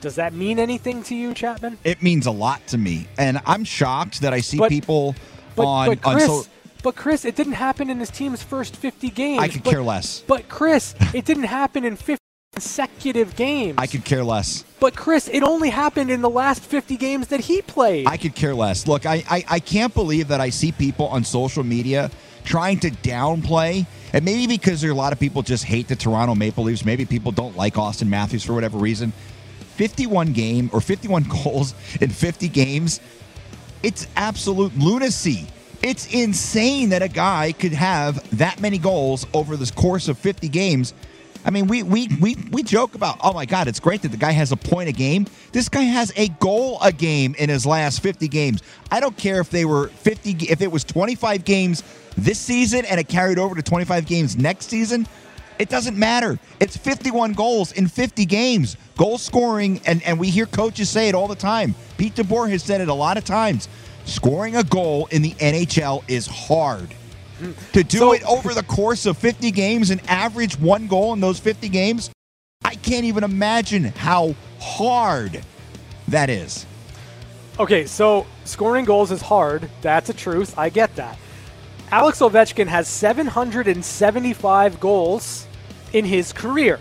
Does 0.01 0.15
that 0.15 0.33
mean 0.33 0.59
anything 0.59 1.03
to 1.03 1.15
you, 1.15 1.35
Chapman? 1.35 1.77
It 1.85 2.03
means 2.03 2.25
a 2.25 2.31
lot 2.31 2.67
to 2.69 2.79
me, 2.79 3.09
and 3.19 3.43
I'm 3.45 3.65
shocked 3.65 4.23
that 4.23 4.33
I 4.33 4.41
see 4.41 4.57
But- 4.57 4.71
people 4.71 5.15
But, 5.55 5.67
on 5.67 5.87
but 5.89 6.07
on 6.07 6.15
Chris, 6.15 6.27
so. 6.27 6.45
But 6.87 6.95
Chris, 6.95 7.25
it 7.25 7.35
didn't 7.35 7.55
happen 7.55 7.91
in 7.91 7.99
his 7.99 8.11
team's 8.11 8.45
first 8.45 8.77
50 8.77 9.11
games. 9.11 9.43
I 9.43 9.49
could 9.49 9.65
But- 9.65 9.71
care 9.71 9.83
less. 9.83 10.23
But 10.25 10.49
Chris, 10.49 10.95
it 11.13 11.25
didn't 11.25 11.43
happen 11.43 11.85
in 11.85 11.97
50 11.97 12.23
consecutive 12.53 13.35
games. 13.35 13.75
I 13.77 13.89
could 13.89 14.05
care 14.05 14.23
less. 14.23 14.63
But 14.79 14.95
Chris, 14.95 15.29
it 15.33 15.43
only 15.43 15.71
happened 15.71 16.13
in 16.13 16.21
the 16.23 16.31
last 16.31 16.63
50 16.63 16.97
games 16.97 17.27
that 17.27 17.41
he 17.41 17.61
played. 17.61 18.07
I 18.07 18.17
could 18.17 18.37
care 18.37 18.55
less. 18.55 18.87
Look, 18.87 19.05
I, 19.05 19.25
I, 19.29 19.45
I 19.51 19.59
can't 19.59 19.93
believe 19.95 20.29
that 20.29 20.41
I 20.41 20.51
see 20.51 20.71
people 20.71 21.09
on 21.09 21.25
social 21.25 21.65
media 21.65 22.09
trying 22.45 22.79
to 22.79 22.93
downplay, 22.93 23.85
and 24.13 24.25
maybe 24.25 24.47
because 24.47 24.81
there 24.81 24.91
are 24.91 24.93
a 24.93 24.97
lot 24.97 25.13
of 25.13 25.19
people 25.19 25.43
just 25.43 25.65
hate 25.65 25.89
the 25.89 25.97
Toronto 25.97 26.37
Maple 26.37 26.63
Leafs. 26.63 26.85
Maybe 26.85 27.05
people 27.05 27.33
don't 27.33 27.57
like 27.57 27.75
Auston 27.75 28.07
Matthews 28.07 28.45
for 28.45 28.55
whatever 28.55 28.79
reason. 28.79 29.13
51 29.75 30.33
game 30.35 30.71
or 30.73 30.81
51 30.81 31.25
goals 31.43 31.75
in 32.01 32.11
50 32.11 32.49
games. 32.49 33.01
It's 33.83 34.07
absolute 34.15 34.79
lunacy. 34.79 35.49
It's 35.87 36.13
insane 36.13 36.89
that 36.89 37.03
a 37.03 37.07
guy 37.09 37.53
could 37.53 37.73
have 37.73 38.37
that 38.39 38.61
many 38.61 38.77
goals 38.77 39.25
over 39.33 39.57
the 39.57 39.73
course 39.73 40.09
of 40.09 40.19
50 40.19 40.49
games. 40.49 40.93
I 41.45 41.51
mean, 41.51 41.69
we 41.69 41.85
we 41.85 42.09
we 42.21 42.37
we 42.51 42.65
joke 42.65 42.97
about, 42.97 43.19
oh 43.23 43.33
my 43.33 43.47
God, 43.47 43.69
it's 43.69 43.79
great 43.79 44.03
that 44.03 44.09
the 44.09 44.17
guy 44.17 44.33
has 44.33 44.51
a 44.51 44.57
point 44.57 44.89
a 44.89 44.93
game. 44.93 45.29
This 45.53 45.69
guy 45.69 45.83
has 45.83 46.13
a 46.17 46.27
goal 46.41 46.79
a 46.83 46.91
game 46.91 47.37
in 47.39 47.51
his 47.51 47.65
last 47.65 48.01
50 48.01 48.27
games. 48.27 48.65
I 48.91 48.99
don't 48.99 49.17
care 49.17 49.39
if 49.39 49.51
they 49.51 49.65
were 49.65 49.87
50, 49.87 50.49
if 50.51 50.61
it 50.61 50.73
was 50.73 50.83
25 50.83 51.45
games 51.45 51.85
this 52.17 52.41
season 52.41 52.85
and 52.87 52.99
it 52.99 53.07
carried 53.07 53.39
over 53.39 53.55
to 53.55 53.63
25 53.63 54.07
games 54.07 54.37
next 54.37 54.69
season. 54.69 55.07
It 55.61 55.69
doesn't 55.69 55.97
matter. 55.97 56.41
It's 56.59 56.77
51 56.77 57.35
goals 57.35 57.71
in 57.71 57.87
50 57.87 58.27
games. 58.27 58.77
Goal 58.97 59.19
scoring, 59.19 59.81
and, 59.87 60.03
and 60.03 60.19
we 60.19 60.31
hear 60.31 60.47
coaches 60.47 60.91
say 60.91 61.09
it 61.09 61.15
all 61.15 61.29
the 61.29 61.37
time. 61.37 61.77
Pete 61.97 62.17
DeBoer 62.17 62.51
has 62.51 62.65
said 62.65 62.81
it 62.81 62.89
a 62.89 62.95
lot 62.95 63.17
of 63.17 63.25
times. 63.25 63.69
Scoring 64.07 64.57
a 64.57 64.65
goal 64.65 65.09
in 65.11 65.21
the 65.23 65.33
NHL 65.33 66.03
is 66.09 66.27
hard. 66.27 66.95
To 67.75 67.85
do 67.85 67.99
So- 67.99 68.13
it 68.13 68.23
over 68.23 68.55
the 68.55 68.63
course 68.63 69.05
of 69.05 69.19
50 69.19 69.51
games 69.51 69.91
and 69.91 70.01
average 70.09 70.59
one 70.59 70.87
goal 70.87 71.13
in 71.13 71.21
those 71.21 71.39
50 71.39 71.69
games, 71.69 72.09
I 72.65 72.77
can't 72.77 73.05
even 73.05 73.25
imagine 73.25 73.93
how 73.99 74.35
hard 74.59 75.43
that 76.09 76.31
is. 76.31 76.65
Okay, 77.59 77.85
so 77.87 78.27
scoring 78.45 78.85
goals 78.85 79.11
is 79.11 79.21
hard. 79.23 79.69
That's 79.83 80.09
a 80.09 80.15
truth. 80.15 80.55
I 80.57 80.69
get 80.71 80.97
that. 80.97 81.19
Alex 81.91 82.21
Ovechkin 82.21 82.69
has 82.69 82.89
775 82.89 84.81
goals 84.81 85.47
in 85.93 86.05
his 86.05 86.33
career. 86.33 86.79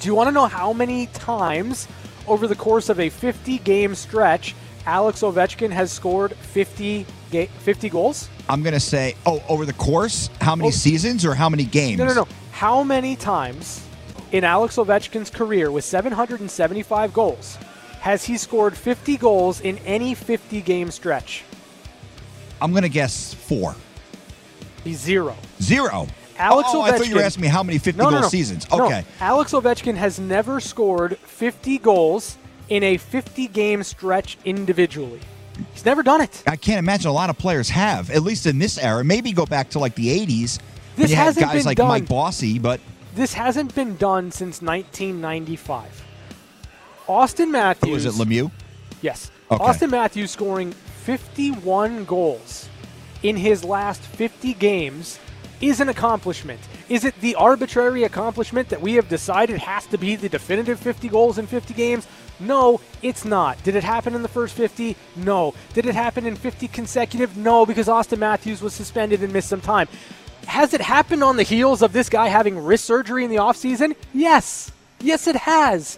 Do 0.00 0.08
you 0.08 0.14
want 0.14 0.28
to 0.28 0.32
know 0.32 0.46
how 0.46 0.72
many 0.72 1.06
times 1.08 1.86
over 2.26 2.46
the 2.46 2.54
course 2.56 2.88
of 2.88 2.98
a 2.98 3.08
50 3.10 3.58
game 3.58 3.94
stretch 3.94 4.54
Alex 4.86 5.20
Ovechkin 5.22 5.70
has 5.70 5.92
scored 5.92 6.34
50 6.34 7.06
ga- 7.30 7.46
50 7.60 7.88
goals? 7.88 8.28
I'm 8.48 8.62
going 8.62 8.74
to 8.74 8.80
say, 8.80 9.14
oh, 9.26 9.42
over 9.48 9.64
the 9.64 9.72
course, 9.74 10.28
how 10.40 10.56
many 10.56 10.68
Oh. 10.68 10.72
seasons 10.72 11.24
or 11.24 11.34
how 11.34 11.48
many 11.48 11.64
games? 11.64 11.98
No, 11.98 12.06
no, 12.06 12.14
no. 12.14 12.28
How 12.50 12.82
many 12.82 13.16
times 13.16 13.84
in 14.32 14.44
Alex 14.44 14.76
Ovechkin's 14.76 15.30
career 15.30 15.70
with 15.70 15.84
775 15.84 17.12
goals 17.12 17.56
has 18.00 18.24
he 18.24 18.36
scored 18.36 18.76
50 18.76 19.16
goals 19.16 19.60
in 19.60 19.78
any 19.78 20.14
50 20.14 20.60
game 20.62 20.90
stretch? 20.90 21.44
I'm 22.60 22.72
going 22.72 22.82
to 22.82 22.88
guess 22.88 23.34
four. 23.34 23.76
He's 24.84 24.98
zero. 24.98 25.36
Zero. 25.60 26.06
Alex 26.38 26.70
oh, 26.72 26.82
I 26.82 26.92
thought 26.96 27.08
you 27.08 27.14
were 27.14 27.22
asking 27.22 27.42
me 27.42 27.48
how 27.48 27.62
many 27.62 27.78
50 27.78 27.98
No, 27.98 28.04
goal 28.04 28.12
no, 28.12 28.20
no. 28.22 28.28
seasons. 28.28 28.66
Okay. 28.72 29.04
Alex 29.20 29.52
Ovechkin 29.52 29.94
has 29.94 30.18
never 30.18 30.58
scored 30.60 31.18
50 31.18 31.78
goals 31.78 32.36
in 32.72 32.82
a 32.82 32.96
50 32.96 33.48
game 33.48 33.82
stretch 33.82 34.38
individually. 34.46 35.20
He's 35.74 35.84
never 35.84 36.02
done 36.02 36.22
it. 36.22 36.42
I 36.46 36.56
can't 36.56 36.78
imagine 36.78 37.10
a 37.10 37.12
lot 37.12 37.28
of 37.28 37.36
players 37.36 37.68
have, 37.68 38.10
at 38.10 38.22
least 38.22 38.46
in 38.46 38.58
this 38.58 38.78
era. 38.78 39.04
Maybe 39.04 39.32
go 39.32 39.44
back 39.44 39.68
to 39.70 39.78
like 39.78 39.94
the 39.94 40.08
80s. 40.08 40.58
This 40.96 41.10
you 41.10 41.16
hasn't 41.16 41.44
guys 41.44 41.56
been 41.56 41.64
like 41.66 41.76
done. 41.76 41.88
Mike 41.88 42.08
Bossy, 42.08 42.58
but 42.58 42.80
This 43.14 43.34
hasn't 43.34 43.74
been 43.74 43.96
done 43.96 44.30
since 44.30 44.62
1995. 44.62 46.02
Auston 47.06 47.50
Matthews. 47.50 48.06
was 48.06 48.18
it, 48.18 48.26
Lemieux? 48.26 48.50
Yes. 49.02 49.30
Okay. 49.50 49.62
Auston 49.62 49.90
Matthews 49.90 50.30
scoring 50.30 50.72
51 50.72 52.06
goals 52.06 52.70
in 53.22 53.36
his 53.36 53.64
last 53.64 54.00
50 54.00 54.54
games 54.54 55.18
is 55.60 55.80
an 55.80 55.90
accomplishment. 55.90 56.60
Is 56.88 57.04
it 57.04 57.14
the 57.20 57.34
arbitrary 57.34 58.04
accomplishment 58.04 58.68
that 58.70 58.80
we 58.80 58.94
have 58.94 59.08
decided 59.08 59.58
has 59.60 59.86
to 59.86 59.98
be 59.98 60.16
the 60.16 60.28
definitive 60.28 60.80
50 60.80 61.08
goals 61.08 61.38
in 61.38 61.46
50 61.46 61.74
games? 61.74 62.06
No, 62.42 62.80
it's 63.02 63.24
not. 63.24 63.62
Did 63.62 63.76
it 63.76 63.84
happen 63.84 64.14
in 64.14 64.22
the 64.22 64.28
first 64.28 64.54
50? 64.54 64.96
No. 65.16 65.54
Did 65.74 65.86
it 65.86 65.94
happen 65.94 66.26
in 66.26 66.36
50 66.36 66.68
consecutive? 66.68 67.36
No, 67.36 67.64
because 67.64 67.88
Auston 67.88 68.18
Matthews 68.18 68.60
was 68.60 68.74
suspended 68.74 69.22
and 69.22 69.32
missed 69.32 69.48
some 69.48 69.60
time. 69.60 69.88
Has 70.46 70.74
it 70.74 70.80
happened 70.80 71.22
on 71.22 71.36
the 71.36 71.42
heels 71.42 71.82
of 71.82 71.92
this 71.92 72.08
guy 72.08 72.28
having 72.28 72.58
wrist 72.58 72.84
surgery 72.84 73.24
in 73.24 73.30
the 73.30 73.36
offseason? 73.36 73.94
Yes. 74.12 74.72
Yes, 75.00 75.26
it 75.26 75.36
has. 75.36 75.96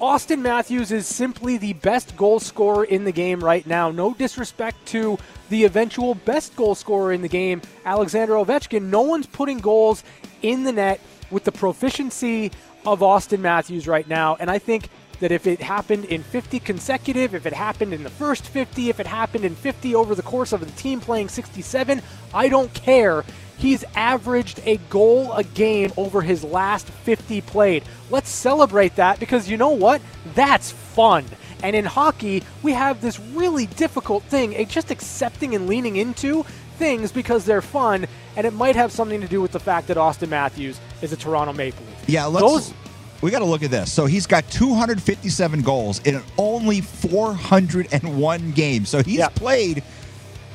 Auston 0.00 0.40
Matthews 0.40 0.90
is 0.90 1.06
simply 1.06 1.58
the 1.58 1.74
best 1.74 2.16
goal 2.16 2.40
scorer 2.40 2.84
in 2.84 3.04
the 3.04 3.12
game 3.12 3.38
right 3.38 3.64
now. 3.66 3.90
No 3.92 4.14
disrespect 4.14 4.84
to 4.86 5.16
the 5.48 5.64
eventual 5.64 6.14
best 6.14 6.56
goal 6.56 6.74
scorer 6.74 7.12
in 7.12 7.22
the 7.22 7.28
game, 7.28 7.62
Alexander 7.84 8.34
Ovechkin. 8.34 8.84
No 8.84 9.02
one's 9.02 9.26
putting 9.26 9.58
goals 9.58 10.02
in 10.42 10.64
the 10.64 10.72
net 10.72 11.00
with 11.30 11.44
the 11.44 11.52
proficiency 11.52 12.50
of 12.84 12.98
Auston 12.98 13.38
Matthews 13.40 13.86
right 13.86 14.08
now. 14.08 14.36
And 14.40 14.50
I 14.50 14.58
think 14.58 14.88
that 15.22 15.30
if 15.30 15.46
it 15.46 15.62
happened 15.62 16.04
in 16.06 16.20
50 16.20 16.58
consecutive, 16.58 17.32
if 17.32 17.46
it 17.46 17.52
happened 17.52 17.94
in 17.94 18.02
the 18.02 18.10
first 18.10 18.44
50, 18.44 18.88
if 18.88 18.98
it 18.98 19.06
happened 19.06 19.44
in 19.44 19.54
50 19.54 19.94
over 19.94 20.16
the 20.16 20.22
course 20.22 20.52
of 20.52 20.58
the 20.58 20.72
team 20.72 20.98
playing 20.98 21.28
67, 21.28 22.02
I 22.34 22.48
don't 22.48 22.74
care. 22.74 23.24
He's 23.56 23.84
averaged 23.94 24.60
a 24.64 24.78
goal 24.90 25.32
a 25.32 25.44
game 25.44 25.92
over 25.96 26.22
his 26.22 26.42
last 26.42 26.88
50 26.88 27.40
played. 27.42 27.84
Let's 28.10 28.30
celebrate 28.30 28.96
that 28.96 29.20
because 29.20 29.48
you 29.48 29.56
know 29.56 29.70
what? 29.70 30.02
That's 30.34 30.72
fun. 30.72 31.24
And 31.62 31.76
in 31.76 31.84
hockey, 31.84 32.42
we 32.64 32.72
have 32.72 33.00
this 33.00 33.20
really 33.20 33.66
difficult 33.66 34.24
thing, 34.24 34.56
eh, 34.56 34.64
just 34.64 34.90
accepting 34.90 35.54
and 35.54 35.68
leaning 35.68 35.94
into 35.94 36.44
things 36.78 37.12
because 37.12 37.44
they're 37.44 37.62
fun, 37.62 38.08
and 38.34 38.44
it 38.44 38.52
might 38.52 38.74
have 38.74 38.90
something 38.90 39.20
to 39.20 39.28
do 39.28 39.40
with 39.40 39.52
the 39.52 39.60
fact 39.60 39.86
that 39.86 39.96
Auston 39.96 40.30
Matthews 40.30 40.80
is 41.00 41.12
a 41.12 41.16
Toronto 41.16 41.52
Maple 41.52 41.86
Leaf. 41.86 42.08
Yeah, 42.08 42.24
let's. 42.24 42.44
Those- 42.44 42.74
we 43.22 43.30
got 43.30 43.38
to 43.38 43.44
look 43.44 43.62
at 43.62 43.70
this. 43.70 43.90
So 43.92 44.06
he's 44.06 44.26
got 44.26 44.48
257 44.50 45.62
goals 45.62 46.00
in 46.00 46.22
only 46.36 46.80
401 46.80 48.52
games. 48.52 48.88
So 48.88 49.02
he's 49.02 49.18
Yeah. 49.18 49.28
played 49.28 49.82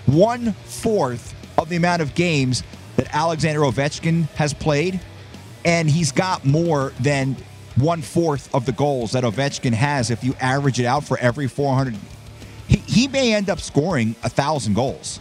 one 0.05 0.53
fourth 0.65 1.33
of 1.57 1.69
the 1.69 1.75
amount 1.77 2.01
of 2.01 2.13
games 2.13 2.63
that 2.97 3.13
Alexander 3.13 3.61
Ovechkin 3.61 4.29
has 4.35 4.53
played, 4.53 4.99
and 5.65 5.89
he's 5.89 6.11
got 6.11 6.45
more 6.45 6.93
than 6.99 7.35
one 7.75 8.01
fourth 8.01 8.53
of 8.55 8.65
the 8.65 8.71
goals 8.71 9.11
that 9.11 9.23
Ovechkin 9.23 9.73
has 9.73 10.09
if 10.09 10.23
you 10.23 10.35
average 10.39 10.79
it 10.79 10.85
out 10.85 11.03
for 11.03 11.17
every 11.19 11.47
400. 11.47 11.95
He, 12.67 12.77
he 12.87 13.07
may 13.07 13.33
end 13.33 13.49
up 13.49 13.59
scoring 13.61 14.15
a 14.23 14.29
thousand 14.29 14.73
goals. 14.73 15.19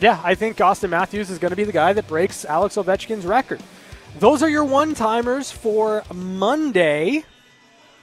Yeah, 0.00 0.18
I 0.24 0.34
think 0.34 0.56
Auston 0.56 0.88
Matthews 0.90 1.28
is 1.30 1.38
going 1.38 1.50
to 1.50 1.56
be 1.56 1.64
the 1.64 1.72
guy 1.72 1.92
that 1.92 2.06
breaks 2.08 2.44
Alex 2.46 2.76
Ovechkin's 2.76 3.26
record. 3.26 3.60
Those 4.18 4.42
are 4.42 4.48
your 4.50 4.64
one 4.64 4.94
timers 4.94 5.50
for 5.50 6.02
Monday, 6.12 7.24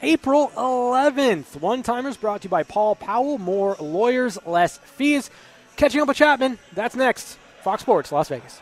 April 0.02 0.52
11th. 0.56 1.60
One 1.60 1.84
timers 1.84 2.18
brought 2.18 2.42
to 2.42 2.46
you 2.46 2.50
by 2.50 2.64
Paul 2.64 2.96
Powell. 2.96 3.38
More 3.38 3.76
lawyers, 3.80 4.40
less 4.46 4.78
fees. 4.78 5.30
Catching 5.76 6.02
up 6.02 6.08
with 6.08 6.18
Chapman. 6.18 6.58
That's 6.74 6.96
next. 6.96 7.38
Fox 7.62 7.82
Sports, 7.84 8.12
Las 8.12 8.30
Vegas. 8.30 8.62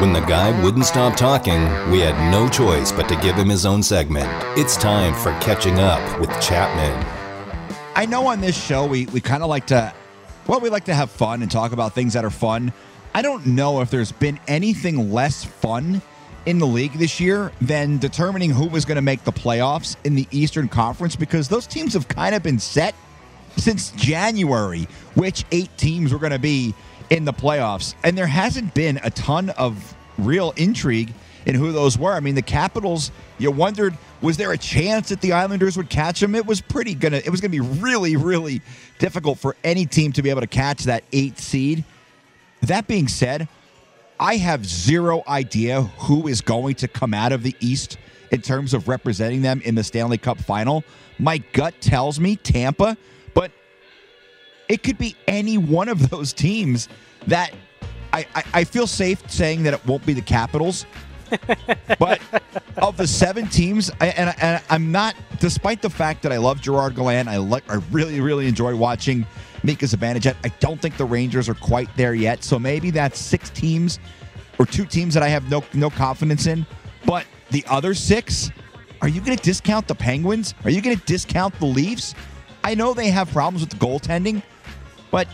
When 0.00 0.12
the 0.12 0.24
guy 0.26 0.62
wouldn't 0.62 0.86
stop 0.86 1.16
talking, 1.16 1.62
we 1.90 2.00
had 2.00 2.30
no 2.30 2.48
choice 2.48 2.90
but 2.90 3.08
to 3.08 3.16
give 3.16 3.36
him 3.36 3.48
his 3.48 3.64
own 3.64 3.82
segment. 3.82 4.28
It's 4.58 4.76
time 4.76 5.14
for 5.14 5.30
Catching 5.40 5.78
Up 5.78 6.20
with 6.20 6.30
Chapman. 6.40 7.06
I 7.94 8.06
know 8.06 8.26
on 8.26 8.40
this 8.40 8.60
show 8.60 8.86
we, 8.86 9.06
we 9.06 9.20
kind 9.20 9.42
of 9.42 9.48
like 9.48 9.66
to, 9.68 9.94
well, 10.46 10.60
we 10.60 10.68
like 10.68 10.84
to 10.86 10.94
have 10.94 11.10
fun 11.10 11.42
and 11.42 11.50
talk 11.50 11.72
about 11.72 11.92
things 11.92 12.14
that 12.14 12.24
are 12.24 12.30
fun. 12.30 12.72
I 13.16 13.22
don't 13.22 13.46
know 13.46 13.80
if 13.80 13.88
there's 13.88 14.12
been 14.12 14.38
anything 14.46 15.10
less 15.10 15.42
fun 15.42 16.02
in 16.44 16.58
the 16.58 16.66
league 16.66 16.92
this 16.92 17.18
year 17.18 17.50
than 17.62 17.96
determining 17.96 18.50
who 18.50 18.68
was 18.68 18.84
going 18.84 18.96
to 18.96 19.02
make 19.02 19.24
the 19.24 19.32
playoffs 19.32 19.96
in 20.04 20.14
the 20.14 20.28
Eastern 20.30 20.68
Conference 20.68 21.16
because 21.16 21.48
those 21.48 21.66
teams 21.66 21.94
have 21.94 22.08
kind 22.08 22.34
of 22.34 22.42
been 22.42 22.58
set 22.58 22.94
since 23.56 23.90
January, 23.92 24.86
which 25.14 25.46
eight 25.50 25.70
teams 25.78 26.12
were 26.12 26.18
going 26.18 26.32
to 26.32 26.38
be 26.38 26.74
in 27.08 27.24
the 27.24 27.32
playoffs. 27.32 27.94
And 28.04 28.18
there 28.18 28.26
hasn't 28.26 28.74
been 28.74 29.00
a 29.02 29.08
ton 29.08 29.48
of 29.48 29.96
real 30.18 30.52
intrigue 30.58 31.14
in 31.46 31.54
who 31.54 31.72
those 31.72 31.96
were. 31.96 32.12
I 32.12 32.20
mean, 32.20 32.34
the 32.34 32.42
Capitals, 32.42 33.12
you 33.38 33.50
wondered, 33.50 33.96
was 34.20 34.36
there 34.36 34.52
a 34.52 34.58
chance 34.58 35.08
that 35.08 35.22
the 35.22 35.32
Islanders 35.32 35.78
would 35.78 35.88
catch 35.88 36.20
them? 36.20 36.34
It 36.34 36.44
was 36.44 36.60
pretty 36.60 36.94
gonna 36.94 37.22
it 37.24 37.30
was 37.30 37.40
gonna 37.40 37.48
be 37.48 37.60
really, 37.60 38.16
really 38.16 38.60
difficult 38.98 39.38
for 39.38 39.56
any 39.64 39.86
team 39.86 40.12
to 40.12 40.22
be 40.22 40.28
able 40.28 40.42
to 40.42 40.46
catch 40.46 40.84
that 40.84 41.02
eight 41.14 41.38
seed. 41.38 41.82
That 42.66 42.86
being 42.88 43.08
said, 43.08 43.48
I 44.18 44.36
have 44.36 44.66
zero 44.66 45.22
idea 45.28 45.82
who 45.82 46.26
is 46.26 46.40
going 46.40 46.74
to 46.76 46.88
come 46.88 47.14
out 47.14 47.32
of 47.32 47.42
the 47.42 47.54
East 47.60 47.98
in 48.32 48.42
terms 48.42 48.74
of 48.74 48.88
representing 48.88 49.42
them 49.42 49.60
in 49.64 49.74
the 49.74 49.84
Stanley 49.84 50.18
Cup 50.18 50.38
final. 50.38 50.82
My 51.18 51.38
gut 51.52 51.74
tells 51.80 52.18
me 52.18 52.36
Tampa, 52.36 52.96
but 53.34 53.52
it 54.68 54.82
could 54.82 54.98
be 54.98 55.14
any 55.28 55.58
one 55.58 55.88
of 55.88 56.10
those 56.10 56.32
teams 56.32 56.88
that 57.28 57.52
I, 58.12 58.26
I, 58.34 58.44
I 58.54 58.64
feel 58.64 58.86
safe 58.86 59.30
saying 59.30 59.62
that 59.64 59.74
it 59.74 59.86
won't 59.86 60.04
be 60.04 60.12
the 60.12 60.22
Capitals. 60.22 60.86
but 61.98 62.20
of 62.78 62.96
the 62.96 63.06
seven 63.06 63.48
teams, 63.48 63.90
I, 64.00 64.08
and, 64.08 64.34
and 64.40 64.62
I'm 64.70 64.90
not, 64.90 65.14
despite 65.40 65.82
the 65.82 65.90
fact 65.90 66.22
that 66.22 66.32
I 66.32 66.38
love 66.38 66.60
Gerard 66.60 66.94
Gallant, 66.94 67.28
I 67.28 67.36
like, 67.36 67.68
I 67.70 67.76
really, 67.90 68.20
really 68.20 68.46
enjoy 68.46 68.74
watching 68.76 69.26
Mika 69.66 69.84
Zibanejad. 69.84 70.36
I 70.44 70.48
don't 70.60 70.80
think 70.80 70.96
the 70.96 71.04
Rangers 71.04 71.48
are 71.48 71.54
quite 71.54 71.94
there 71.96 72.14
yet. 72.14 72.44
So 72.44 72.58
maybe 72.58 72.90
that's 72.90 73.18
six 73.18 73.50
teams 73.50 73.98
or 74.58 74.64
two 74.64 74.86
teams 74.86 75.12
that 75.14 75.22
I 75.22 75.28
have 75.28 75.50
no 75.50 75.62
no 75.74 75.90
confidence 75.90 76.46
in. 76.46 76.64
But 77.04 77.26
the 77.50 77.64
other 77.68 77.92
six, 77.92 78.50
are 79.02 79.08
you 79.08 79.20
going 79.20 79.36
to 79.36 79.42
discount 79.42 79.88
the 79.88 79.94
Penguins? 79.94 80.54
Are 80.64 80.70
you 80.70 80.80
going 80.80 80.96
to 80.96 81.04
discount 81.04 81.58
the 81.58 81.66
Leafs? 81.66 82.14
I 82.64 82.74
know 82.74 82.94
they 82.94 83.10
have 83.10 83.30
problems 83.30 83.60
with 83.60 83.70
the 83.70 83.84
goaltending, 83.84 84.42
but 85.10 85.28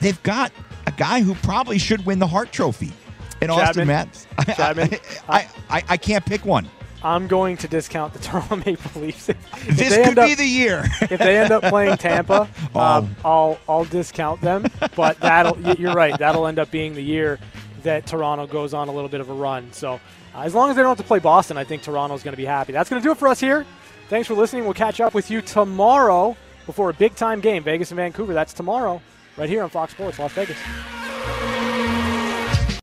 they've 0.00 0.22
got 0.22 0.52
a 0.86 0.92
guy 0.92 1.22
who 1.22 1.34
probably 1.36 1.78
should 1.78 2.04
win 2.04 2.18
the 2.18 2.26
Hart 2.26 2.52
Trophy. 2.52 2.92
In 3.40 3.50
Auston. 3.50 3.86
Matthews. 3.86 4.26
Chapman. 4.56 4.90
I, 5.28 5.48
I, 5.68 5.82
I 5.88 5.96
can't 5.96 6.24
pick 6.24 6.44
one. 6.46 6.68
I'm 7.04 7.26
going 7.28 7.56
to 7.58 7.68
discount 7.68 8.14
the 8.14 8.18
Toronto 8.20 8.56
Maple 8.56 9.00
Leafs. 9.02 9.28
If 9.28 9.76
This 9.76 9.94
could 9.94 10.18
up- 10.18 10.26
be 10.26 10.34
the 10.34 10.46
year. 10.46 10.84
if 11.02 11.18
they 11.18 11.38
end 11.38 11.52
up 11.52 11.62
playing 11.64 11.96
Tampa, 11.98 12.48
Oh. 12.74 12.80
um, 12.80 13.16
I'll 13.24 13.58
I'll 13.68 13.84
discount 13.84 14.40
them. 14.40 14.66
But 14.96 15.20
that'll 15.20 15.60
you're 15.78 15.94
right. 15.94 16.18
That'll 16.18 16.46
end 16.46 16.58
up 16.58 16.70
being 16.70 16.94
the 16.94 17.02
year 17.02 17.38
that 17.82 18.06
Toronto 18.06 18.46
goes 18.46 18.72
on 18.74 18.88
a 18.88 18.92
little 18.92 19.10
bit 19.10 19.20
of 19.20 19.28
a 19.30 19.34
run. 19.34 19.70
So 19.72 20.00
uh, 20.34 20.40
as 20.40 20.54
long 20.54 20.70
as 20.70 20.76
they 20.76 20.82
don't 20.82 20.88
have 20.90 20.98
to 20.98 21.04
play 21.04 21.18
Boston, 21.18 21.56
I 21.58 21.64
think 21.64 21.82
Toronto's 21.82 22.22
going 22.22 22.32
to 22.32 22.38
be 22.38 22.46
happy. 22.46 22.72
That's 22.72 22.88
going 22.88 23.00
to 23.02 23.06
do 23.06 23.12
it 23.12 23.18
for 23.18 23.28
us 23.28 23.38
here. 23.38 23.66
Thanks 24.08 24.26
for 24.26 24.34
listening. 24.34 24.64
We'll 24.64 24.72
catch 24.74 25.00
up 25.00 25.12
with 25.14 25.30
you 25.30 25.42
tomorrow 25.42 26.36
before 26.66 26.88
a 26.90 26.94
big 26.94 27.14
time 27.14 27.40
game, 27.40 27.62
Vegas 27.62 27.90
and 27.90 27.96
Vancouver. 27.96 28.32
That's 28.32 28.54
tomorrow, 28.54 29.02
right 29.36 29.48
here 29.48 29.62
on 29.62 29.68
Fox 29.70 29.92
Sports 29.92 30.18
Las 30.18 30.32
Vegas. 30.32 30.56